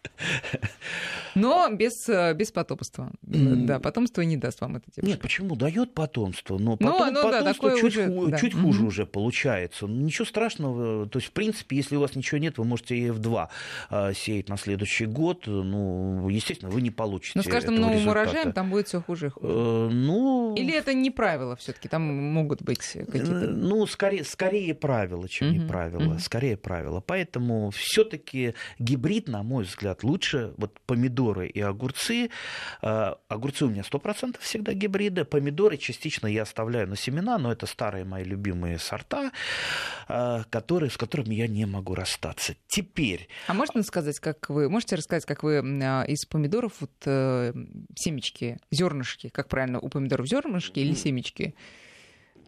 Но 1.34 1.68
без, 1.72 2.08
э, 2.08 2.34
без 2.34 2.52
потомства. 2.52 3.10
Да, 3.22 3.80
потомство 3.80 4.22
не 4.22 4.36
даст 4.36 4.60
вам 4.60 4.76
это 4.76 4.86
девушка. 4.94 5.10
Нет, 5.10 5.20
почему? 5.20 5.56
Дает 5.56 5.92
потомство, 5.92 6.56
но 6.58 6.72
ну, 6.72 6.76
потом, 6.76 7.12
ну, 7.12 7.22
ну, 7.22 7.30
потомство 7.30 7.70
да, 7.70 7.76
чуть, 7.76 7.84
уже, 7.84 8.06
ху, 8.06 8.26
да. 8.28 8.38
чуть 8.38 8.54
хуже 8.54 8.84
уже 8.84 9.06
получается. 9.06 9.86
Ничего 9.86 10.24
страшного. 10.24 11.08
То 11.08 11.18
есть, 11.18 11.30
в 11.30 11.32
принципе, 11.32 11.76
если 11.76 11.96
у 11.96 12.00
вас 12.00 12.14
ничего 12.14 12.38
нет, 12.38 12.58
вы 12.58 12.64
можете 12.64 12.96
и 12.96 13.08
F2 13.08 13.48
а, 13.90 14.12
сеять 14.14 14.48
на 14.48 14.56
следующий 14.56 15.06
год. 15.06 15.44
Ну, 15.46 16.28
естественно, 16.28 16.70
вы 16.70 16.80
не 16.80 16.90
получите 16.90 17.32
Но 17.34 17.42
с 17.42 17.46
каждым 17.46 17.74
новым 17.74 17.96
результата. 17.96 18.20
урожаем 18.20 18.52
там 18.52 18.70
будет 18.70 18.86
все 18.86 19.00
хуже 19.00 19.26
и 19.26 19.30
хуже. 19.30 19.52
Э, 19.52 19.88
ну... 19.90 20.54
Или 20.56 20.72
это 20.72 20.94
не 20.94 21.10
правило 21.10 21.56
все 21.56 21.72
таки 21.72 21.88
там 21.88 22.02
могут 22.02 22.62
быть 22.62 22.83
есть 22.84 23.10
какие-то? 23.10 23.48
Ну, 23.48 23.86
скорее, 23.86 24.24
скорее 24.24 24.74
правила, 24.74 25.28
чем 25.28 25.48
uh-huh. 25.48 25.58
не 25.58 25.66
правила. 25.66 26.14
Uh-huh. 26.14 26.18
Скорее 26.18 26.56
правила. 26.56 27.00
Поэтому 27.00 27.70
все-таки 27.70 28.54
гибрид, 28.78 29.28
на 29.28 29.42
мой 29.42 29.64
взгляд, 29.64 30.02
лучше. 30.04 30.54
Вот 30.56 30.80
помидоры 30.86 31.48
и 31.48 31.60
огурцы. 31.60 32.30
А, 32.82 33.18
огурцы 33.28 33.64
у 33.64 33.70
меня 33.70 33.82
100% 33.82 34.36
всегда 34.40 34.72
гибриды. 34.72 35.24
Помидоры 35.24 35.76
частично 35.76 36.26
я 36.26 36.42
оставляю 36.42 36.88
на 36.88 36.96
семена, 36.96 37.38
но 37.38 37.52
это 37.52 37.66
старые 37.66 38.04
мои 38.04 38.24
любимые 38.24 38.78
сорта, 38.78 39.30
а, 40.08 40.44
которые, 40.50 40.90
с 40.90 40.96
которыми 40.96 41.34
я 41.34 41.48
не 41.48 41.66
могу 41.66 41.94
расстаться. 41.94 42.54
Теперь... 42.66 43.28
А 43.46 43.54
можно 43.54 43.82
сказать, 43.82 44.20
как 44.20 44.50
вы... 44.50 44.68
Можете 44.68 44.96
рассказать, 44.96 45.24
как 45.24 45.42
вы 45.42 45.58
из 46.08 46.26
помидоров 46.26 46.80
вот 46.80 46.92
э, 47.04 47.52
семечки, 47.94 48.58
зернышки, 48.70 49.28
как 49.28 49.48
правильно, 49.48 49.78
у 49.80 49.88
помидоров 49.88 50.26
зернышки 50.26 50.78
или 50.80 50.94
семечки? 50.94 51.54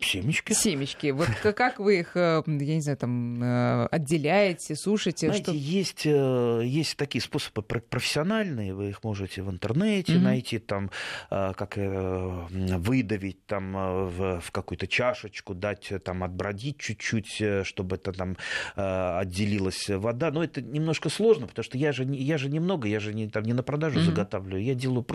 Семечки. 0.01 0.53
Семечки. 0.53 1.11
Вот 1.11 1.29
как 1.57 1.79
вы 1.79 2.01
их, 2.01 2.17
э, 2.17 2.43
я 2.47 2.75
не 2.75 2.81
знаю, 2.81 2.99
там 2.99 3.43
э, 3.43 3.87
отделяете, 3.87 4.77
сушите? 4.77 5.27
Знаете, 5.29 5.45
что... 5.45 5.53
есть, 5.53 6.07
э, 6.07 6.63
есть 6.65 6.97
такие 6.97 7.23
способы 7.23 7.63
профессиональные, 7.63 8.75
вы 8.75 8.91
их 8.91 9.03
можете 9.03 9.43
в 9.43 9.51
интернете 9.51 10.15
mm-hmm. 10.15 10.21
найти, 10.21 10.59
там, 10.59 10.91
как 11.31 11.77
выдавить 11.77 13.47
там 13.47 13.73
в, 13.73 14.41
в 14.41 14.51
какую-то 14.51 14.87
чашечку, 14.87 15.55
дать 15.55 15.93
там 16.05 16.25
отбродить 16.25 16.79
чуть-чуть, 16.79 17.43
чтобы 17.65 17.97
это 17.97 18.13
там 18.13 18.37
отделилась 18.75 19.89
вода. 19.89 20.31
Но 20.31 20.45
это 20.45 20.61
немножко 20.63 21.09
сложно, 21.09 21.47
потому 21.47 21.65
что 21.65 21.79
я 21.79 21.93
же, 21.93 22.05
я 22.05 22.39
же 22.39 22.49
немного, 22.49 22.89
я 22.89 23.01
же 23.01 23.15
не, 23.15 23.29
там, 23.29 23.45
не 23.45 23.53
на 23.53 23.63
продажу 23.63 24.01
mm-hmm. 24.01 24.05
заготавливаю, 24.05 24.63
я 24.63 24.75
делаю 24.75 25.07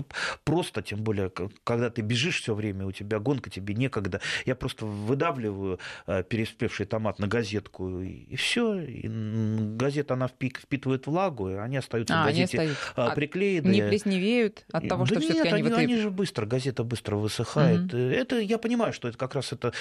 просто, 0.43 0.81
тем 0.81 1.03
более, 1.03 1.31
когда 1.63 1.89
ты 1.89 2.01
бежишь 2.01 2.41
все 2.41 2.55
время, 2.55 2.85
у 2.85 2.91
тебя 2.91 3.19
гонка, 3.19 3.49
тебе 3.49 3.73
некогда. 3.73 4.21
Я 4.45 4.55
просто 4.55 4.70
просто 4.71 4.85
выдавливаю 4.85 5.79
переспевший 6.29 6.85
томат 6.85 7.19
на 7.19 7.27
газетку, 7.27 8.01
и 8.01 8.35
все. 8.35 8.79
И 8.79 9.07
газета, 9.07 10.13
она 10.13 10.27
впитывает 10.27 11.07
влагу, 11.07 11.49
и 11.49 11.53
они 11.53 11.77
остаются 11.77 12.19
а, 12.19 12.23
в 12.23 12.25
газете 12.27 12.59
они 12.59 12.71
остаются. 12.71 13.15
приклеены. 13.15 13.71
Не 13.71 13.81
плесневеют 13.81 14.65
от 14.71 14.87
того, 14.87 15.05
да 15.05 15.19
что 15.19 15.33
нет, 15.33 15.53
они, 15.53 15.67
они, 15.67 15.73
они 15.73 15.97
же 15.97 16.09
быстро, 16.09 16.45
газета 16.45 16.83
быстро 16.83 17.15
высыхает. 17.15 17.93
Угу. 17.93 17.97
Это 17.97 18.39
я 18.39 18.57
понимаю, 18.57 18.93
что 18.93 19.07
это 19.07 19.17
как 19.17 19.35
раз 19.35 19.53
это 19.53 19.73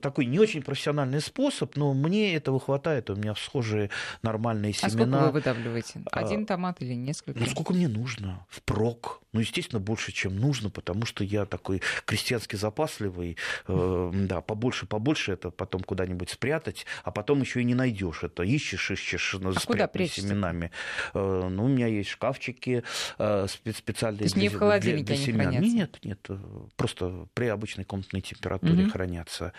такой 0.00 0.26
не 0.26 0.38
очень 0.38 0.62
профессиональный 0.62 1.20
способ, 1.20 1.76
но 1.76 1.94
мне 1.94 2.34
этого 2.34 2.60
хватает. 2.60 3.10
У 3.10 3.16
меня 3.16 3.34
схожие 3.34 3.90
нормальные 4.22 4.72
семена. 4.72 4.86
А 4.86 4.90
сколько 4.90 5.26
вы 5.26 5.30
выдавливаете? 5.32 6.02
А, 6.10 6.20
Один 6.20 6.46
томат 6.46 6.80
или 6.80 6.94
несколько? 6.94 7.38
Ну, 7.38 7.46
сколько 7.46 7.72
мне 7.72 7.88
нужно? 7.88 8.46
Впрок. 8.48 9.22
Ну, 9.32 9.40
естественно, 9.40 9.80
больше, 9.80 10.12
чем 10.12 10.36
нужно, 10.38 10.70
потому 10.70 11.04
что 11.04 11.22
я 11.22 11.44
такой 11.44 11.82
крестьянски 12.06 12.56
запасливый. 12.56 13.36
Э, 13.66 14.10
да, 14.28 14.40
побольше, 14.40 14.86
побольше 14.86 15.32
это 15.32 15.50
потом 15.50 15.82
куда-нибудь 15.82 16.30
спрятать, 16.30 16.86
а 17.02 17.10
потом 17.10 17.40
еще 17.40 17.60
и 17.60 17.64
не 17.64 17.74
найдешь 17.74 18.22
это. 18.22 18.42
Ищешь, 18.42 18.90
ищешь 18.90 19.36
ну, 19.40 19.50
а 19.50 19.58
спрятанными 19.58 20.06
семенами. 20.08 20.70
Э, 21.14 21.48
ну, 21.50 21.64
у 21.64 21.68
меня 21.68 21.86
есть 21.86 22.10
шкафчики 22.10 22.84
э, 23.18 23.46
специальные. 23.48 24.18
То 24.18 24.24
есть 24.24 24.34
для, 24.34 24.42
не 24.42 24.48
в 24.48 24.58
холодильнике 24.58 25.04
для, 25.06 25.16
для 25.16 25.24
семян. 25.24 25.46
Хранятся? 25.48 25.76
Нет, 25.76 25.98
нет, 26.04 26.28
просто 26.76 27.26
при 27.34 27.46
обычной 27.46 27.84
комнатной 27.84 28.20
температуре 28.20 28.84
угу. 28.84 28.90
хранятся. 28.90 29.52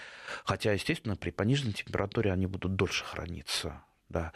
Хотя, 0.45 0.71
естественно, 0.73 1.15
при 1.15 1.31
пониженной 1.31 1.73
температуре 1.73 2.31
они 2.31 2.45
будут 2.45 2.75
дольше 2.75 3.03
храниться. 3.03 3.81
Да. 4.09 4.31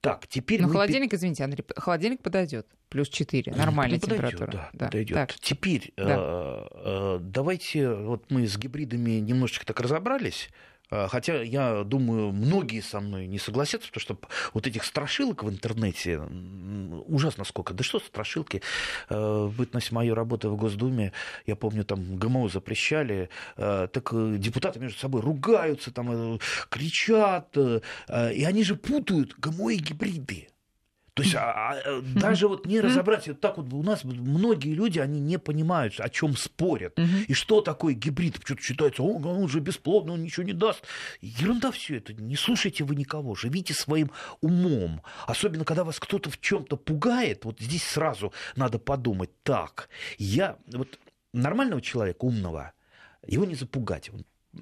Так, 0.00 0.26
теперь 0.26 0.60
Но 0.60 0.66
мы... 0.66 0.72
холодильник, 0.72 1.14
извините, 1.14 1.44
Андрей, 1.44 1.64
холодильник 1.76 2.22
подойдет. 2.22 2.66
Плюс 2.88 3.08
4, 3.08 3.54
нормальная 3.54 3.96
ну, 3.96 4.00
подойдет, 4.00 4.30
температура. 4.30 4.52
Да, 4.52 4.70
да. 4.72 4.86
подойдет. 4.86 5.14
Так. 5.14 5.34
Теперь 5.34 5.92
да. 5.96 6.16
э, 6.18 6.66
э, 6.74 7.18
давайте, 7.22 7.92
вот 7.92 8.30
мы 8.30 8.46
с 8.46 8.58
гибридами 8.58 9.12
немножечко 9.12 9.64
так 9.64 9.80
разобрались. 9.80 10.50
А, 10.92 11.08
хотя 11.08 11.40
я 11.42 11.84
думаю, 11.84 12.32
многие 12.32 12.80
со 12.80 13.00
мной 13.00 13.26
не 13.26 13.38
согласятся, 13.38 13.88
потому 13.88 14.02
что 14.02 14.18
вот 14.52 14.66
этих 14.66 14.84
страшилок 14.84 15.42
в 15.42 15.48
интернете 15.48 16.20
ужасно 17.06 17.44
сколько. 17.44 17.72
Да 17.72 17.82
что 17.82 17.98
страшилки? 17.98 18.60
А, 19.08 19.48
бытность 19.48 19.90
моей 19.90 20.12
работы 20.12 20.50
в 20.50 20.56
Госдуме, 20.56 21.12
я 21.46 21.56
помню, 21.56 21.84
там 21.84 22.16
ГМО 22.16 22.50
запрещали, 22.50 23.30
а, 23.56 23.86
так 23.86 24.10
э, 24.12 24.36
депутаты 24.38 24.80
между 24.80 24.98
собой 24.98 25.22
ругаются, 25.22 25.90
там 25.90 26.34
э, 26.34 26.38
кричат, 26.68 27.56
э, 27.56 27.80
и 28.34 28.44
они 28.44 28.62
же 28.62 28.76
путают 28.76 29.34
ГМО 29.38 29.72
и 29.72 29.76
гибриды. 29.76 30.51
То 31.14 31.22
есть 31.22 31.34
а, 31.34 31.74
а, 31.84 32.00
даже 32.00 32.48
вот 32.48 32.66
не 32.66 32.80
разобрать, 32.80 33.28
вот 33.28 33.40
так 33.40 33.58
вот 33.58 33.70
у 33.72 33.82
нас 33.82 34.02
многие 34.04 34.72
люди, 34.72 34.98
они 34.98 35.20
не 35.20 35.38
понимают, 35.38 36.00
о 36.00 36.08
чем 36.08 36.36
спорят. 36.36 36.98
И 37.28 37.34
что 37.34 37.60
такое 37.60 37.94
гибрид? 37.94 38.36
Что-то 38.42 38.62
считается, 38.62 39.02
он, 39.02 39.24
он 39.24 39.48
же 39.48 39.60
бесплодный, 39.60 40.14
он 40.14 40.22
ничего 40.22 40.44
не 40.44 40.54
даст. 40.54 40.84
Ерунда 41.20 41.70
все 41.70 41.98
это. 41.98 42.14
Не 42.14 42.36
слушайте 42.36 42.84
вы 42.84 42.96
никого, 42.96 43.34
живите 43.34 43.74
своим 43.74 44.10
умом. 44.40 45.02
Особенно, 45.26 45.64
когда 45.64 45.84
вас 45.84 45.98
кто-то 45.98 46.30
в 46.30 46.40
чем-то 46.40 46.76
пугает, 46.76 47.44
вот 47.44 47.60
здесь 47.60 47.84
сразу 47.84 48.32
надо 48.56 48.78
подумать, 48.78 49.30
так, 49.42 49.90
я, 50.16 50.56
вот 50.72 50.98
нормального 51.34 51.82
человека, 51.82 52.24
умного, 52.24 52.72
его 53.26 53.44
не 53.44 53.54
запугать 53.54 54.10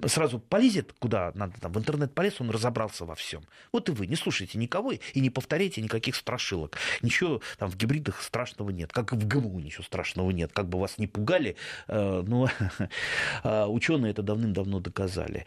сразу 0.05 0.39
полезет 0.39 0.93
куда 0.99 1.31
надо, 1.35 1.59
там, 1.59 1.71
в 1.71 1.77
интернет 1.77 2.13
полез, 2.13 2.39
он 2.39 2.49
разобрался 2.49 3.05
во 3.05 3.15
всем. 3.15 3.43
Вот 3.71 3.89
и 3.89 3.91
вы 3.91 4.07
не 4.07 4.15
слушайте 4.15 4.57
никого 4.57 4.91
и 4.91 5.19
не 5.19 5.29
повторяйте 5.29 5.81
никаких 5.81 6.15
страшилок. 6.15 6.77
Ничего 7.01 7.41
там 7.57 7.69
в 7.69 7.75
гибридах 7.75 8.21
страшного 8.21 8.69
нет, 8.69 8.93
как 8.93 9.13
и 9.13 9.15
в 9.15 9.27
ГМУ 9.27 9.59
ничего 9.59 9.83
страшного 9.83 10.31
нет. 10.31 10.51
Как 10.53 10.67
бы 10.67 10.79
вас 10.79 10.97
не 10.97 11.07
пугали, 11.07 11.55
э, 11.87 12.23
но 12.25 12.49
э, 13.43 13.65
ученые 13.67 14.11
это 14.11 14.23
давным-давно 14.23 14.79
доказали. 14.79 15.45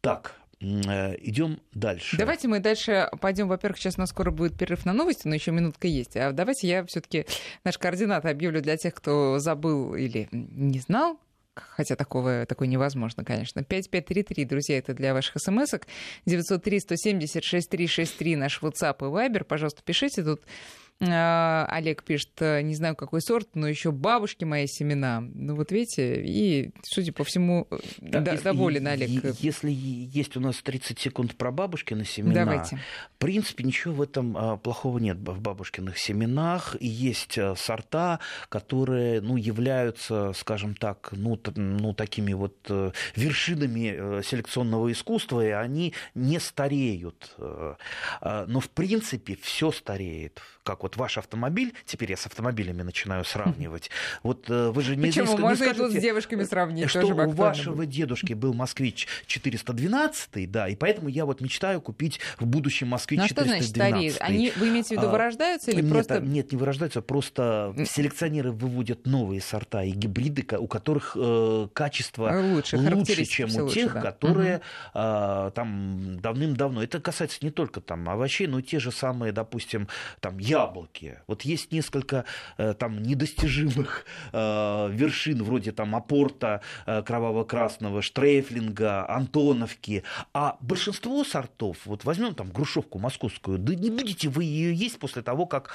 Так, 0.00 0.34
э, 0.60 1.16
Идем 1.20 1.60
дальше. 1.72 2.16
Давайте 2.16 2.48
мы 2.48 2.58
дальше 2.58 3.08
пойдем. 3.20 3.48
Во-первых, 3.48 3.78
сейчас 3.78 3.96
у 3.96 4.00
нас 4.00 4.10
скоро 4.10 4.30
будет 4.30 4.58
перерыв 4.58 4.84
на 4.84 4.92
новости, 4.92 5.28
но 5.28 5.34
еще 5.34 5.52
минутка 5.52 5.86
есть. 5.86 6.16
А 6.16 6.32
давайте 6.32 6.66
я 6.68 6.84
все-таки 6.84 7.26
наш 7.62 7.78
координат 7.78 8.24
объявлю 8.26 8.60
для 8.60 8.76
тех, 8.76 8.94
кто 8.94 9.38
забыл 9.38 9.94
или 9.94 10.28
не 10.32 10.80
знал 10.80 11.18
хотя 11.54 11.96
такого, 11.96 12.44
такое 12.46 12.68
невозможно, 12.68 13.24
конечно. 13.24 13.62
5533, 13.62 14.44
друзья, 14.44 14.78
это 14.78 14.94
для 14.94 15.12
ваших 15.14 15.36
смс-ок. 15.38 15.86
903-170-6363 16.26 18.36
наш 18.36 18.60
WhatsApp 18.62 18.96
и 19.00 19.04
Viber. 19.04 19.44
Пожалуйста, 19.44 19.82
пишите 19.84 20.22
тут 20.22 20.42
Олег 21.00 22.04
пишет, 22.04 22.30
«Э, 22.40 22.62
не 22.62 22.74
знаю, 22.74 22.94
какой 22.96 23.20
сорт, 23.20 23.48
но 23.54 23.66
еще 23.66 23.90
бабушки 23.90 24.44
мои 24.44 24.66
семена. 24.66 25.20
Ну 25.20 25.56
вот 25.56 25.72
видите, 25.72 26.22
и, 26.24 26.70
судя 26.82 27.12
по 27.12 27.24
всему, 27.24 27.66
да, 27.98 28.20
д- 28.20 28.32
если, 28.32 28.44
доволен 28.44 28.86
Олег. 28.86 29.10
Если 29.40 29.70
есть 29.70 30.36
у 30.36 30.40
нас 30.40 30.56
30 30.62 30.98
секунд 30.98 31.36
про 31.36 31.50
бабушкины 31.50 32.04
семена, 32.04 32.44
Давайте. 32.44 32.76
в 32.76 33.18
принципе, 33.18 33.64
ничего 33.64 33.94
в 33.94 34.02
этом 34.02 34.36
а, 34.36 34.56
плохого 34.56 34.98
нет 34.98 35.16
в 35.18 35.40
бабушкиных 35.40 35.98
семенах. 35.98 36.76
И 36.78 36.86
есть 36.86 37.38
а, 37.38 37.54
сорта, 37.56 38.20
которые 38.48 39.20
ну, 39.20 39.36
являются, 39.36 40.32
скажем 40.34 40.74
так, 40.74 41.10
ну, 41.12 41.38
ну, 41.56 41.92
такими 41.94 42.32
вот 42.32 42.56
э, 42.68 42.92
вершинами 43.16 43.94
э, 43.96 44.22
селекционного 44.24 44.90
искусства, 44.92 45.44
и 45.44 45.50
они 45.50 45.92
не 46.14 46.38
стареют. 46.38 47.34
Но, 47.38 48.60
в 48.60 48.70
принципе, 48.70 49.36
все 49.36 49.70
стареет 49.72 50.40
как 50.64 50.82
вот 50.82 50.96
ваш 50.96 51.18
автомобиль, 51.18 51.74
теперь 51.84 52.10
я 52.10 52.16
с 52.16 52.26
автомобилями 52.26 52.82
начинаю 52.82 53.24
сравнивать. 53.24 53.90
Вот 54.22 54.48
э, 54.48 54.70
вы 54.70 54.82
же 54.82 54.96
не 54.96 55.06
Почему? 55.06 55.26
Здесь, 55.26 55.38
Можно 55.38 55.56
скажете, 55.56 55.82
тут 55.82 55.92
с 55.92 55.96
девушками 55.96 56.44
сравнить. 56.44 56.90
Что 56.90 57.06
у 57.06 57.30
вашего 57.30 57.86
дедушки 57.86 58.32
был 58.32 58.54
москвич 58.54 59.06
412, 59.26 60.50
да, 60.50 60.68
и 60.68 60.74
поэтому 60.74 61.08
я 61.08 61.26
вот 61.26 61.40
мечтаю 61.40 61.80
купить 61.80 62.18
в 62.38 62.46
будущем 62.46 62.88
москвич 62.88 63.20
ну, 63.20 63.28
412. 63.28 63.68
что 63.68 63.76
значит? 63.76 64.16
Они, 64.20 64.52
вы 64.56 64.68
имеете 64.70 64.88
в 64.88 64.98
виду, 64.98 65.08
а, 65.08 65.12
вырождаются 65.12 65.70
или 65.70 65.82
нет, 65.82 65.92
просто... 65.92 66.20
Нет, 66.20 66.52
не 66.52 66.58
вырождаются, 66.58 67.02
просто 67.02 67.74
селекционеры 67.86 68.50
выводят 68.50 69.06
новые 69.06 69.40
сорта 69.40 69.84
и 69.84 69.90
гибриды, 69.90 70.46
у 70.56 70.66
которых 70.66 71.16
э, 71.20 71.68
качество 71.72 72.32
лучше, 72.40 72.78
лучше 72.78 73.24
чем 73.24 73.54
у 73.54 73.68
тех, 73.68 73.92
да. 73.92 74.00
которые 74.00 74.56
угу. 74.56 74.64
э, 74.94 75.50
там 75.54 76.20
давным-давно. 76.20 76.82
Это 76.82 77.00
касается 77.00 77.38
не 77.42 77.50
только 77.50 77.80
там 77.80 78.08
овощей, 78.08 78.46
но 78.46 78.60
и 78.60 78.62
те 78.62 78.78
же 78.78 78.90
самые, 78.90 79.32
допустим, 79.32 79.88
там 80.20 80.38
яблоки. 80.54 81.18
Вот 81.26 81.42
есть 81.42 81.72
несколько 81.72 82.24
э, 82.58 82.74
там 82.74 83.02
недостижимых 83.02 84.06
э, 84.32 84.88
вершин, 84.92 85.42
вроде 85.42 85.72
там 85.72 85.94
Апорта 85.96 86.60
э, 86.86 87.02
кроваво-красного, 87.02 88.02
Штрейфлинга, 88.02 89.08
Антоновки. 89.08 90.04
А 90.32 90.56
большинство 90.60 91.24
сортов, 91.24 91.78
вот 91.86 92.04
возьмем 92.04 92.34
там 92.34 92.50
грушевку 92.50 92.98
московскую, 92.98 93.58
да 93.58 93.74
не 93.74 93.90
будете 93.90 94.28
вы 94.28 94.44
ее 94.44 94.74
есть 94.74 94.98
после 94.98 95.22
того, 95.22 95.46
как 95.46 95.72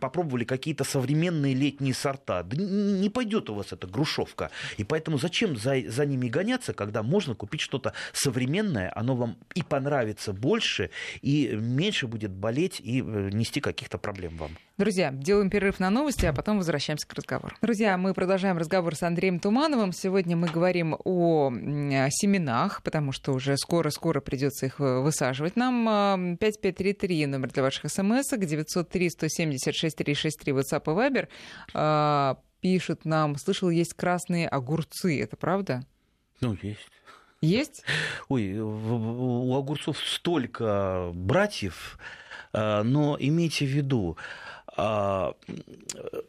попробовали 0.00 0.44
какие-то 0.44 0.84
современные 0.84 1.54
летние 1.54 1.94
сорта. 1.94 2.42
Да 2.42 2.56
не 2.56 3.10
пойдет 3.10 3.50
у 3.50 3.54
вас 3.54 3.72
эта 3.72 3.86
грушевка. 3.86 4.50
И 4.76 4.84
поэтому 4.84 5.18
зачем 5.18 5.56
за, 5.56 5.82
за 5.88 6.06
ними 6.06 6.28
гоняться, 6.28 6.72
когда 6.72 7.02
можно 7.02 7.34
купить 7.34 7.60
что-то 7.60 7.92
современное, 8.12 8.92
оно 8.94 9.16
вам 9.16 9.36
и 9.54 9.62
понравится 9.62 10.32
больше, 10.32 10.90
и 11.22 11.48
меньше 11.54 12.06
будет 12.06 12.30
болеть 12.30 12.80
и 12.80 13.00
нести 13.00 13.60
какие-то 13.60 13.87
каких-то 13.88 13.98
проблем 13.98 14.36
вам. 14.36 14.50
Друзья, 14.76 15.10
делаем 15.10 15.50
перерыв 15.50 15.80
на 15.80 15.90
новости, 15.90 16.26
а 16.26 16.32
потом 16.32 16.58
возвращаемся 16.58 17.06
к 17.08 17.14
разговору. 17.14 17.56
Друзья, 17.62 17.96
мы 17.96 18.12
продолжаем 18.12 18.58
разговор 18.58 18.94
с 18.94 19.02
Андреем 19.02 19.40
Тумановым. 19.40 19.92
Сегодня 19.92 20.36
мы 20.36 20.48
говорим 20.48 20.96
о 21.04 21.50
семенах, 22.10 22.82
потому 22.82 23.12
что 23.12 23.32
уже 23.32 23.56
скоро-скоро 23.56 24.20
придется 24.20 24.66
их 24.66 24.78
высаживать. 24.78 25.56
Нам 25.56 26.36
5533 26.36 27.26
номер 27.26 27.50
для 27.50 27.62
ваших 27.62 27.90
смс 27.90 28.28
903 28.30 29.10
176 29.10 29.96
363 29.96 30.52
WhatsApp 30.52 30.82
и 30.82 30.90
Viber. 30.90 31.28
А, 31.74 32.38
пишет 32.60 33.04
нам, 33.04 33.36
слышал, 33.36 33.70
есть 33.70 33.94
красные 33.94 34.48
огурцы. 34.48 35.20
Это 35.20 35.36
правда? 35.36 35.84
Ну, 36.40 36.56
есть. 36.62 36.88
Есть? 37.40 37.84
Ой, 38.28 38.58
у 38.58 39.54
огурцов 39.56 39.96
столько 39.98 41.10
братьев, 41.14 41.98
но 42.52 43.16
имейте 43.18 43.64
в 43.64 43.68
виду, 43.68 44.16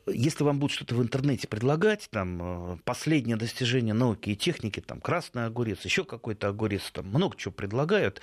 если 0.07 0.43
вам 0.43 0.59
будут 0.59 0.75
что-то 0.75 0.95
в 0.95 1.03
интернете 1.03 1.47
предлагать, 1.47 2.09
там, 2.11 2.73
э, 2.73 2.77
последнее 2.83 3.37
достижение 3.37 3.93
науки 3.93 4.31
и 4.31 4.35
техники, 4.35 4.79
там, 4.79 4.99
красный 5.01 5.45
огурец, 5.45 5.85
еще 5.85 6.03
какой-то 6.03 6.49
огурец, 6.49 6.89
там, 6.91 7.07
много 7.07 7.37
чего 7.37 7.51
предлагают, 7.51 8.21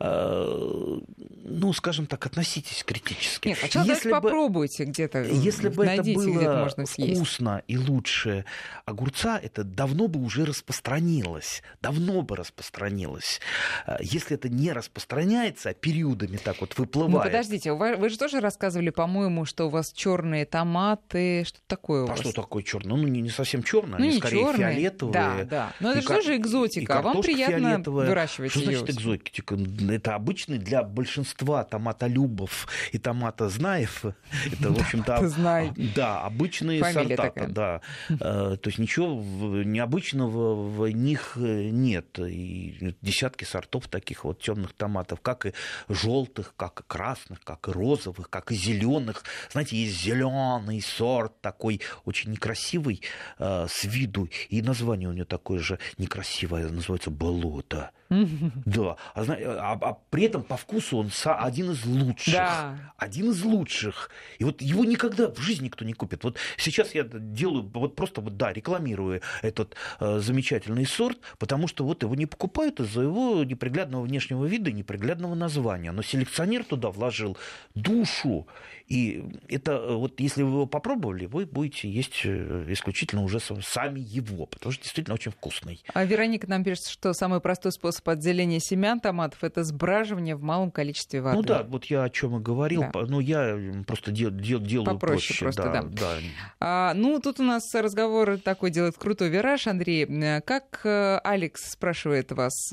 э, 0.00 0.98
ну, 1.44 1.72
скажем 1.72 2.06
так, 2.06 2.26
относитесь 2.26 2.82
критически. 2.84 3.48
Нет, 3.48 3.58
сначала 3.58 3.84
если 3.84 4.10
бы, 4.10 4.20
попробуйте 4.20 4.84
где-то, 4.84 5.22
Если 5.22 5.68
бы 5.68 5.86
это 5.86 6.02
было 6.02 6.68
вкусно 6.68 7.62
и 7.66 7.76
лучше 7.76 8.44
огурца, 8.84 9.38
это 9.42 9.64
давно 9.64 10.08
бы 10.08 10.20
уже 10.20 10.44
распространилось, 10.44 11.62
давно 11.80 12.22
бы 12.22 12.36
распространилось. 12.36 13.40
Э, 13.86 13.96
если 14.00 14.36
это 14.36 14.48
не 14.48 14.72
распространяется, 14.72 15.70
а 15.70 15.74
периодами 15.74 16.36
так 16.36 16.60
вот 16.60 16.76
выплывает... 16.78 17.14
Ну, 17.14 17.22
подождите, 17.22 17.72
вы 17.72 18.08
же 18.08 18.18
тоже 18.18 18.40
рассказывали, 18.40 18.90
по-моему, 18.90 19.44
что 19.44 19.67
у 19.68 19.70
вас 19.70 19.92
черные 19.92 20.44
томаты, 20.44 21.44
что 21.46 21.60
такое 21.66 22.02
у 22.02 22.06
а 22.06 22.08
вас? 22.08 22.20
что 22.20 22.32
такое 22.32 22.62
черное? 22.62 22.96
Ну, 22.96 23.06
не, 23.06 23.20
не 23.20 23.30
совсем 23.30 23.62
черное, 23.62 23.98
ну, 23.98 24.06
они 24.06 24.18
скорее 24.18 24.44
черные. 24.44 24.74
фиолетовые. 24.74 25.12
Да, 25.12 25.44
да. 25.44 25.72
Но 25.80 25.92
это 25.92 26.00
же 26.00 26.08
тоже 26.08 26.36
экзотика, 26.36 26.98
а 26.98 27.02
вам 27.02 27.22
приятно 27.22 27.70
фиолетовая. 27.70 28.08
выращивать 28.08 28.50
Что 28.50 28.60
значит 28.60 28.90
экзотика? 28.90 29.56
Это 29.90 30.14
обычный 30.14 30.58
для 30.58 30.82
большинства 30.82 31.64
томатолюбов 31.64 32.66
и 32.92 32.98
томатознаев. 32.98 34.04
Это, 34.52 34.70
в 34.72 34.80
общем-то, 34.80 35.74
да, 35.94 36.22
обычные 36.22 36.84
сорта. 36.84 37.32
Да. 37.48 37.80
Э, 38.08 38.56
то 38.56 38.68
есть 38.68 38.78
ничего 38.78 39.22
необычного 39.62 40.54
в 40.54 40.88
них 40.88 41.32
нет. 41.36 42.18
И 42.18 42.96
десятки 43.02 43.44
сортов 43.44 43.88
таких 43.88 44.24
вот 44.24 44.40
темных 44.40 44.72
томатов, 44.72 45.20
как 45.20 45.46
и 45.46 45.52
желтых, 45.88 46.54
как 46.56 46.80
и 46.80 46.82
красных, 46.86 47.40
как 47.40 47.68
и 47.68 47.72
розовых, 47.72 48.30
как 48.30 48.50
и 48.52 48.54
зеленых. 48.54 49.24
Знаете, 49.58 49.76
есть 49.76 50.00
зеленый 50.04 50.80
сорт 50.80 51.40
такой 51.40 51.80
очень 52.04 52.30
некрасивый 52.30 53.02
э, 53.40 53.66
с 53.68 53.82
виду, 53.82 54.28
и 54.50 54.62
название 54.62 55.08
у 55.08 55.12
него 55.12 55.24
такое 55.24 55.58
же 55.58 55.80
некрасивое, 55.96 56.68
называется 56.68 57.10
болото. 57.10 57.90
Да, 58.64 58.96
а, 59.14 59.24
а, 59.24 59.78
а 59.80 59.98
при 60.10 60.24
этом 60.24 60.42
по 60.42 60.56
вкусу 60.56 60.98
он 60.98 61.10
один 61.24 61.72
из 61.72 61.84
лучших. 61.84 62.34
Да. 62.34 62.92
Один 62.96 63.30
из 63.30 63.42
лучших. 63.42 64.10
И 64.38 64.44
вот 64.44 64.62
его 64.62 64.84
никогда 64.84 65.30
в 65.30 65.38
жизни 65.38 65.66
никто 65.66 65.84
не 65.84 65.92
купит. 65.92 66.24
Вот 66.24 66.38
сейчас 66.56 66.94
я 66.94 67.04
делаю, 67.04 67.70
вот 67.74 67.96
просто 67.96 68.20
вот, 68.20 68.36
да, 68.36 68.52
рекламирую 68.52 69.20
этот 69.42 69.74
э, 70.00 70.20
замечательный 70.20 70.86
сорт, 70.86 71.18
потому 71.38 71.68
что 71.68 71.84
вот 71.84 72.02
его 72.02 72.14
не 72.14 72.26
покупают 72.26 72.80
из-за 72.80 73.02
его 73.02 73.44
неприглядного 73.44 74.02
внешнего 74.02 74.46
вида 74.46 74.70
и 74.70 74.72
неприглядного 74.72 75.34
названия. 75.34 75.92
Но 75.92 76.02
селекционер 76.02 76.64
туда 76.64 76.90
вложил 76.90 77.36
душу. 77.74 78.46
И 78.86 79.24
это 79.48 79.72
э, 79.72 79.94
вот 79.94 80.18
если 80.20 80.42
вы 80.42 80.50
его 80.50 80.66
попробовали, 80.66 81.26
вы 81.26 81.44
будете 81.44 81.90
есть 81.90 82.22
э, 82.24 82.64
исключительно 82.68 83.22
уже 83.22 83.38
сами 83.40 84.00
его, 84.00 84.46
потому 84.46 84.72
что 84.72 84.82
действительно 84.82 85.14
очень 85.14 85.32
вкусный. 85.32 85.82
А 85.92 86.04
Вероника 86.04 86.48
нам 86.48 86.64
пишет, 86.64 86.86
что 86.86 87.12
самый 87.12 87.40
простой 87.40 87.72
способ 87.72 87.97
отделения 88.06 88.60
семян 88.60 89.00
томатов 89.00 89.42
это 89.42 89.64
сбраживание 89.64 90.36
в 90.36 90.42
малом 90.42 90.70
количестве 90.70 91.20
воды. 91.20 91.36
Ну 91.36 91.42
да, 91.42 91.62
вот 91.62 91.86
я 91.86 92.04
о 92.04 92.10
чем 92.10 92.36
и 92.36 92.40
говорил. 92.40 92.82
Да. 92.92 93.06
Ну 93.06 93.20
я 93.20 93.56
просто 93.86 94.12
дел, 94.12 94.30
дел, 94.30 94.60
делаю 94.60 94.86
Попроще 94.86 95.38
проще. 95.38 95.44
просто, 95.44 95.62
да. 95.64 95.82
да. 95.82 95.88
да. 95.88 96.16
А, 96.60 96.94
ну 96.94 97.20
тут 97.20 97.40
у 97.40 97.42
нас 97.42 97.62
разговор 97.74 98.38
такой 98.38 98.70
делает 98.70 98.96
крутой 98.96 99.30
вираж, 99.30 99.66
Андрей. 99.66 100.06
Как 100.42 100.80
э, 100.84 101.18
Алекс 101.24 101.70
спрашивает 101.70 102.32
вас, 102.32 102.70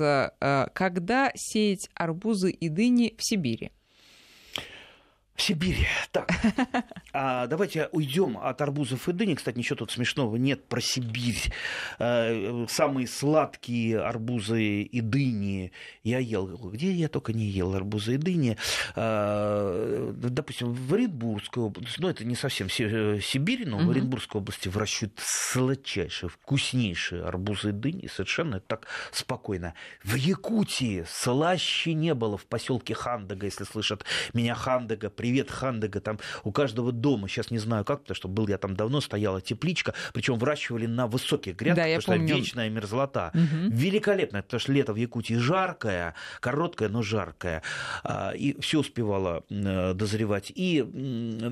когда 0.72 1.30
сеять 1.34 1.88
арбузы 1.94 2.50
и 2.50 2.68
дыни 2.68 3.14
в 3.18 3.24
Сибири? 3.24 3.72
В 5.36 5.42
Сибири. 5.42 5.86
Так, 6.12 6.32
а 7.12 7.46
давайте 7.46 7.90
уйдем 7.92 8.38
от 8.38 8.62
арбузов 8.62 9.06
и 9.08 9.12
дыни. 9.12 9.34
Кстати, 9.34 9.58
ничего 9.58 9.76
тут 9.76 9.90
смешного 9.90 10.36
нет 10.36 10.64
про 10.64 10.80
Сибирь. 10.80 11.52
Э, 11.98 12.64
самые 12.70 13.06
сладкие 13.06 14.00
арбузы 14.00 14.82
и 14.82 15.00
дыни 15.02 15.72
я 16.04 16.20
ел. 16.20 16.46
Где 16.46 16.90
я 16.90 17.08
только 17.08 17.34
не 17.34 17.44
ел 17.44 17.74
арбузы 17.74 18.14
и 18.14 18.16
дыни. 18.16 18.56
Э, 18.94 20.12
допустим, 20.14 20.72
в 20.72 20.94
Оренбургской 20.94 21.62
области, 21.64 22.00
ну 22.00 22.08
это 22.08 22.24
не 22.24 22.34
совсем 22.34 22.68
э, 22.68 23.20
Сибирь, 23.20 23.68
но 23.68 23.78
в 23.78 23.90
Оренбургской 23.90 24.40
области 24.40 24.68
выращивают 24.68 25.20
сладчайшие, 25.22 26.30
вкуснейшие 26.30 27.24
арбузы 27.24 27.70
и 27.70 27.72
дыни. 27.72 28.06
Совершенно 28.06 28.60
так 28.60 28.86
спокойно. 29.12 29.74
В 30.02 30.14
Якутии 30.14 31.04
слаще 31.06 31.92
не 31.92 32.14
было 32.14 32.38
в 32.38 32.46
поселке 32.46 32.94
Хандага, 32.94 33.44
если 33.44 33.64
слышат 33.64 34.06
меня 34.32 34.54
Хандага, 34.54 35.10
привет, 35.26 35.50
Хандега, 35.50 36.00
там 36.00 36.20
у 36.44 36.52
каждого 36.52 36.92
дома, 36.92 37.28
сейчас 37.28 37.50
не 37.50 37.58
знаю 37.58 37.84
как, 37.84 38.02
потому 38.02 38.14
что 38.14 38.28
был 38.28 38.46
я 38.46 38.58
там 38.58 38.76
давно, 38.76 39.00
стояла 39.00 39.40
тепличка, 39.40 39.92
причем 40.12 40.38
выращивали 40.38 40.86
на 40.86 41.08
высоких 41.08 41.56
грядках, 41.56 41.84
да, 41.84 41.96
потому 41.96 42.18
помню. 42.18 42.28
что 42.28 42.36
вечная 42.36 42.70
мерзлота. 42.70 43.32
Угу. 43.34 43.74
Великолепно, 43.74 44.42
потому 44.42 44.60
что 44.60 44.72
лето 44.72 44.92
в 44.92 44.96
Якутии 44.96 45.34
жаркое, 45.34 46.14
короткое, 46.38 46.88
но 46.88 47.02
жаркое, 47.02 47.62
а, 48.04 48.30
и 48.36 48.56
все 48.60 48.78
успевало 48.78 49.42
э, 49.50 49.94
дозревать. 49.94 50.52
И, 50.54 50.78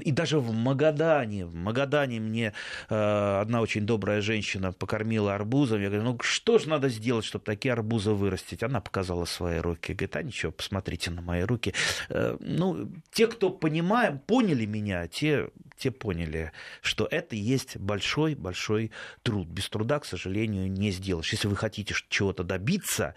и 0.04 0.12
даже 0.12 0.38
в 0.38 0.52
Магадане, 0.52 1.44
в 1.44 1.56
Магадане 1.56 2.20
мне 2.20 2.52
э, 2.88 3.40
одна 3.40 3.60
очень 3.60 3.86
добрая 3.86 4.20
женщина 4.20 4.70
покормила 4.70 5.34
арбузом, 5.34 5.82
я 5.82 5.88
говорю, 5.88 6.04
ну 6.04 6.18
что 6.22 6.58
же 6.58 6.68
надо 6.68 6.88
сделать, 6.88 7.24
чтобы 7.24 7.44
такие 7.44 7.72
арбузы 7.72 8.12
вырастить? 8.12 8.62
Она 8.62 8.80
показала 8.80 9.24
свои 9.24 9.58
руки, 9.58 9.94
говорит, 9.94 10.14
а 10.14 10.22
ничего, 10.22 10.52
посмотрите 10.52 11.10
на 11.10 11.22
мои 11.22 11.42
руки. 11.42 11.74
Э, 12.08 12.36
ну, 12.38 12.88
те, 13.10 13.26
кто 13.26 13.50
понимаем, 13.64 14.18
поняли 14.18 14.66
меня, 14.66 15.08
те, 15.08 15.48
те 15.78 15.90
поняли, 15.90 16.52
что 16.82 17.08
это 17.10 17.34
есть 17.34 17.78
большой-большой 17.78 18.90
труд. 19.22 19.48
Без 19.48 19.70
труда, 19.70 20.00
к 20.00 20.04
сожалению, 20.04 20.70
не 20.70 20.90
сделаешь. 20.90 21.32
Если 21.32 21.48
вы 21.48 21.56
хотите 21.56 21.94
чего-то 22.10 22.44
добиться, 22.44 23.14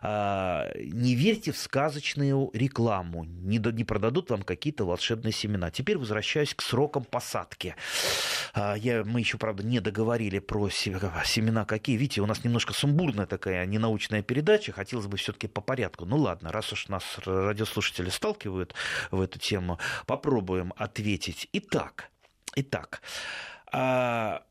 а, 0.00 0.70
не 0.76 1.14
верьте 1.14 1.52
в 1.52 1.58
сказочную 1.58 2.50
рекламу, 2.54 3.24
не, 3.24 3.58
не 3.58 3.84
продадут 3.84 4.30
вам 4.30 4.42
какие-то 4.42 4.86
волшебные 4.86 5.32
семена. 5.32 5.70
Теперь 5.70 5.98
возвращаюсь 5.98 6.54
к 6.54 6.62
срокам 6.62 7.04
посадки. 7.04 7.74
А, 8.54 8.76
я, 8.76 9.04
мы 9.04 9.20
еще, 9.20 9.36
правда, 9.36 9.62
не 9.62 9.80
договорили 9.80 10.38
про 10.38 10.70
семена 10.70 11.64
какие. 11.66 11.96
Видите, 11.96 12.22
у 12.22 12.26
нас 12.26 12.42
немножко 12.42 12.72
сумбурная 12.72 13.26
такая 13.26 13.66
ненаучная 13.66 14.22
передача. 14.22 14.72
Хотелось 14.72 15.06
бы 15.06 15.18
все-таки 15.18 15.46
по 15.46 15.60
порядку. 15.60 16.06
Ну 16.06 16.16
ладно, 16.16 16.52
раз 16.52 16.72
уж 16.72 16.88
нас 16.88 17.04
радиослушатели 17.24 18.08
сталкивают 18.08 18.74
в 19.10 19.20
эту 19.20 19.38
тему, 19.38 19.78
попробуем 20.06 20.72
ответить. 20.76 21.48
Итак, 21.52 22.10
итак, 22.54 23.02
а, 23.72 24.42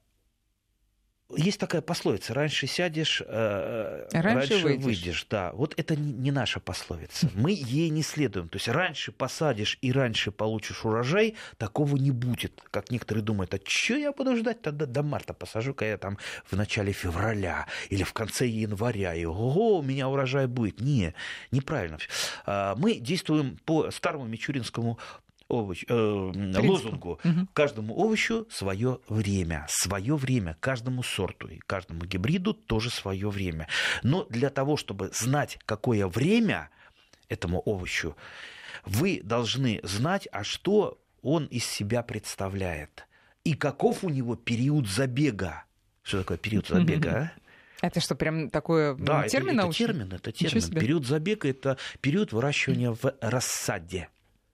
есть 1.35 1.59
такая 1.59 1.81
пословица: 1.81 2.33
раньше 2.33 2.65
сядешь, 2.65 3.21
э, 3.25 4.07
раньше, 4.11 4.53
раньше 4.53 4.65
выйдешь. 4.65 4.83
выйдешь. 4.83 5.27
Да, 5.29 5.51
вот 5.53 5.75
это 5.77 5.95
не 5.95 6.31
наша 6.31 6.59
пословица. 6.59 7.29
Мы 7.35 7.51
ей 7.51 7.89
не 7.89 8.01
следуем. 8.01 8.49
То 8.49 8.55
есть 8.55 8.67
раньше 8.67 9.11
посадишь 9.11 9.77
и 9.81 9.91
раньше 9.91 10.31
получишь 10.31 10.85
урожай, 10.85 11.35
такого 11.57 11.97
не 11.97 12.11
будет. 12.11 12.59
Как 12.71 12.89
некоторые 12.89 13.23
думают, 13.23 13.53
а 13.53 13.59
что 13.63 13.95
я 13.95 14.11
буду 14.11 14.35
ждать 14.35 14.61
тогда 14.61 14.87
до 14.87 15.03
марта 15.03 15.33
посажу, 15.33 15.73
когда 15.75 15.91
я 15.91 15.97
там 15.97 16.17
в 16.45 16.55
начале 16.55 16.93
февраля 16.93 17.67
или 17.89 18.03
в 18.03 18.13
конце 18.13 18.47
января, 18.47 19.13
и 19.13 19.25
ого, 19.25 19.79
у 19.79 19.83
меня 19.83 20.09
урожай 20.09 20.47
будет. 20.47 20.81
Не, 20.81 21.13
неправильно. 21.51 21.99
А, 22.45 22.75
мы 22.75 22.95
действуем 22.95 23.59
по 23.65 23.91
старому 23.91 24.25
мичуринскому 24.25 24.97
овощ, 25.49 25.83
э, 25.87 25.93
лозунгу. 25.93 27.19
Угу. 27.23 27.47
Каждому 27.53 27.95
овощу 27.95 28.47
свое 28.49 28.99
время. 29.09 29.65
Свое 29.67 30.15
время 30.15 30.55
каждому 30.59 31.03
сорту 31.03 31.47
и 31.47 31.57
каждому 31.57 32.05
гибриду 32.05 32.53
тоже 32.53 32.89
свое 32.89 33.29
время. 33.29 33.67
Но 34.03 34.25
для 34.25 34.49
того, 34.49 34.77
чтобы 34.77 35.09
знать, 35.13 35.59
какое 35.65 36.07
время 36.07 36.69
этому 37.27 37.59
овощу, 37.59 38.15
вы 38.85 39.21
должны 39.23 39.81
знать, 39.83 40.27
а 40.31 40.43
что 40.43 40.99
он 41.21 41.45
из 41.45 41.65
себя 41.65 42.03
представляет. 42.03 43.05
И 43.43 43.53
каков 43.55 44.03
у 44.03 44.09
него 44.09 44.35
период 44.35 44.87
забега. 44.87 45.63
Что 46.03 46.19
такое 46.19 46.37
период 46.37 46.67
забега, 46.67 47.31
а? 47.35 47.39
Это 47.81 48.01
что, 48.01 48.15
прям 48.15 48.49
такое 48.49 48.93
да, 48.95 49.27
термин 49.27 49.59
это, 49.59 49.67
это 49.67 49.77
термин, 49.77 50.13
это 50.13 50.31
термин. 50.31 50.69
Период 50.71 51.05
забега– 51.05 51.47
это 51.49 51.77
период 52.01 52.33
выращивания 52.33 52.91
в 52.91 53.15
рассаде. 53.21 54.09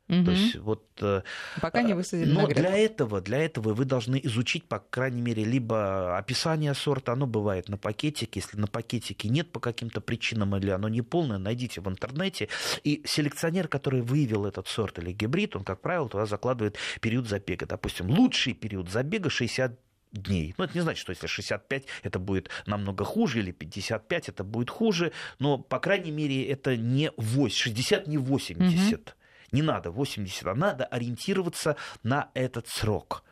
Угу. 0.08 0.24
То 0.24 0.32
есть 0.32 0.56
вот 0.58 0.86
э, 1.02 1.24
пока 1.62 1.82
не 1.82 1.96
высадили 1.96 2.32
Но 2.32 2.46
для 2.48 2.78
этого, 2.78 3.22
для 3.22 3.40
этого 3.40 3.74
вы 3.74 3.86
должны 3.86 4.20
изучить, 4.24 4.66
по 4.66 4.78
крайней 4.78 5.22
мере, 5.22 5.44
либо 5.44 6.16
описание 6.18 6.76
сорта, 6.76 7.14
оно 7.14 7.26
бывает 7.26 7.70
на 7.70 7.78
пакетике, 7.78 8.40
если 8.40 8.58
на 8.58 8.68
пакетике 8.68 9.30
нет 9.30 9.52
по 9.52 9.60
каким-то 9.60 10.02
причинам 10.02 10.56
или 10.58 10.70
оно 10.70 10.90
не 10.90 11.02
полное, 11.02 11.40
найдите 11.40 11.82
в 11.82 11.90
интернете. 11.90 12.50
И 12.84 13.02
селекционер, 13.06 13.68
который 13.68 14.02
выявил 14.02 14.46
этот 14.46 14.68
сорт 14.68 15.00
или 15.00 15.12
гибрид, 15.12 15.56
он, 15.56 15.64
как 15.64 15.82
правило, 15.82 16.08
туда 16.08 16.28
закладывает 16.28 16.78
период 17.02 17.28
забега. 17.28 17.66
Допустим, 17.66 18.08
лучший 18.08 18.54
период 18.54 18.90
забега 18.90 19.32
60 19.32 19.80
дней. 20.12 20.54
Ну, 20.58 20.64
это 20.64 20.76
не 20.76 20.82
значит, 20.82 21.02
что 21.02 21.12
если 21.12 21.26
65 21.26 21.86
это 22.04 22.20
будет 22.20 22.50
намного 22.68 23.04
хуже, 23.04 23.40
или 23.40 23.52
55 23.52 24.30
это 24.30 24.44
будет 24.44 24.70
хуже, 24.70 25.12
но, 25.40 25.58
по 25.58 25.80
крайней 25.80 26.12
мере, 26.12 26.46
это 26.48 26.78
не 26.78 27.12
8, 27.18 27.56
60, 27.56 28.08
не 28.08 28.18
80. 28.18 29.00
Угу. 29.00 29.16
Не 29.52 29.62
надо 29.62 29.92
80, 29.92 30.48
а 30.48 30.56
надо 30.56 30.86
ориентироваться 30.86 31.76
на 32.04 32.30
этот 32.34 32.68
срок. 32.68 33.24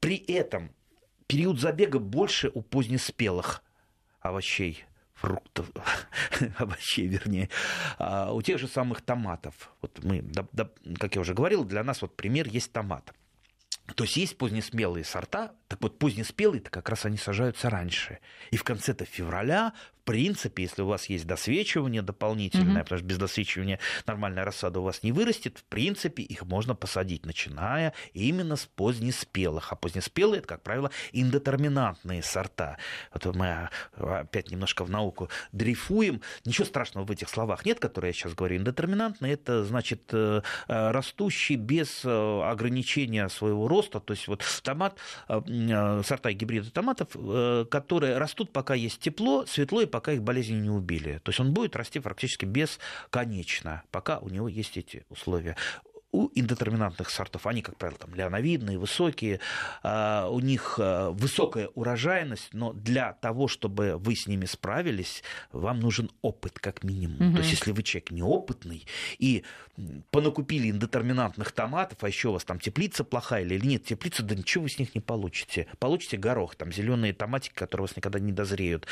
При 0.00 0.16
этом 0.16 0.70
период 1.26 1.60
забега 1.60 1.98
больше 1.98 2.50
у 2.54 2.62
позднеспелых 2.62 3.62
овощей 4.20 4.84
фруктов, 5.14 5.70
овощей, 6.58 7.06
вернее, 7.06 7.48
а 7.98 8.32
у 8.32 8.42
тех 8.42 8.58
же 8.58 8.68
самых 8.68 9.00
томатов. 9.02 9.70
Вот 9.80 10.02
мы, 10.02 10.22
да, 10.22 10.46
да, 10.52 10.70
как 10.98 11.14
я 11.14 11.20
уже 11.20 11.34
говорил, 11.34 11.64
для 11.64 11.82
нас 11.84 12.02
вот 12.02 12.16
пример 12.16 12.48
есть 12.48 12.72
томат. 12.72 13.12
То 13.96 14.04
есть 14.04 14.16
есть 14.16 14.38
позднесмелые 14.38 15.04
сорта, 15.04 15.52
Так 15.68 15.82
вот, 15.82 15.98
позднеспелые-то 15.98 16.70
как 16.70 16.88
раз 16.88 17.04
они 17.04 17.18
сажаются 17.18 17.68
раньше. 17.68 18.18
И 18.50 18.56
в 18.56 18.64
конце-то 18.64 19.04
февраля 19.04 19.74
принципе, 20.04 20.64
если 20.64 20.82
у 20.82 20.86
вас 20.86 21.06
есть 21.06 21.26
досвечивание 21.26 22.02
дополнительное, 22.02 22.76
mm-hmm. 22.76 22.82
потому 22.82 22.98
что 22.98 23.06
без 23.06 23.18
досвечивания 23.18 23.78
нормальная 24.06 24.44
рассада 24.44 24.80
у 24.80 24.82
вас 24.82 25.02
не 25.02 25.12
вырастет, 25.12 25.58
в 25.58 25.64
принципе, 25.64 26.22
их 26.22 26.44
можно 26.44 26.74
посадить, 26.74 27.26
начиная 27.26 27.92
именно 28.12 28.56
с 28.56 28.66
позднеспелых. 28.66 29.72
А 29.72 29.76
позднеспелые, 29.76 30.38
это, 30.38 30.48
как 30.48 30.62
правило, 30.62 30.90
индетерминантные 31.12 32.22
сорта. 32.22 32.78
Вот 33.12 33.34
мы 33.34 33.46
а, 33.46 34.20
опять 34.20 34.50
немножко 34.50 34.84
в 34.84 34.90
науку 34.90 35.28
дрейфуем. 35.52 36.20
Ничего 36.44 36.66
страшного 36.66 37.04
в 37.04 37.10
этих 37.10 37.28
словах 37.28 37.64
нет, 37.64 37.80
которые 37.80 38.10
я 38.10 38.12
сейчас 38.12 38.34
говорю. 38.34 38.56
Индетерминантные– 38.56 39.32
это, 39.34 39.64
значит, 39.64 40.02
э, 40.12 40.42
э, 40.68 40.90
растущий 40.90 41.56
без 41.56 42.04
э, 42.04 42.42
ограничения 42.44 43.28
своего 43.28 43.68
роста. 43.68 44.00
То 44.00 44.12
есть 44.12 44.28
вот 44.28 44.44
томат, 44.62 44.98
сорта 45.26 46.32
гибрида 46.32 46.70
томатов, 46.70 47.08
которые 47.70 48.18
растут, 48.18 48.52
пока 48.52 48.74
есть 48.74 49.00
тепло, 49.00 49.46
светло 49.46 49.80
и 49.80 49.86
пока 49.94 50.10
их 50.10 50.24
болезни 50.24 50.56
не 50.56 50.70
убили. 50.70 51.20
То 51.22 51.28
есть 51.30 51.38
он 51.38 51.54
будет 51.54 51.76
расти 51.76 52.00
практически 52.00 52.44
бесконечно, 52.44 53.84
пока 53.92 54.18
у 54.18 54.28
него 54.28 54.48
есть 54.48 54.76
эти 54.76 55.04
условия 55.08 55.54
у 56.14 56.30
индетерминантных 56.32 57.10
сортов, 57.10 57.46
они, 57.48 57.60
как 57.60 57.76
правило, 57.76 57.98
там 57.98 58.14
леоновидные, 58.14 58.78
высокие, 58.78 59.40
а, 59.82 60.28
у 60.28 60.38
них 60.38 60.76
а, 60.78 61.10
высокая 61.10 61.68
урожайность, 61.74 62.50
но 62.52 62.72
для 62.72 63.14
того, 63.14 63.48
чтобы 63.48 63.96
вы 63.96 64.14
с 64.14 64.28
ними 64.28 64.44
справились, 64.44 65.24
вам 65.50 65.80
нужен 65.80 66.10
опыт 66.22 66.60
как 66.60 66.84
минимум. 66.84 67.30
Угу. 67.30 67.36
То 67.36 67.38
есть, 67.38 67.50
если 67.50 67.72
вы 67.72 67.82
человек 67.82 68.12
неопытный 68.12 68.86
и 69.18 69.42
понакупили 70.12 70.70
индетерминантных 70.70 71.50
томатов, 71.50 72.04
а 72.04 72.06
еще 72.06 72.28
у 72.28 72.32
вас 72.34 72.44
там 72.44 72.60
теплица 72.60 73.02
плохая 73.02 73.42
или 73.42 73.66
нет 73.66 73.84
теплица, 73.84 74.22
да 74.22 74.36
ничего 74.36 74.62
вы 74.62 74.68
с 74.70 74.78
них 74.78 74.94
не 74.94 75.00
получите. 75.00 75.66
Получите 75.80 76.16
горох, 76.16 76.54
там 76.54 76.72
зеленые 76.72 77.12
томатики, 77.12 77.54
которые 77.54 77.86
у 77.86 77.88
вас 77.88 77.96
никогда 77.96 78.20
не 78.20 78.30
дозреют. 78.30 78.86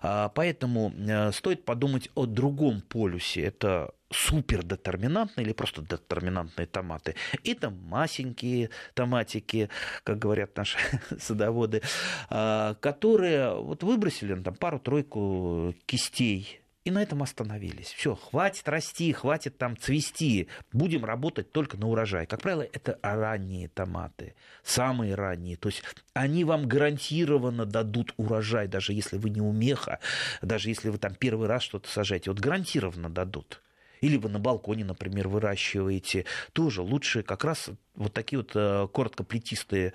А, 0.00 0.28
поэтому 0.28 0.94
э, 0.96 1.32
стоит 1.32 1.64
подумать 1.64 2.08
о 2.14 2.26
другом 2.26 2.82
полюсе. 2.82 3.42
Это 3.42 3.94
супердетерминантные 4.10 5.44
или 5.44 5.52
просто 5.52 5.82
детерминантные 5.82 6.66
томаты. 6.66 7.14
И 7.42 7.54
там 7.54 7.78
масенькие 7.84 8.70
томатики, 8.94 9.70
как 10.04 10.18
говорят 10.18 10.56
наши 10.56 10.78
садоводы, 11.18 11.82
а, 12.30 12.74
которые 12.74 13.54
вот 13.54 13.82
выбросили 13.82 14.34
ну, 14.34 14.42
там 14.42 14.54
пару-тройку 14.54 15.74
кистей 15.86 16.60
и 16.84 16.90
на 16.90 17.02
этом 17.02 17.22
остановились. 17.22 17.88
Все, 17.88 18.14
хватит 18.14 18.66
расти, 18.66 19.12
хватит 19.12 19.58
там 19.58 19.76
цвести. 19.76 20.48
Будем 20.72 21.04
работать 21.04 21.52
только 21.52 21.76
на 21.76 21.86
урожай. 21.86 22.24
Как 22.24 22.40
правило, 22.40 22.62
это 22.62 22.98
ранние 23.02 23.68
томаты, 23.68 24.34
самые 24.62 25.14
ранние. 25.14 25.58
То 25.58 25.68
есть 25.68 25.82
они 26.14 26.44
вам 26.44 26.66
гарантированно 26.66 27.66
дадут 27.66 28.14
урожай, 28.16 28.68
даже 28.68 28.94
если 28.94 29.18
вы 29.18 29.28
не 29.28 29.42
умеха, 29.42 30.00
даже 30.40 30.70
если 30.70 30.88
вы 30.88 30.96
там 30.96 31.14
первый 31.14 31.46
раз 31.46 31.62
что-то 31.62 31.90
сажаете. 31.90 32.30
Вот 32.30 32.40
гарантированно 32.40 33.10
дадут 33.10 33.60
или 34.00 34.16
вы 34.16 34.28
на 34.28 34.38
балконе, 34.38 34.84
например, 34.84 35.28
выращиваете, 35.28 36.24
тоже 36.52 36.82
лучше 36.82 37.22
как 37.22 37.44
раз 37.44 37.70
вот 37.94 38.12
такие 38.12 38.38
вот 38.38 38.52
э, 38.54 38.88
короткоплетистые 38.92 39.92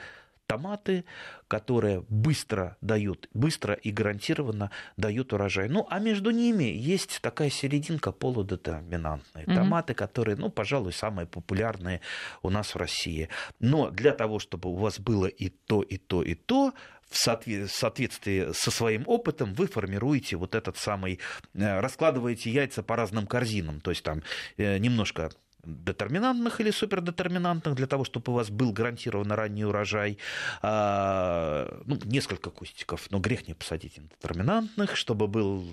томаты, 0.53 1.03
которые 1.47 2.03
быстро 2.09 2.77
дают, 2.81 3.27
быстро 3.33 3.73
и 3.73 3.91
гарантированно 3.91 4.69
дают 4.97 5.33
урожай. 5.33 5.67
Ну, 5.69 5.87
а 5.89 5.99
между 5.99 6.31
ними 6.31 6.63
есть 6.63 7.19
такая 7.21 7.49
серединка 7.49 8.11
полудетерминантные 8.11 9.45
mm-hmm. 9.45 9.55
томаты, 9.55 9.93
которые, 9.93 10.35
ну, 10.35 10.49
пожалуй, 10.49 10.93
самые 10.93 11.25
популярные 11.25 12.01
у 12.43 12.49
нас 12.49 12.75
в 12.75 12.77
России. 12.77 13.29
Но 13.59 13.89
для 13.89 14.11
того, 14.11 14.39
чтобы 14.39 14.69
у 14.69 14.75
вас 14.75 14.99
было 14.99 15.25
и 15.25 15.49
то, 15.49 15.81
и 15.81 15.97
то, 15.97 16.21
и 16.21 16.35
то, 16.35 16.73
в 17.09 17.17
соответствии 17.17 18.53
со 18.53 18.71
своим 18.71 19.03
опытом 19.05 19.53
вы 19.53 19.67
формируете 19.67 20.35
вот 20.35 20.55
этот 20.55 20.77
самый, 20.77 21.19
э, 21.53 21.79
раскладываете 21.79 22.49
яйца 22.49 22.81
по 22.81 22.95
разным 22.95 23.27
корзинам, 23.27 23.81
то 23.81 23.91
есть 23.91 24.03
там 24.03 24.23
э, 24.57 24.79
немножко 24.79 25.29
детерминантных 25.63 26.59
или 26.61 26.71
супердетерминантных, 26.71 27.75
для 27.75 27.87
того, 27.87 28.03
чтобы 28.03 28.31
у 28.31 28.35
вас 28.35 28.49
был 28.49 28.73
гарантированно 28.73 29.35
ранний 29.35 29.65
урожай, 29.65 30.17
а, 30.61 31.81
ну, 31.85 31.97
несколько 32.05 32.49
кустиков, 32.49 33.09
но 33.11 33.19
грех 33.19 33.47
не 33.47 33.53
посадить 33.53 33.99
детерминантных, 34.21 34.95
чтобы 34.95 35.27
был 35.27 35.65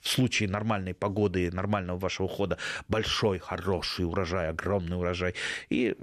в 0.00 0.08
случае 0.08 0.48
нормальной 0.48 0.94
погоды, 0.94 1.50
нормального 1.52 1.98
вашего 1.98 2.26
ухода 2.26 2.58
большой, 2.88 3.38
хороший 3.38 4.04
урожай, 4.04 4.48
огромный 4.48 4.96
урожай. 4.96 5.34
И 5.70 5.96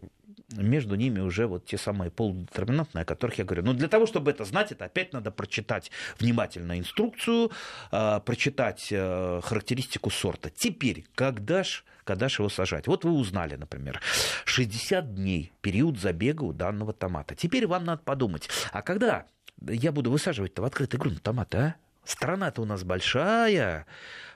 между 0.52 0.96
ними 0.96 1.20
уже 1.20 1.48
вот 1.48 1.66
те 1.66 1.78
самые 1.78 2.12
полудетерминантные, 2.12 3.04
о 3.04 3.06
которых 3.06 3.38
я 3.38 3.46
говорю. 3.46 3.64
Но 3.64 3.74
для 3.74 3.88
того, 3.88 4.06
чтобы 4.06 4.32
это 4.32 4.46
знать, 4.46 4.72
это 4.72 4.86
опять 4.86 5.14
надо 5.14 5.32
прочитать 5.32 5.92
внимательно 6.20 6.80
инструкцию, 6.80 7.52
а, 7.92 8.20
прочитать 8.20 8.88
э, 8.92 9.42
характеристику 9.44 10.10
сорта. 10.10 10.50
Теперь, 10.50 11.06
когда 11.16 11.64
ж 11.64 11.84
когда 12.06 12.28
же 12.28 12.42
его 12.42 12.50
сажать. 12.50 12.88
Вот 12.88 13.06
вы 13.06 13.12
узнали, 13.12 13.56
например, 13.56 14.02
60 14.46 15.14
дней 15.14 15.54
период 15.62 16.00
забега 16.00 16.42
у 16.42 16.54
данного 16.54 16.92
томата. 16.92 17.36
Теперь 17.36 17.68
вам 17.68 17.84
надо 17.86 18.02
подумать, 18.02 18.50
а 18.72 18.82
когда 18.82 19.28
я 19.62 19.92
буду 19.92 20.10
высаживать-то 20.10 20.64
в 20.64 20.66
открытый 20.66 21.00
грунт 21.00 21.22
томаты, 21.22 21.58
а? 21.58 21.76
Страна-то 22.04 22.64
у 22.64 22.66
нас 22.66 22.84
большая, 22.84 23.86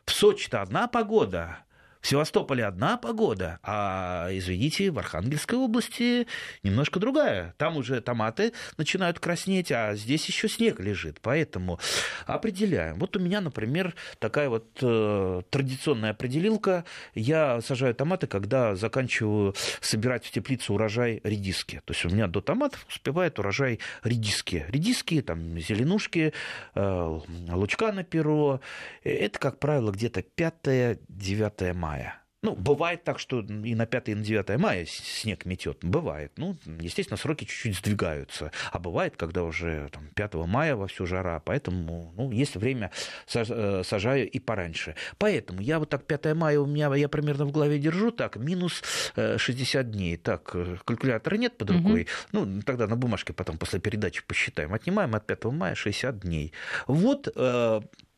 в 0.05 0.11
Сочи-то 0.11 0.61
одна 0.61 0.87
погода, 0.87 1.57
в 2.03 2.07
Севастополе 2.09 2.65
одна 2.65 2.97
погода, 2.97 3.59
а, 3.63 4.27
извините, 4.29 4.91
в 4.91 4.99
Архангельской 4.99 5.57
области 5.57 6.27
немножко 6.61 6.99
другая. 6.99 7.55
Там 7.57 7.77
уже 7.77 8.01
томаты 8.01 8.51
начинают 8.77 9.19
краснеть, 9.19 9.71
а 9.71 9.95
здесь 9.95 10.25
еще 10.25 10.49
снег 10.49 10.81
лежит. 10.81 11.21
Поэтому 11.21 11.79
определяем. 12.25 12.99
Вот 12.99 13.15
у 13.15 13.21
меня, 13.21 13.39
например, 13.39 13.95
такая 14.19 14.49
вот 14.49 14.67
э, 14.81 15.41
традиционная 15.49 16.11
определилка. 16.11 16.83
Я 17.15 17.61
сажаю 17.61 17.95
томаты, 17.95 18.27
когда 18.27 18.75
заканчиваю 18.75 19.55
собирать 19.79 20.25
в 20.25 20.31
теплицу 20.31 20.73
урожай 20.73 21.21
редиски. 21.23 21.81
То 21.85 21.93
есть 21.93 22.03
у 22.03 22.09
меня 22.09 22.27
до 22.27 22.41
томатов 22.41 22.85
успевает 22.89 23.39
урожай 23.39 23.79
редиски. 24.03 24.65
Редиски, 24.67 25.21
там, 25.21 25.57
зеленушки, 25.57 26.33
э, 26.75 27.19
лучка 27.49 27.93
на 27.93 28.03
перо. 28.03 28.59
Это, 29.05 29.39
как 29.39 29.59
правило, 29.59 29.91
где-то 29.91 30.19
5-9 30.19 31.73
мая 31.73 31.92
мая. 31.93 32.23
Ну, 32.43 32.55
бывает 32.55 33.05
так, 33.05 33.19
что 33.19 33.39
и 33.39 33.73
на 33.73 33.85
5 33.85 34.09
и 34.09 34.15
на 34.15 34.21
9 34.21 34.59
мая 34.59 34.85
снег 34.85 35.45
метет. 35.45 35.77
Бывает. 35.81 36.33
Ну, 36.35 36.57
естественно, 36.81 37.15
сроки 37.15 37.45
чуть-чуть 37.45 37.77
сдвигаются. 37.77 38.51
А 38.73 38.79
бывает, 38.79 39.15
когда 39.15 39.43
уже 39.43 39.87
там, 39.93 40.09
5 40.13 40.33
мая 40.45 40.75
во 40.75 40.87
всю 40.87 41.05
жара. 41.05 41.39
Поэтому, 41.39 42.11
ну, 42.17 42.31
есть 42.31 42.57
время, 42.57 42.91
э, 43.33 43.83
сажаю 43.85 44.29
и 44.29 44.39
пораньше. 44.39 44.95
Поэтому 45.19 45.61
я 45.61 45.79
вот 45.79 45.89
так 45.89 46.03
5 46.05 46.33
мая 46.35 46.59
у 46.59 46.65
меня, 46.65 46.93
я 46.95 47.07
примерно 47.07 47.45
в 47.45 47.53
голове 47.53 47.79
держу, 47.79 48.11
так, 48.11 48.35
минус 48.35 48.83
60 49.15 49.75
э, 49.75 49.89
дней. 49.89 50.17
Так, 50.17 50.51
э, 50.53 50.75
калькулятора 50.83 51.37
нет 51.37 51.57
под 51.57 51.71
рукой. 51.71 52.01
Угу. 52.33 52.45
Ну, 52.45 52.61
тогда 52.63 52.87
на 52.87 52.97
бумажке 52.97 53.31
потом 53.31 53.57
после 53.57 53.79
передачи 53.79 54.21
посчитаем. 54.27 54.73
Отнимаем 54.73 55.15
от 55.15 55.25
5 55.25 55.45
мая 55.45 55.75
60 55.75 56.19
дней. 56.19 56.51
Вот 56.87 57.33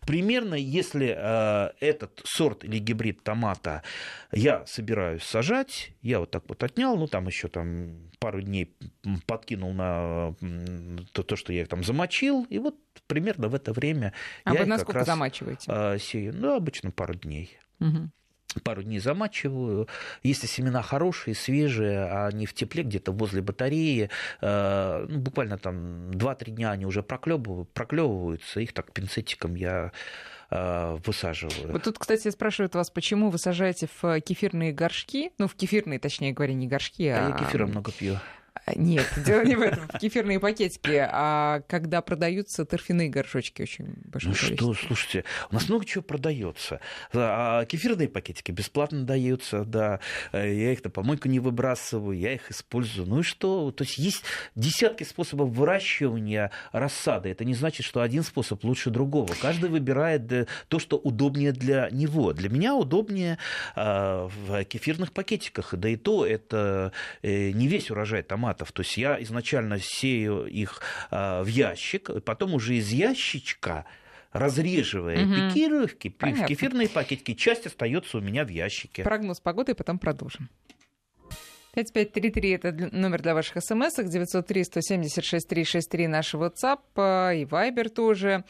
Примерно, 0.06 0.56
если 0.56 1.16
э, 1.18 1.72
этот 1.80 2.22
сорт 2.24 2.64
или 2.64 2.78
гибрид 2.80 3.24
томата 3.24 3.84
я 4.32 4.66
собираюсь 4.66 5.24
сажать, 5.24 5.92
я 6.02 6.20
вот 6.20 6.32
так 6.32 6.44
вот 6.48 6.64
отнял, 6.64 6.96
ну 6.98 7.08
там 7.08 7.28
еще 7.28 7.48
там 7.48 8.12
пару 8.20 8.42
дней 8.42 8.76
подкинул 9.26 9.74
на 9.74 10.36
то, 11.12 11.24
то 11.24 11.36
что 11.36 11.54
я 11.54 11.62
их 11.62 11.68
там 11.68 11.84
замочил, 11.84 12.46
и 12.50 12.60
вот 12.60 12.76
примерно 13.08 13.48
в 13.48 13.56
это 13.56 13.74
время 13.74 14.14
а 14.44 14.54
я 14.54 14.62
вы 14.62 14.66
насколько 14.66 15.04
замачиваете? 15.04 15.72
Э, 15.72 15.98
сею. 16.00 16.34
Ну, 16.36 16.56
обычно 16.56 16.92
пару 16.92 17.16
дней. 17.16 17.58
Угу 17.80 18.10
пару 18.62 18.84
дней 18.84 19.00
замачиваю. 19.00 19.88
Если 20.24 20.48
семена 20.48 20.82
хорошие, 20.82 21.36
свежие, 21.36 22.06
а 22.06 22.28
они 22.28 22.46
в 22.46 22.54
тепле 22.54 22.84
где-то 22.84 23.12
возле 23.12 23.42
батареи, 23.42 24.10
э, 24.42 25.06
ну, 25.10 25.20
буквально 25.20 25.58
там 25.58 26.12
2-3 26.12 26.52
дня 26.52 26.72
они 26.72 26.86
уже 26.86 27.04
проклевывают, 27.04 27.72
проклевываются, 27.72 28.60
их 28.60 28.74
так 28.74 28.92
пинцетиком 28.92 29.56
я 29.56 29.92
э, 30.50 30.98
высаживаю. 31.06 31.72
Вот 31.72 31.84
тут, 31.84 32.00
кстати, 32.00 32.30
спрашивают 32.30 32.76
вас, 32.76 32.90
почему 32.90 33.30
вы 33.30 33.38
сажаете 33.38 33.88
в 34.02 34.22
кефирные 34.22 34.72
горшки, 34.72 35.32
ну, 35.38 35.48
в 35.48 35.56
кефирные, 35.56 36.00
точнее 36.00 36.34
говоря, 36.34 36.54
не 36.54 36.68
горшки, 36.68 37.08
а... 37.08 37.28
а... 37.28 37.30
Я 37.30 37.38
кефира 37.38 37.68
много 37.68 37.92
пью. 37.92 38.20
Нет, 38.76 39.06
дело 39.26 39.44
не 39.44 39.56
в 39.56 39.62
этом, 39.62 39.88
в 39.88 40.00
кефирные 40.00 40.40
пакетики, 40.40 41.08
а 41.08 41.62
когда 41.68 42.02
продаются 42.02 42.66
торфяные 42.66 43.10
горшочки 43.10 43.62
очень 43.62 43.94
большое 44.06 44.34
Ну 44.34 44.40
количество. 44.40 44.74
что, 44.74 44.88
слушайте, 44.88 45.24
у 45.52 45.54
нас 45.54 45.70
много 45.70 45.86
чего 45.86 46.04
продается. 46.04 46.80
А 47.14 47.66
кефирные 47.66 48.10
пакетики 48.10 48.52
бесплатно 48.52 49.04
даются, 49.04 49.66
да, 49.66 50.00
я 50.34 50.72
их 50.72 50.84
на 50.84 50.90
помойку 50.90 51.28
не 51.28 51.40
выбрасываю, 51.40 52.18
я 52.18 52.34
их 52.34 52.50
использую. 52.50 53.08
Ну 53.08 53.20
и 53.20 53.24
что? 53.24 53.72
То 53.72 53.84
есть 53.84 53.98
есть 54.00 54.24
десятки 54.56 55.04
способов 55.04 55.50
выращивания 55.50 56.50
рассады. 56.72 57.30
Это 57.30 57.46
не 57.46 57.54
значит, 57.54 57.86
что 57.86 58.02
один 58.02 58.24
способ 58.24 58.64
лучше 58.64 58.90
другого. 58.90 59.32
Каждый 59.42 59.70
выбирает 59.70 60.32
э, 60.32 60.48
то, 60.70 60.80
что 60.80 60.98
удобнее 60.98 61.52
для 61.52 61.90
него. 61.92 62.34
Для 62.34 62.50
меня 62.50 62.76
удобнее 62.76 63.38
а, 63.76 64.28
в 64.28 64.64
кефирных 64.64 65.12
пакетиках, 65.12 65.76
да 65.76 65.90
и 65.90 65.98
то 65.98 66.26
это 66.26 66.92
э, 67.22 67.52
не 67.52 67.68
весь 67.68 67.92
урожай 67.92 68.24
томатов 68.24 68.55
томатов. 68.56 68.72
То 68.72 68.82
есть 68.82 68.98
я 68.98 69.22
изначально 69.24 69.80
сею 69.80 70.46
их 70.46 70.82
в 71.12 71.46
ящик, 71.46 72.10
потом 72.24 72.54
уже 72.54 72.76
из 72.76 72.90
ящичка 72.90 73.86
разреживая 74.32 75.24
угу. 75.24 75.34
пикировки, 75.34 76.10
Понятно. 76.10 76.44
в 76.44 76.48
кефирные 76.48 76.90
пакетики, 76.90 77.36
часть 77.36 77.68
остается 77.68 78.18
у 78.18 78.22
меня 78.22 78.44
в 78.44 78.50
ящике. 78.50 79.04
Прогноз 79.04 79.40
погоды, 79.40 79.76
потом 79.76 79.98
продолжим. 79.98 80.50
5533 81.74 82.50
это 82.52 82.74
номер 82.92 83.22
для 83.22 83.34
ваших 83.34 83.64
смс 83.64 83.98
903-176-363 83.98 86.08
наш 86.08 86.34
WhatsApp 86.34 87.34
и 87.34 87.46
Viber 87.46 87.88
тоже. 87.88 88.44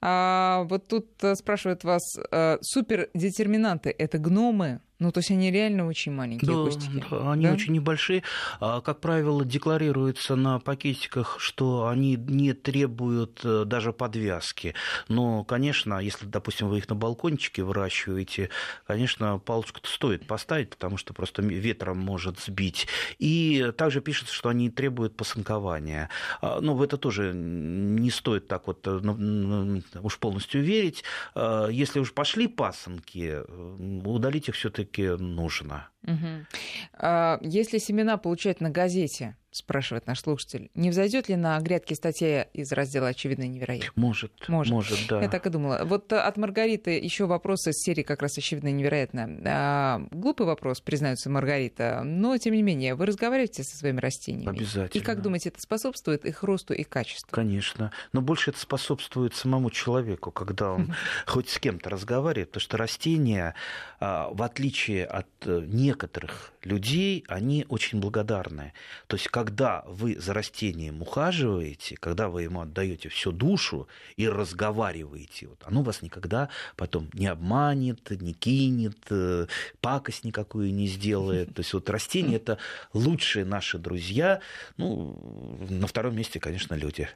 А, 0.00 0.64
вот 0.64 0.88
тут 0.88 1.22
э, 1.22 1.34
спрашивают 1.34 1.84
вас, 1.84 2.02
э, 2.30 2.58
супердетерминанты— 2.60 3.94
это 3.98 4.18
гномы? 4.18 4.80
Ну, 5.00 5.12
то 5.12 5.18
есть 5.18 5.30
они 5.30 5.52
реально 5.52 5.86
очень 5.86 6.10
маленькие 6.10 6.50
да, 6.50 6.64
кустики. 6.64 7.04
Да, 7.08 7.30
они 7.30 7.46
да? 7.46 7.52
очень 7.52 7.72
небольшие. 7.72 8.24
А, 8.58 8.80
как 8.80 9.00
правило, 9.00 9.44
декларируется 9.44 10.34
на 10.34 10.58
пакетиках, 10.58 11.36
что 11.38 11.86
они 11.86 12.16
не 12.16 12.52
требуют 12.52 13.40
э, 13.44 13.62
даже 13.64 13.92
подвязки. 13.92 14.74
Но, 15.06 15.44
конечно, 15.44 16.00
если, 16.00 16.26
допустим, 16.26 16.68
вы 16.68 16.78
их 16.78 16.88
на 16.88 16.96
балкончике 16.96 17.62
выращиваете, 17.62 18.50
конечно, 18.88 19.38
палочку 19.38 19.78
стоит 19.84 20.26
поставить, 20.26 20.70
потому 20.70 20.96
что 20.96 21.14
просто 21.14 21.42
ветром 21.42 21.98
может 21.98 22.40
сбить. 22.40 22.88
И 23.20 23.72
также 23.76 24.00
пишется, 24.00 24.34
что 24.34 24.48
они 24.48 24.68
требуют 24.68 25.16
посынкования. 25.16 26.10
А, 26.40 26.60
но 26.60 26.74
в 26.74 26.82
это 26.82 26.96
тоже 26.96 27.32
не 27.32 28.10
стоит 28.10 28.48
так 28.48 28.66
вот 28.66 28.84
э, 28.88 28.98
ну, 29.00 29.14
ну, 29.14 29.82
уж 30.02 30.18
полностью 30.18 30.60
верить. 30.60 31.04
А, 31.36 31.68
если 31.68 32.00
уж 32.00 32.12
пошли 32.12 32.48
пасынки, 32.48 33.42
удалить 34.04 34.48
их 34.48 34.56
все-таки 34.56 34.87
все-таки 34.88 35.22
нужно. 35.22 35.88
Угу. 36.04 36.46
А 36.94 37.38
если 37.42 37.78
семена 37.78 38.16
получать 38.16 38.60
на 38.60 38.70
газете, 38.70 39.36
спрашивает 39.58 40.06
наш 40.06 40.20
слушатель, 40.20 40.70
не 40.74 40.90
взойдет 40.90 41.28
ли 41.28 41.36
на 41.36 41.58
грядки 41.60 41.94
статья 41.94 42.42
из 42.42 42.72
раздела 42.72 43.08
«Очевидно 43.08 43.46
невероятно»? 43.46 43.92
Может, 43.96 44.48
может, 44.48 44.72
может, 44.72 44.98
да. 45.08 45.22
Я 45.22 45.28
так 45.28 45.46
и 45.46 45.50
думала. 45.50 45.82
Вот 45.84 46.12
от 46.12 46.36
Маргариты 46.36 46.98
еще 46.98 47.26
вопрос 47.26 47.66
из 47.66 47.76
серии 47.82 48.02
как 48.02 48.22
раз 48.22 48.38
«Очевидно 48.38 48.70
невероятно». 48.72 49.40
А, 49.44 50.00
глупый 50.10 50.46
вопрос, 50.46 50.80
признается 50.80 51.30
Маргарита, 51.30 52.02
но, 52.04 52.36
тем 52.38 52.54
не 52.54 52.62
менее, 52.62 52.94
вы 52.94 53.06
разговариваете 53.06 53.62
со 53.64 53.76
своими 53.76 54.00
растениями? 54.00 54.56
Обязательно. 54.56 55.00
И 55.00 55.04
как 55.04 55.22
думаете, 55.22 55.50
это 55.50 55.60
способствует 55.60 56.24
их 56.24 56.42
росту 56.42 56.74
и 56.74 56.84
качеству? 56.84 57.30
Конечно. 57.30 57.92
Но 58.12 58.22
больше 58.22 58.50
это 58.50 58.60
способствует 58.60 59.34
самому 59.34 59.70
человеку, 59.70 60.30
когда 60.30 60.72
он 60.72 60.94
хоть 61.26 61.50
с 61.50 61.58
кем-то 61.58 61.90
разговаривает, 61.90 62.48
потому 62.48 62.62
что 62.62 62.76
растения, 62.76 63.54
а, 64.00 64.28
в 64.32 64.42
отличие 64.42 65.04
от 65.04 65.26
э, 65.44 65.62
некоторых 65.66 66.52
людей, 66.68 67.24
они 67.28 67.64
очень 67.68 68.00
благодарны. 68.00 68.72
То 69.06 69.16
есть, 69.16 69.28
когда 69.28 69.82
вы 69.86 70.16
за 70.18 70.34
растением 70.34 71.02
ухаживаете, 71.02 71.96
когда 71.96 72.28
вы 72.28 72.42
ему 72.42 72.60
отдаете 72.60 73.08
всю 73.08 73.32
душу 73.32 73.88
и 74.16 74.28
разговариваете, 74.28 75.48
вот, 75.48 75.62
оно 75.64 75.82
вас 75.82 76.02
никогда 76.02 76.48
потом 76.76 77.10
не 77.14 77.26
обманет, 77.26 78.10
не 78.10 78.34
кинет, 78.34 78.98
э, 79.10 79.46
пакость 79.80 80.24
никакую 80.24 80.72
не 80.72 80.86
сделает. 80.86 81.54
То 81.54 81.60
есть 81.60 81.72
вот 81.72 81.88
растения 81.90 82.36
это 82.36 82.58
лучшие 82.92 83.44
наши 83.44 83.78
друзья. 83.78 84.40
Ну, 84.76 85.18
на 85.68 85.86
втором 85.86 86.16
месте, 86.16 86.38
конечно, 86.38 86.74
люди. 86.74 87.08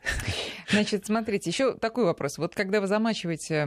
Значит, 0.70 1.06
смотрите, 1.06 1.50
еще 1.50 1.76
такой 1.76 2.04
вопрос. 2.04 2.38
Вот 2.38 2.54
когда 2.54 2.80
вы 2.80 2.86
замачиваете 2.86 3.64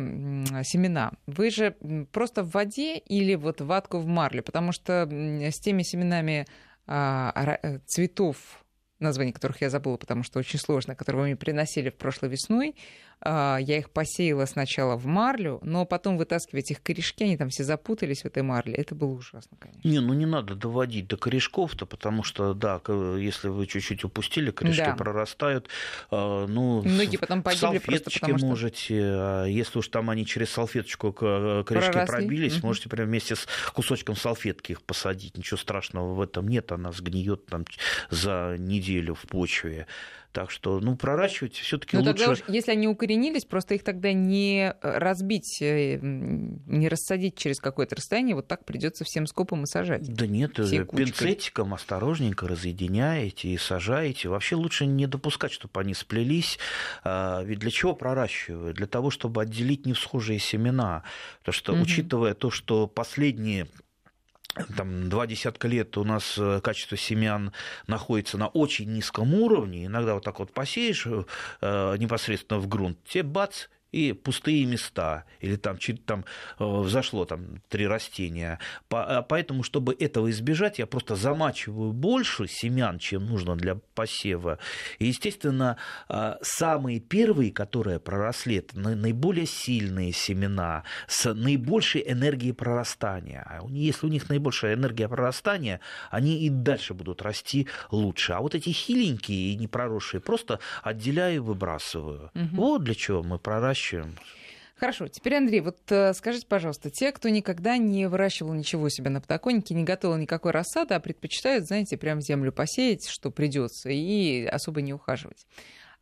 семена, 0.63 1.11
вы 1.27 1.51
же 1.51 1.75
просто 2.11 2.43
в 2.43 2.51
воде 2.51 2.97
или 2.97 3.35
вот 3.35 3.61
ватку 3.61 3.99
в 3.99 4.07
марле? 4.07 4.41
Потому 4.41 4.71
что 4.71 5.07
с 5.09 5.59
теми 5.59 5.74
семенами 5.83 6.45
а, 6.87 7.57
э, 7.61 7.79
цветов, 7.85 8.63
название 8.99 9.33
которых 9.33 9.61
я 9.61 9.69
забыла, 9.69 9.97
потому 9.97 10.23
что 10.23 10.39
очень 10.39 10.59
сложно, 10.59 10.95
которые 10.95 11.21
вы 11.21 11.27
мне 11.27 11.35
приносили 11.35 11.89
в 11.89 11.95
прошлой 11.95 12.29
весной, 12.29 12.75
я 13.23 13.77
их 13.77 13.89
посеяла 13.89 14.45
сначала 14.45 14.95
в 14.97 15.05
марлю, 15.05 15.59
но 15.63 15.85
потом 15.85 16.17
вытаскивать 16.17 16.71
их 16.71 16.81
корешки, 16.83 17.23
они 17.23 17.37
там 17.37 17.49
все 17.49 17.63
запутались 17.63 18.21
в 18.21 18.25
этой 18.25 18.43
марле. 18.43 18.73
Это 18.75 18.93
было 18.95 19.11
ужасно, 19.11 19.57
конечно. 19.59 19.87
Не, 19.87 19.99
ну 19.99 20.13
не 20.13 20.25
надо 20.25 20.55
доводить 20.55 21.07
до 21.07 21.17
корешков-то, 21.17 21.85
потому 21.85 22.23
что, 22.23 22.53
да, 22.53 22.81
если 23.17 23.47
вы 23.47 23.65
чуть-чуть 23.67 24.03
упустили, 24.03 24.51
корешки 24.51 24.85
да. 24.85 24.95
прорастают. 24.95 25.69
А, 26.11 26.45
ну, 26.45 26.83
Многие 26.83 27.17
потом 27.17 27.41
погибли 27.41 27.79
просто 27.79 28.11
потому 28.11 28.37
что... 28.37 28.47
можете, 28.47 29.01
а, 29.01 29.45
если 29.45 29.79
уж 29.79 29.87
там 29.87 30.09
они 30.09 30.25
через 30.25 30.51
салфеточку 30.51 31.13
корешки 31.13 31.91
Проросли. 31.91 32.05
пробились, 32.05 32.57
угу. 32.57 32.67
можете 32.67 32.89
прямо 32.89 33.09
вместе 33.09 33.35
с 33.35 33.47
кусочком 33.73 34.15
салфетки 34.15 34.73
их 34.73 34.81
посадить. 34.81 35.37
Ничего 35.37 35.57
страшного 35.57 36.13
в 36.13 36.21
этом 36.21 36.47
нет, 36.47 36.71
она 36.71 36.91
сгниет 36.91 37.45
там 37.45 37.65
за 38.09 38.55
неделю 38.59 39.15
в 39.15 39.23
почве. 39.23 39.87
Так 40.35 40.51
что, 40.51 40.81
ну, 40.81 40.97
проращивать 40.97 41.55
все-таки 41.55 41.95
лучше. 41.95 42.11
Тогда 42.11 42.31
уж, 42.33 42.43
если 42.49 42.71
они 42.71 42.89
укоренились, 42.89 43.45
просто 43.45 43.75
их 43.75 43.85
тогда 43.85 44.11
не 44.11 44.65
э, 44.65 44.73
разбить, 44.81 45.61
э, 45.61 45.97
не 46.01 46.89
рассадить 46.89 47.37
через 47.37 47.61
какое-то 47.61 47.95
расстояние, 47.95 48.35
вот 48.35 48.45
так 48.45 48.65
придется 48.65 49.05
всем 49.05 49.27
скопом 49.27 49.63
и 49.63 49.65
сажать. 49.65 50.13
Да 50.13 50.27
нет, 50.27 50.59
э, 50.59 50.85
пинцетиком 50.93 51.73
осторожненько 51.73 52.49
разъединяете 52.49 53.47
и 53.47 53.57
сажаете. 53.57 54.27
Вообще 54.27 54.57
лучше 54.57 54.85
не 54.85 55.07
допускать, 55.07 55.53
чтобы 55.53 55.79
они 55.79 55.93
сплелись. 55.93 56.59
А, 57.05 57.41
ведь 57.41 57.59
для 57.59 57.71
чего 57.71 57.95
проращивают? 57.95 58.75
Для 58.75 58.87
того, 58.87 59.11
чтобы 59.11 59.41
отделить 59.41 59.85
невсхожие 59.85 60.39
семена. 60.39 61.03
Потому 61.39 61.53
что, 61.53 61.71
угу. 61.71 61.81
учитывая 61.83 62.33
то, 62.33 62.51
что 62.51 62.87
последние 62.87 63.67
там, 64.75 65.09
два 65.09 65.27
десятка 65.27 65.67
лет 65.67 65.97
у 65.97 66.03
нас 66.03 66.37
э, 66.37 66.61
качество 66.61 66.97
семян 66.97 67.51
находится 67.87 68.37
на 68.37 68.47
очень 68.47 68.91
низком 68.91 69.33
уровне. 69.33 69.85
Иногда 69.85 70.13
вот 70.13 70.23
так 70.23 70.39
вот 70.39 70.51
посеешь 70.51 71.07
э, 71.07 71.95
непосредственно 71.97 72.59
в 72.59 72.67
грунт, 72.67 72.97
тебе 73.05 73.23
бац, 73.23 73.65
и 73.95 74.11
пустые 74.11 74.65
места, 74.65 75.23
или 75.39 75.55
там, 75.55 75.77
там 76.05 76.25
э, 76.59 76.65
взошло 76.65 77.23
там 77.23 77.61
три 77.69 77.87
растения. 77.87 78.59
А, 78.91 79.21
поэтому, 79.21 79.63
чтобы 79.63 79.95
этого 79.97 80.29
избежать, 80.31 80.79
я 80.79 80.85
просто 80.85 81.15
замачиваю 81.15 81.93
больше 81.93 82.47
семян, 82.49 82.99
чем 82.99 83.25
нужно 83.25 83.55
для 83.55 83.75
посева. 83.93 84.59
И, 84.99 85.05
естественно, 85.05 85.77
а, 86.09 86.37
самые 86.41 86.99
первые, 86.99 87.53
которые 87.53 88.01
проросли, 88.01 88.57
это 88.57 88.77
наиболее 88.77 89.45
сильные 89.45 90.11
семена 90.11 90.83
с 91.07 91.33
наибольшей 91.33 92.03
энергией 92.05 92.51
прорастания. 92.51 93.45
А 93.47 93.65
если 93.69 94.07
у 94.07 94.09
них 94.09 94.27
наибольшая 94.27 94.73
энергия 94.73 95.07
прорастания, 95.07 95.79
они 96.11 96.45
и 96.45 96.49
дальше 96.49 96.93
будут 96.93 97.21
расти 97.21 97.69
лучше. 97.91 98.33
А 98.33 98.41
вот 98.41 98.55
эти 98.55 98.71
хиленькие 98.71 99.53
и 99.53 99.55
непроросшие 99.55 100.19
просто 100.19 100.59
отделяю 100.83 101.35
и 101.35 101.39
выбрасываю. 101.39 102.31
Угу. 102.35 102.49
Вот 102.51 102.83
для 102.83 102.93
чего 102.93 103.23
мы 103.23 103.39
проращиваем 103.39 103.84
выращиваем. 103.85 104.15
Хорошо, 104.75 105.07
теперь, 105.07 105.35
Андрей, 105.35 105.61
вот 105.61 105.79
э, 105.89 106.13
скажите, 106.13 106.45
пожалуйста, 106.47 106.89
те, 106.89 107.13
кто 107.13 107.29
никогда 107.29 107.77
не 107.77 108.09
выращивал 108.09 108.53
ничего 108.53 108.89
себе 108.89 109.09
на 109.09 109.21
подоконнике, 109.21 109.73
не 109.73 109.85
готовил 109.85 110.17
никакой 110.17 110.51
рассады, 110.51 110.95
а 110.95 110.99
предпочитают, 110.99 111.65
знаете, 111.65 111.95
прям 111.95 112.19
землю 112.19 112.51
посеять, 112.51 113.07
что 113.07 113.31
придется, 113.31 113.89
и 113.89 114.43
особо 114.43 114.81
не 114.81 114.93
ухаживать. 114.93 115.47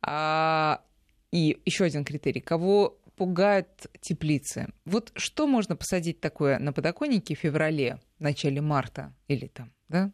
А, 0.02 0.82
и 1.30 1.60
еще 1.64 1.84
один 1.84 2.04
критерий. 2.04 2.40
Кого 2.40 2.98
пугают 3.14 3.68
теплицы? 4.00 4.72
Вот 4.84 5.12
что 5.14 5.46
можно 5.46 5.76
посадить 5.76 6.20
такое 6.20 6.58
на 6.58 6.72
подоконнике 6.72 7.36
в 7.36 7.38
феврале, 7.38 8.00
в 8.18 8.22
начале 8.22 8.60
марта 8.60 9.14
или 9.28 9.46
там, 9.46 9.72
да, 9.88 10.10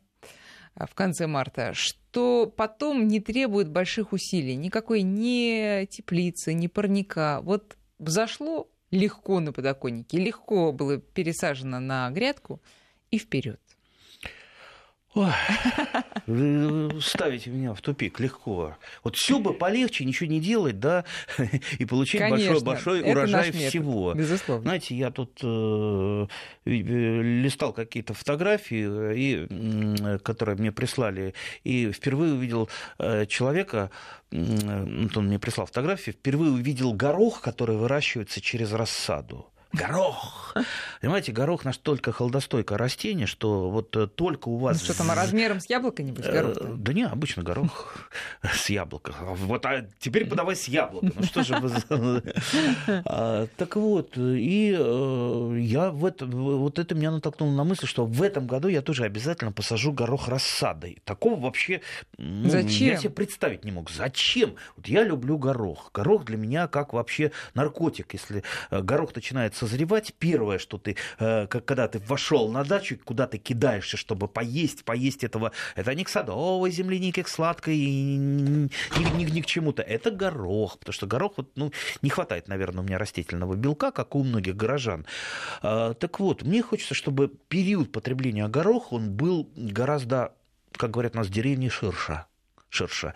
в 0.87 0.95
конце 0.95 1.27
марта, 1.27 1.73
что 1.75 2.53
потом 2.57 3.09
не 3.09 3.21
требует 3.21 3.69
больших 3.69 4.13
усилий, 4.13 4.57
никакой 4.57 5.03
ни 5.03 5.87
теплицы, 5.87 6.53
ни 6.53 6.67
парника. 6.67 7.41
Вот 7.43 7.77
взошло 7.99 8.69
легко 8.91 9.41
на 9.41 9.53
подоконнике, 9.53 10.19
легко 10.19 10.73
было 10.73 10.99
пересажено 10.99 11.81
на 11.81 12.11
грядку 12.11 12.61
и 13.11 13.19
вперед. 13.19 13.61
Ой, 15.15 15.33
ставите 17.01 17.51
меня 17.51 17.75
в 17.75 17.81
тупик 17.81 18.21
легко. 18.21 18.77
Вот 19.03 19.17
все 19.17 19.41
бы 19.41 19.53
полегче, 19.53 20.05
ничего 20.05 20.31
не 20.31 20.39
делать, 20.39 20.79
да, 20.79 21.05
и 21.81 21.85
получить 21.85 22.21
большой, 22.21 22.63
большой 22.63 23.03
урожай 23.03 23.51
всего. 23.51 24.15
Безусловно. 24.15 24.63
Знаете, 24.63 24.95
я 24.95 25.11
тут 25.11 25.41
э, 25.43 26.27
листал 26.65 27.73
какие-то 27.73 28.15
фотографии, 28.15 29.17
и, 29.17 30.19
которые 30.19 30.57
мне 30.57 30.71
прислали, 30.71 31.35
и 31.65 31.91
впервые 31.91 32.35
увидел 32.35 32.69
э, 32.99 33.27
человека, 33.27 33.91
вот 34.31 35.17
он 35.17 35.27
мне 35.27 35.41
прислал 35.41 35.67
фотографии, 35.67 36.13
впервые 36.13 36.53
увидел 36.53 36.93
горох, 36.93 37.41
который 37.41 37.77
выращивается 37.77 38.41
через 38.41 38.73
рассаду. 38.73 39.50
Горох. 39.73 40.55
Понимаете, 41.01 41.33
горох 41.33 41.65
настолько 41.65 42.13
холодостойкое 42.13 42.77
растение, 42.77 43.27
что 43.27 43.71
вот 43.71 43.97
э, 43.97 44.09
только 44.09 44.49
у 44.49 44.57
вас... 44.57 44.79
Ну, 44.81 44.85
что 44.85 44.99
там, 44.99 45.11
размером 45.13 45.61
с 45.61 45.71
яблоко 45.71 46.03
нибудь 46.03 46.25
горох? 46.27 46.57
Э, 46.57 46.75
да 46.77 46.93
не, 46.93 47.05
обычно 47.05 47.43
горох 47.43 48.09
с 48.43 48.69
яблока. 48.69 49.15
Вот 49.21 49.65
а 49.67 49.87
теперь 50.01 50.27
подавай 50.27 50.57
с 50.57 50.67
яблока. 50.67 51.13
Ну 51.15 51.23
что 51.23 51.45
же 51.45 51.55
вы... 51.57 52.23
А, 53.05 53.47
так 53.57 53.77
вот, 53.77 54.17
и 54.17 54.77
э, 54.77 55.57
я 55.61 55.91
в 55.91 56.05
это, 56.05 56.27
вот 56.27 56.79
это 56.79 56.95
меня 56.95 57.13
натолкнуло 57.13 57.53
на 57.53 57.65
мысль, 57.65 57.87
что 57.87 58.05
в 58.05 58.23
этом 58.23 58.47
году 58.47 58.69
я 58.69 58.83
тоже 58.83 59.05
обязательно 59.05 59.53
посажу 59.53 59.93
горох 59.93 60.29
рассадой. 60.29 60.99
Такого 61.05 61.39
вообще 61.39 61.81
ну, 62.19 62.51
Зачем? 62.51 62.89
я 62.89 62.97
себе 62.97 63.11
представить 63.11 63.65
не 63.65 63.71
мог. 63.71 63.91
Зачем? 63.91 64.57
Вот 64.77 64.89
я 64.89 65.05
люблю 65.05 65.39
горох. 65.39 65.91
Горох 65.95 66.25
для 66.25 66.37
меня 66.37 66.67
как 66.67 66.93
вообще 66.93 67.31
наркотик. 67.55 68.13
Если 68.13 68.43
горох 68.71 69.15
начинает 69.15 69.55
созревать, 69.61 70.15
первое, 70.19 70.59
что 70.59 70.79
ты, 70.79 70.97
э, 71.19 71.47
когда 71.47 71.87
ты 71.89 71.99
вошел 71.99 72.51
на 72.51 72.65
дачу, 72.65 72.99
куда 73.05 73.27
ты 73.27 73.39
кидаешься, 73.39 73.97
чтобы 73.97 74.27
поесть, 74.29 74.85
поесть 74.85 75.25
этого, 75.25 75.53
это 75.77 75.95
не 75.95 76.05
к 76.05 76.09
садовой 76.09 76.71
землянике, 76.71 77.23
к 77.23 77.29
сладкой, 77.29 77.77
ни, 77.77 78.71
ни, 79.17 79.31
ни 79.31 79.41
к 79.41 79.47
чему-то, 79.47 79.83
это 79.83 80.11
горох, 80.11 80.79
потому 80.79 80.95
что 80.95 81.07
горох, 81.07 81.35
вот, 81.37 81.51
ну, 81.57 81.73
не 82.03 82.11
хватает, 82.11 82.49
наверное, 82.49 82.83
у 82.83 82.87
меня 82.87 82.99
растительного 82.99 83.55
белка, 83.55 83.91
как 83.91 84.15
у 84.15 84.25
многих 84.25 84.57
горожан. 84.57 85.07
А, 85.63 85.95
так 85.95 86.21
вот, 86.21 86.43
мне 86.43 86.63
хочется, 86.63 86.95
чтобы 86.95 87.29
период 87.29 87.93
потребления 87.93 88.49
гороха, 88.49 88.95
он 88.95 89.11
был 89.11 89.51
гораздо, 89.55 90.33
как 90.73 90.91
говорят 90.91 91.15
у 91.15 91.19
нас 91.19 91.27
в 91.27 91.31
деревне, 91.31 91.69
ширше 91.69 92.25
ширше. 92.71 93.15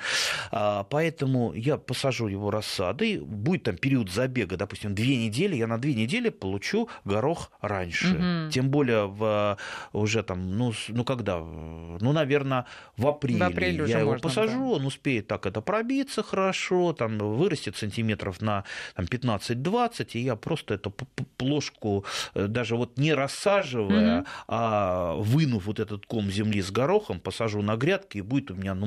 А, 0.51 0.85
поэтому 0.85 1.53
я 1.55 1.79
посажу 1.79 2.27
его 2.29 2.51
рассадой. 2.51 3.19
Будет 3.19 3.65
там 3.65 3.77
период 3.77 4.11
забега, 4.11 4.57
допустим, 4.57 4.95
две 4.95 5.17
недели. 5.17 5.57
Я 5.57 5.67
на 5.67 5.79
две 5.79 5.95
недели 5.95 6.29
получу 6.29 6.89
горох 7.05 7.51
раньше. 7.61 8.15
Угу. 8.15 8.51
Тем 8.51 8.71
более 8.71 9.07
в, 9.07 9.57
уже 9.93 10.23
там, 10.23 10.59
ну, 10.59 10.73
ну 10.89 11.05
когда? 11.05 11.39
Ну, 11.39 12.13
наверное, 12.13 12.67
в 12.97 13.07
апреле. 13.07 13.39
В 13.39 13.43
апреле 13.43 13.85
я 13.87 14.01
его 14.01 14.13
можно, 14.13 14.29
посажу, 14.29 14.71
да. 14.71 14.77
он 14.77 14.87
успеет 14.87 15.29
так 15.29 15.47
это 15.47 15.61
пробиться 15.61 16.23
хорошо, 16.23 16.93
там 16.93 17.19
вырастет 17.19 17.77
сантиметров 17.77 18.41
на 18.41 18.65
там, 18.95 19.07
15-20, 19.07 20.11
и 20.15 20.21
я 20.21 20.37
просто 20.37 20.75
эту 20.75 20.91
плошку, 21.37 22.05
э, 22.35 22.47
даже 22.47 22.77
вот 22.77 22.99
не 22.99 23.15
рассаживая, 23.15 24.21
угу. 24.21 24.29
а 24.49 25.15
вынув 25.17 25.67
вот 25.67 25.81
этот 25.81 26.07
ком 26.07 26.31
земли 26.31 26.63
с 26.63 26.71
горохом, 26.71 27.21
посажу 27.21 27.63
на 27.63 27.77
грядки, 27.77 28.19
и 28.19 28.23
будет 28.23 28.51
у 28.51 28.55
меня 28.55 28.75
ну, 28.75 28.87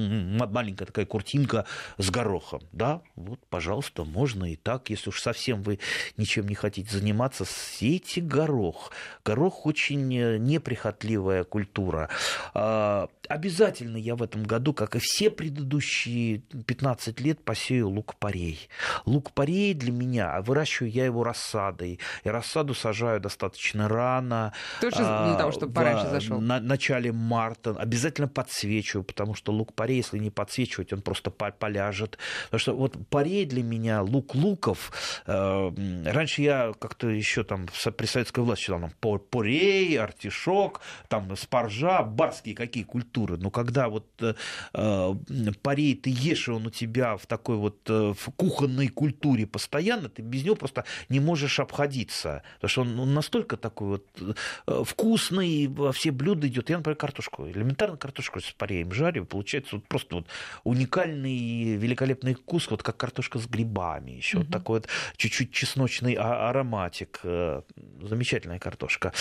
маленькая 0.58 0.86
такая 0.86 1.06
куртинка 1.06 1.66
с 2.00 2.10
горохом. 2.10 2.62
Да, 2.72 3.02
вот, 3.16 3.40
пожалуйста, 3.48 4.06
можно 4.06 4.52
и 4.52 4.56
так. 4.56 4.90
Если 4.90 5.10
уж 5.10 5.22
совсем 5.22 5.62
вы 5.62 5.78
ничем 6.18 6.48
не 6.48 6.56
хотите 6.56 6.90
заниматься, 6.90 7.46
сейте 7.46 8.22
горох. 8.22 8.92
Горох 9.24 9.68
очень 9.68 10.18
э, 10.18 10.38
неприхотливая 10.40 11.44
культура. 11.44 12.10
А, 12.56 13.08
обязательно 13.30 13.98
я 13.98 14.16
в 14.16 14.24
этом 14.24 14.46
году, 14.46 14.74
как 14.74 14.96
и 14.96 15.00
все 15.00 15.30
предыдущие 15.30 16.40
15 16.40 17.20
лет, 17.20 17.44
посею 17.44 17.90
лук-порей. 17.90 18.68
Лук-порей 19.06 19.76
для 19.76 19.92
меня, 19.92 20.34
а 20.34 20.42
выращиваю 20.42 20.92
я 20.92 21.06
его 21.06 21.24
рассадой. 21.24 22.00
И 22.24 22.30
рассаду 22.30 22.74
сажаю 22.74 23.20
достаточно 23.20 23.88
рано. 23.88 24.54
Тоже 24.82 24.98
для 24.98 25.36
того, 25.38 25.52
чтобы 25.52 25.74
пораньше 25.74 26.10
зашел. 26.10 26.42
На 26.42 26.60
начале 26.60 27.12
марта. 27.12 27.76
Обязательно 27.78 28.28
подсвечиваю, 28.28 29.04
потому 29.04 29.36
что 29.36 29.52
лук-порей, 29.52 29.98
если 29.98 30.18
не 30.18 30.32
подсвечивать, 30.48 30.94
он 30.94 31.02
просто 31.02 31.30
поляжет. 31.30 32.18
Потому 32.46 32.60
что 32.60 32.76
вот 32.76 32.98
порей 33.10 33.46
для 33.46 33.64
меня, 33.64 34.02
лук 34.02 34.34
луков, 34.34 34.92
э, 35.26 35.72
раньше 36.06 36.42
я 36.42 36.74
как-то 36.80 37.10
еще 37.10 37.44
там 37.44 37.68
при 37.98 38.06
советской 38.06 38.40
власти 38.40 38.64
читал, 38.64 38.80
там, 38.80 39.20
порей, 39.20 40.00
артишок, 40.00 40.82
там, 41.10 41.36
спаржа, 41.36 42.04
барские 42.04 42.56
какие 42.56 42.84
культуры. 42.84 43.38
Но 43.38 43.52
когда 43.52 43.90
вот 43.90 44.08
э, 44.22 44.34
э, 44.74 45.14
порей 45.62 45.96
ты 45.96 46.10
ешь, 46.10 46.48
и 46.48 46.52
он 46.52 46.68
у 46.68 46.70
тебя 46.70 47.18
в 47.18 47.26
такой 47.26 47.58
вот 47.58 47.78
в 47.88 48.32
кухонной 48.36 48.88
культуре 48.88 49.46
постоянно, 49.46 50.10
ты 50.10 50.22
без 50.22 50.44
него 50.44 50.56
просто 50.56 50.86
не 51.10 51.20
можешь 51.20 51.60
обходиться. 51.60 52.44
Потому 52.56 52.70
что 52.70 52.82
он, 52.82 53.00
он 53.00 53.14
настолько 53.14 53.58
такой 53.58 53.88
вот 53.88 54.86
вкусный, 54.86 55.68
во 55.68 55.92
все 55.92 56.12
блюда 56.12 56.48
идет. 56.48 56.70
Я, 56.70 56.78
например, 56.78 56.96
картошку, 56.98 57.48
элементарно 57.48 57.98
картошку 57.98 58.40
с 58.40 58.52
пореем 58.52 58.92
жарю, 58.94 59.26
получается 59.26 59.76
вот 59.76 59.86
просто 59.88 60.16
вот 60.16 60.28
уникальный 60.64 61.76
великолепный 61.76 62.34
вкус, 62.34 62.70
вот 62.70 62.84
как 62.84 62.98
картошка 62.98 63.40
с 63.40 63.48
грибами, 63.48 64.12
еще 64.12 64.40
вот 64.40 64.50
такой 64.50 64.80
вот 64.80 64.90
чуть-чуть 65.16 65.52
чесночный 65.52 66.16
а, 66.16 66.50
ароматик. 66.50 67.20
Э, 67.24 67.62
замечательная 68.02 68.60
картошка 68.60 69.14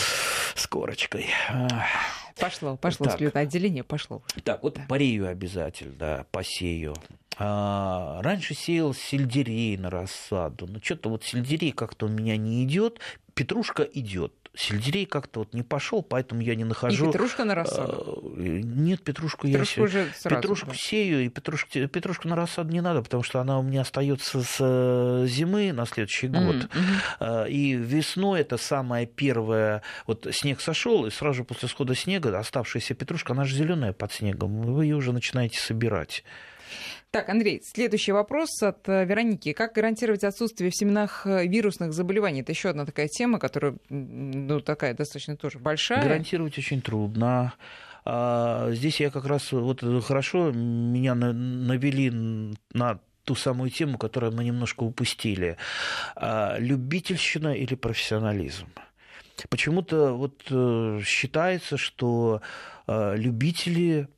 с 0.55 0.67
корочкой. 0.67 1.27
Пошло, 2.39 2.77
пошло, 2.77 3.07
так. 3.07 3.37
отделение 3.37 3.83
пошло. 3.83 4.23
Так, 4.45 4.63
вот 4.63 4.75
да. 4.75 4.85
парею 4.89 5.29
обязательно, 5.29 5.95
да, 5.95 6.27
посею. 6.31 6.95
А, 7.39 8.21
раньше 8.23 8.55
сеял 8.55 8.95
сельдерей 8.95 9.77
на 9.77 9.91
рассаду, 9.91 10.67
но 10.67 10.81
что-то 10.81 11.11
вот 11.11 11.25
сельдерей 11.25 11.73
как-то 11.73 12.07
у 12.07 12.09
меня 12.09 12.37
не 12.37 12.65
идет, 12.65 13.01
петрушка 13.35 13.83
идет 13.83 14.33
сельдерей 14.57 15.07
как-то 15.07 15.41
вот 15.41 15.55
не 15.55 15.63
пошел, 15.63 16.03
поэтому 16.03 16.41
я 16.41 16.55
не 16.55 16.65
нахожу. 16.65 17.05
И 17.05 17.13
петрушка 17.13 17.45
на 17.45 17.55
рассаду? 17.55 18.35
Э, 18.37 18.61
нет, 18.63 19.03
петрушку, 19.03 19.47
петрушку 19.47 19.83
я 19.83 19.89
сею. 19.89 20.09
Сразу, 20.17 20.37
петрушку 20.37 20.71
да. 20.71 20.75
сею, 20.75 21.25
и 21.25 21.29
петрушку, 21.29 21.71
петрушку 21.89 22.29
на 22.29 22.37
рассаду 22.37 22.73
не 22.73 22.81
надо, 22.81 23.03
потому 23.03 23.23
что 23.23 23.41
она 23.41 23.59
у 23.59 23.63
меня 23.63 23.83
остается 23.83 24.43
с 24.43 24.57
э, 24.61 25.27
зимы 25.29 25.73
на 25.73 25.87
следующий 25.87 26.29
год. 26.29 26.69
Mm-hmm. 27.21 27.51
И 27.51 27.73
весной 27.73 28.41
это 28.41 28.57
самая 28.57 29.07
первая, 29.07 29.83
вот 30.07 30.27
снег 30.33 30.61
сошел, 30.61 31.07
и 31.07 31.11
сразу 31.11 31.45
после 31.45 31.69
схода 31.69 31.95
снега 31.95 32.37
оставшаяся 32.39 32.95
петрушка, 32.95 33.33
она 33.33 33.45
же 33.45 33.57
зеленая 33.57 33.93
под 33.93 34.13
снегом, 34.13 34.63
вы 34.63 34.85
ее 34.85 34.97
уже 34.97 35.13
начинаете 35.13 35.59
собирать. 35.59 36.25
Так, 37.11 37.29
Андрей, 37.29 37.63
следующий 37.65 38.13
вопрос 38.13 38.63
от 38.63 38.89
э, 38.89 39.05
Вероники. 39.05 39.53
Как 39.53 39.73
гарантировать 39.73 40.25
отсутствие 40.25 40.71
в 40.71 40.77
семенах 40.77 41.27
э, 41.27 41.47
вирусных 41.47 41.93
заболеваний? 41.93 42.43
Это 42.43 42.53
еще 42.53 42.69
одна 42.69 42.85
такая 42.85 43.09
тема, 43.09 43.39
которая, 43.39 43.77
ну, 43.89 44.61
такая 44.61 44.93
достаточно 44.93 45.37
тоже 45.37 45.59
большая. 45.59 46.03
Гарантировать 46.03 46.59
очень 46.59 46.83
трудно. 46.83 47.55
А, 48.05 48.71
здесь 48.73 49.01
я 49.01 49.11
как 49.11 49.25
раз 49.27 49.53
вот 49.53 49.83
хорошо 50.05 50.53
меня 50.53 51.15
навели 51.15 52.11
на 52.73 53.01
ту 53.25 53.35
самую 53.35 53.71
тему, 53.71 53.99
которую 53.99 54.33
мы 54.33 54.45
немножко 54.45 54.83
упустили. 54.83 55.57
А, 56.17 56.57
любительщина 56.59 57.55
или 57.55 57.77
профессионализм? 57.77 58.67
Почему-то 59.49 60.13
вот 60.13 60.43
э, 60.51 61.01
считается, 61.05 61.77
что 61.77 62.41
любители 62.89 64.09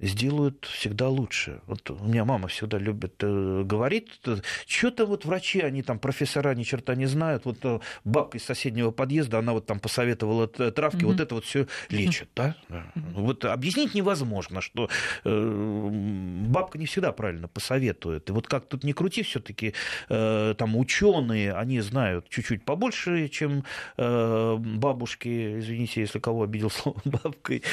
сделают 0.00 0.64
всегда 0.64 1.08
лучше. 1.08 1.60
Вот 1.66 1.90
у 1.90 2.04
меня 2.04 2.24
мама 2.24 2.48
всегда 2.48 2.78
любит 2.78 3.14
э, 3.20 3.62
говорить, 3.64 4.20
что-то 4.66 5.06
вот 5.06 5.24
врачи, 5.24 5.60
они 5.60 5.82
там 5.82 5.98
профессора 5.98 6.54
ни 6.54 6.62
черта 6.62 6.94
не 6.94 7.06
знают, 7.06 7.44
вот 7.44 7.58
э, 7.64 7.80
бабка 8.04 8.38
из 8.38 8.44
соседнего 8.44 8.92
подъезда, 8.92 9.38
она 9.38 9.52
вот 9.52 9.66
там 9.66 9.80
посоветовала 9.80 10.46
травки, 10.46 10.98
mm-hmm. 10.98 11.06
вот 11.06 11.20
это 11.20 11.34
вот 11.34 11.44
все 11.44 11.66
лечит, 11.88 12.28
да? 12.36 12.54
Mm-hmm. 12.68 13.12
Вот 13.14 13.44
объяснить 13.44 13.94
невозможно, 13.94 14.60
что 14.60 14.88
э, 15.24 15.88
бабка 16.46 16.78
не 16.78 16.86
всегда 16.86 17.10
правильно 17.12 17.48
посоветует. 17.48 18.28
И 18.30 18.32
вот 18.32 18.46
как 18.46 18.66
тут 18.66 18.84
не 18.84 18.92
крути, 18.92 19.22
все-таки 19.22 19.74
э, 20.08 20.54
там 20.56 20.76
ученые, 20.76 21.54
они 21.54 21.80
знают 21.80 22.28
чуть-чуть 22.28 22.64
побольше, 22.64 23.28
чем 23.28 23.64
э, 23.96 24.56
бабушки, 24.58 25.58
извините, 25.58 26.02
если 26.02 26.20
кого 26.20 26.44
обидел 26.44 26.70
словом 26.70 27.02
бабкой. 27.04 27.64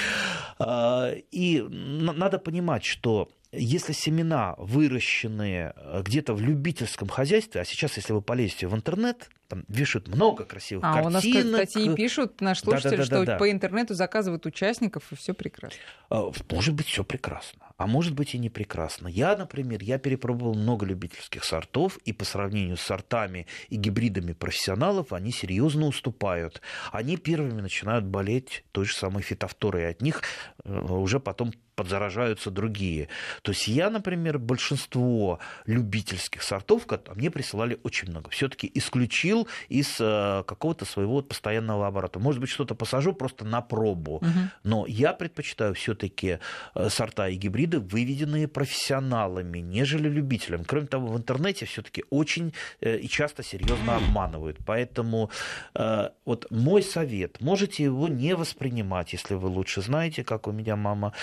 А, 0.58 1.12
и 1.32 1.64
надо 2.16 2.40
понимать, 2.40 2.84
что 2.84 3.30
если 3.52 3.94
семена 3.94 4.56
выращенные 4.58 5.74
э, 5.76 6.02
где-то 6.04 6.34
в 6.34 6.42
любительском 6.42 7.08
хозяйстве, 7.08 7.62
а 7.62 7.66
сейчас, 7.66 7.98
если 7.98 8.14
вы 8.14 8.22
полезете 8.22 8.68
в 8.68 8.76
интернет, 8.76 9.30
там 9.48 9.64
вешают 9.68 10.08
много 10.08 10.44
красивых 10.44 10.84
а, 10.84 10.94
картинок. 10.94 11.06
А 11.06 11.10
у 11.10 11.52
нас, 11.52 11.64
кстати, 11.64 11.86
и 11.86 11.96
пишут 11.96 12.42
наш 12.42 12.62
слушатель, 12.62 12.90
да, 12.90 12.98
да, 12.98 12.98
да, 12.98 13.06
что 13.06 13.26
да, 13.26 13.34
да. 13.34 13.38
по 13.38 13.52
интернету 13.52 13.94
заказывают 13.94 14.46
участников, 14.46 15.12
и 15.12 15.16
все 15.16 15.34
прекрасно. 15.34 15.80
А, 16.10 16.32
может 16.52 16.74
быть, 16.74 16.88
все 16.88 17.04
прекрасно, 17.04 17.68
а 17.78 17.88
может 17.88 18.14
быть 18.14 18.34
и 18.34 18.40
не 18.40 18.50
прекрасно. 18.50 19.08
Я, 19.08 19.36
например, 19.38 19.84
я 19.84 20.00
перепробовал 20.00 20.56
много 20.56 20.86
любительских 20.86 21.44
сортов, 21.44 21.98
и 22.06 22.14
по 22.14 22.26
сравнению 22.26 22.78
с 22.78 22.82
сортами 22.82 23.48
и 23.70 23.76
гибридами 23.76 24.34
профессионалов, 24.34 25.14
они 25.14 25.32
серьезно 25.32 25.86
уступают. 25.86 26.62
Они 26.92 27.18
первыми 27.18 27.62
начинают 27.62 28.06
болеть 28.06 28.64
той 28.72 28.86
же 28.86 28.96
самой 28.96 29.22
фитофторой, 29.22 29.84
и 29.84 29.86
от 29.86 30.02
них 30.02 30.24
э, 30.64 30.80
уже 30.80 31.20
потом 31.20 31.54
подзаражаются 31.76 32.52
другие. 32.52 33.10
То 33.42 33.52
есть 33.52 33.68
я, 33.68 33.90
например, 33.90 34.40
большинство 34.40 35.40
любительских 35.66 36.42
сортов, 36.44 36.86
которые 36.86 37.18
мне 37.18 37.32
присылали 37.32 37.80
очень 37.84 38.10
много, 38.10 38.30
все-таки 38.30 38.72
исключил 38.74 39.48
из 39.70 39.98
э, 40.00 40.44
какого-то 40.48 40.86
своего 40.86 41.22
постоянного 41.22 41.88
оборота. 41.88 42.20
Может 42.20 42.42
быть, 42.42 42.50
что-то 42.50 42.76
посажу 42.76 43.14
просто 43.14 43.46
на 43.46 43.62
пробу. 43.62 44.16
Угу. 44.16 44.28
Но 44.64 44.86
я 44.88 45.14
предпочитаю 45.14 45.74
все-таки 45.74 46.40
э, 46.76 46.90
сорта 46.90 47.28
и 47.28 47.36
гибриды, 47.36 47.80
выведенные 47.80 48.48
профессионалами, 48.48 49.60
нежели 49.60 50.08
любителями. 50.10 50.64
Кроме 50.64 50.88
того, 50.88 51.08
в 51.08 51.18
интернете 51.18 51.66
все-таки 51.66 52.04
очень 52.10 52.54
э, 52.82 52.98
и 52.98 53.08
часто 53.08 53.44
серьезно 53.44 53.98
обманывают. 53.98 54.58
Поэтому 54.66 55.30
вот 56.26 56.48
мой 56.50 56.82
совет, 56.82 57.42
можете 57.42 57.84
его 57.84 58.08
не 58.08 58.36
воспринимать, 58.36 59.14
если 59.14 59.36
вы 59.36 59.48
лучше 59.50 59.82
знаете, 59.82 60.24
как 60.24 60.48
у 60.48 60.52
меня 60.52 60.76
мама 60.76 61.14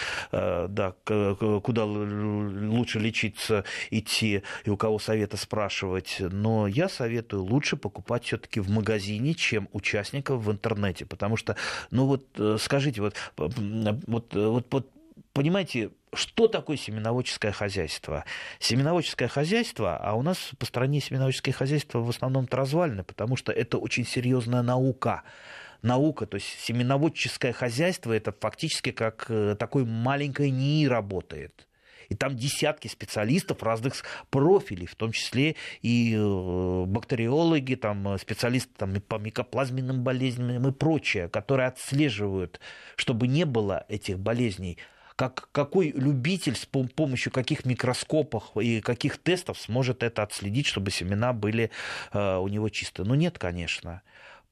да, 0.69 0.95
куда 1.03 1.85
лучше 1.85 2.99
лечиться 2.99 3.65
идти 3.91 4.43
и 4.65 4.71
у 4.71 4.77
кого 4.77 4.99
совета 4.99 5.37
спрашивать. 5.37 6.17
Но 6.21 6.67
я 6.67 6.89
советую 6.89 7.45
лучше 7.45 7.77
покупать 7.77 8.25
все-таки 8.25 8.61
в 8.61 8.71
магазине, 8.71 9.35
чем 9.35 9.69
участников 9.73 10.43
в 10.43 10.51
интернете. 10.51 11.07
Потому 11.07 11.37
что, 11.37 11.57
ну 11.91 12.07
вот 12.07 12.27
э, 12.39 12.57
скажите, 12.61 13.01
вот, 13.01 13.17
вот, 13.37 13.55
вот, 14.35 14.67
вот 14.71 14.91
понимаете, 15.33 15.91
что 16.15 16.49
такое 16.49 16.77
семеноводческое 16.77 17.53
хозяйство? 17.53 18.25
Семеноводческое 18.59 19.29
хозяйство, 19.29 19.97
а 19.97 20.15
у 20.15 20.23
нас 20.23 20.51
по 20.59 20.67
стране 20.67 21.01
семеноводческое 21.01 21.55
хозяйство 21.55 22.01
в 22.01 22.09
основном 22.09 22.47
развалины, 22.51 23.03
потому 23.03 23.37
что 23.37 23.53
это 23.53 23.79
очень 23.79 24.07
серьезная 24.07 24.63
наука 24.63 25.23
наука, 25.83 26.27
то 26.27 26.37
есть 26.37 26.49
семеноводческое 26.61 27.53
хозяйство, 27.53 28.13
это 28.13 28.33
фактически 28.33 28.91
как 28.91 29.27
э, 29.29 29.57
такой 29.59 29.85
маленькой 29.85 30.51
НИИ 30.51 30.87
работает. 30.87 31.67
И 32.09 32.15
там 32.15 32.37
десятки 32.37 32.89
специалистов 32.89 33.63
разных 33.63 33.95
профилей, 34.31 34.87
в 34.87 34.95
том 34.97 35.13
числе 35.13 35.57
и 35.81 36.15
э, 36.15 36.85
бактериологи, 36.87 37.75
там, 37.75 38.19
специалисты 38.19 38.71
там, 38.77 39.01
по 39.01 39.17
микоплазменным 39.17 40.03
болезням 40.03 40.69
и 40.69 40.73
прочее, 40.73 41.29
которые 41.29 41.69
отслеживают, 41.69 42.61
чтобы 42.97 43.29
не 43.29 43.45
было 43.45 43.87
этих 43.89 44.19
болезней 44.19 44.79
как, 45.17 45.49
какой 45.53 45.91
любитель 45.91 46.57
с 46.57 46.67
помощью 46.67 47.33
каких 47.33 47.65
микроскопов 47.65 48.45
и 48.57 48.81
каких 48.81 49.19
тестов 49.19 49.59
сможет 49.59 50.03
это 50.03 50.23
отследить, 50.23 50.67
чтобы 50.67 50.91
семена 50.91 51.33
были 51.33 51.71
э, 52.13 52.37
у 52.37 52.49
него 52.49 52.69
чистые? 52.69 53.07
Ну 53.07 53.15
нет, 53.15 53.39
конечно. 53.39 54.03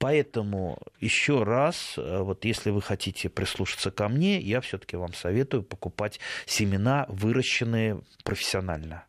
Поэтому 0.00 0.78
еще 0.98 1.42
раз, 1.42 1.94
э, 1.98 2.20
вот 2.22 2.46
если 2.46 2.70
вы 2.70 2.80
хотите 2.80 3.28
прислушаться 3.28 3.90
ко 3.90 4.08
мне, 4.08 4.40
я 4.40 4.62
все-таки 4.62 4.96
вам 4.96 5.12
советую 5.12 5.62
покупать 5.62 6.20
семена, 6.46 7.04
выращенные 7.08 8.00
профессионально. 8.24 9.04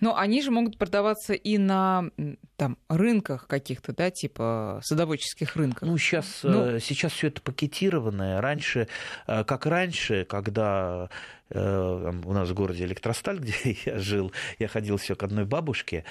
Но 0.00 0.16
они 0.16 0.42
же 0.42 0.50
могут 0.50 0.76
продаваться 0.76 1.34
и 1.34 1.56
на 1.56 2.10
там, 2.56 2.76
рынках 2.88 3.46
каких-то, 3.46 3.94
да, 3.94 4.10
типа 4.10 4.80
садоводческих 4.82 5.54
рынках. 5.54 5.88
Ну, 5.88 5.96
сейчас, 5.98 6.40
ну... 6.42 6.80
сейчас 6.80 7.12
все 7.12 7.28
это 7.28 7.40
пакетированное. 7.40 8.40
Раньше, 8.40 8.88
э, 9.28 9.44
как 9.44 9.66
раньше, 9.66 10.24
когда 10.24 11.08
Э, 11.08 11.08
у 11.50 12.32
нас 12.32 12.48
в 12.48 12.54
городе 12.54 12.84
Электросталь, 12.84 13.38
где 13.40 13.76
я 13.84 13.98
жил, 13.98 14.32
я 14.58 14.68
ходил 14.68 14.96
все 14.96 15.14
к 15.14 15.22
одной 15.22 15.44
бабушке, 15.44 16.04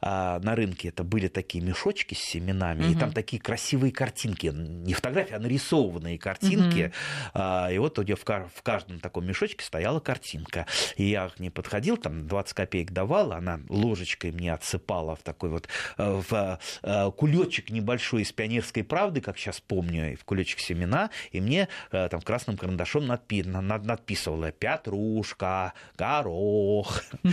а 0.00 0.40
на 0.40 0.54
рынке 0.56 0.88
это 0.88 1.04
были 1.04 1.28
такие 1.28 1.62
мешочки 1.62 2.14
с 2.14 2.18
семенами, 2.18 2.84
угу. 2.84 2.92
и 2.92 2.94
там 2.96 3.12
такие 3.12 3.40
красивые 3.40 3.92
картинки, 3.92 4.48
не 4.48 4.94
фотографии, 4.94 5.34
а 5.34 5.38
нарисованные 5.38 6.18
картинки, 6.18 6.92
угу. 7.34 7.72
и 7.72 7.78
вот 7.78 7.98
у 7.98 8.02
нее 8.02 8.16
в 8.16 8.62
каждом 8.62 9.00
таком 9.00 9.26
мешочке 9.26 9.64
стояла 9.64 10.00
картинка, 10.00 10.66
и 10.96 11.04
я 11.04 11.28
к 11.28 11.38
ней 11.38 11.50
подходил, 11.50 11.96
там 11.96 12.26
20 12.26 12.54
копеек 12.54 12.90
давал, 12.90 13.32
она 13.32 13.60
ложечкой 13.68 14.32
мне 14.32 14.52
отсыпала 14.52 15.14
в 15.14 15.22
такой 15.22 15.50
вот 15.50 15.68
э, 15.98 16.22
в 16.28 16.58
э, 16.82 17.10
кулечек 17.12 17.70
небольшой 17.70 18.22
из 18.22 18.32
пионерской 18.32 18.82
правды, 18.82 19.20
как 19.20 19.38
сейчас 19.38 19.60
помню, 19.60 20.16
в 20.16 20.24
кулечек 20.24 20.58
семена, 20.58 21.10
и 21.30 21.40
мне 21.40 21.68
там 21.90 22.20
красным 22.20 22.56
карандашом 22.56 23.06
надпи 23.06 23.42
надписывала 23.42 24.50
5 24.50 24.79
петрушка, 24.80 25.72
горох. 25.96 27.02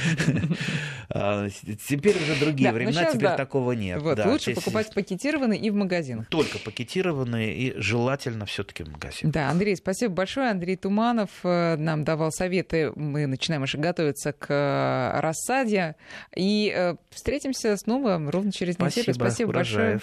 А, 1.09 1.47
теперь 1.87 2.15
уже 2.17 2.37
другие 2.39 2.71
времена, 2.71 3.05
теперь 3.05 3.35
такого 3.35 3.71
нет. 3.71 4.01
Лучше 4.25 4.53
покупать 4.53 4.93
пакетированные 4.93 5.59
и 5.59 5.69
в 5.69 5.75
магазинах. 5.75 6.27
Только 6.27 6.59
пакетированные 6.59 7.55
и 7.55 7.79
желательно 7.79 8.45
все-таки 8.45 8.83
в 8.83 8.91
магазинах. 8.91 9.33
Да, 9.33 9.49
Андрей, 9.49 9.75
спасибо 9.77 10.13
большое. 10.13 10.51
Андрей 10.51 10.75
Туманов 10.75 11.29
э, 11.43 11.75
нам 11.77 12.03
давал 12.03 12.31
советы. 12.31 12.91
Мы 12.95 13.25
начинаем 13.25 13.63
уже 13.63 13.77
готовиться 13.77 14.33
к 14.33 14.47
э, 14.49 15.19
рассаде. 15.21 15.95
И 16.35 16.73
э, 16.75 16.95
встретимся 17.09 17.77
снова 17.77 18.19
ровно 18.29 18.51
через 18.51 18.77
неделю. 18.77 19.13
Спасибо 19.13 19.53
большое. 19.53 19.99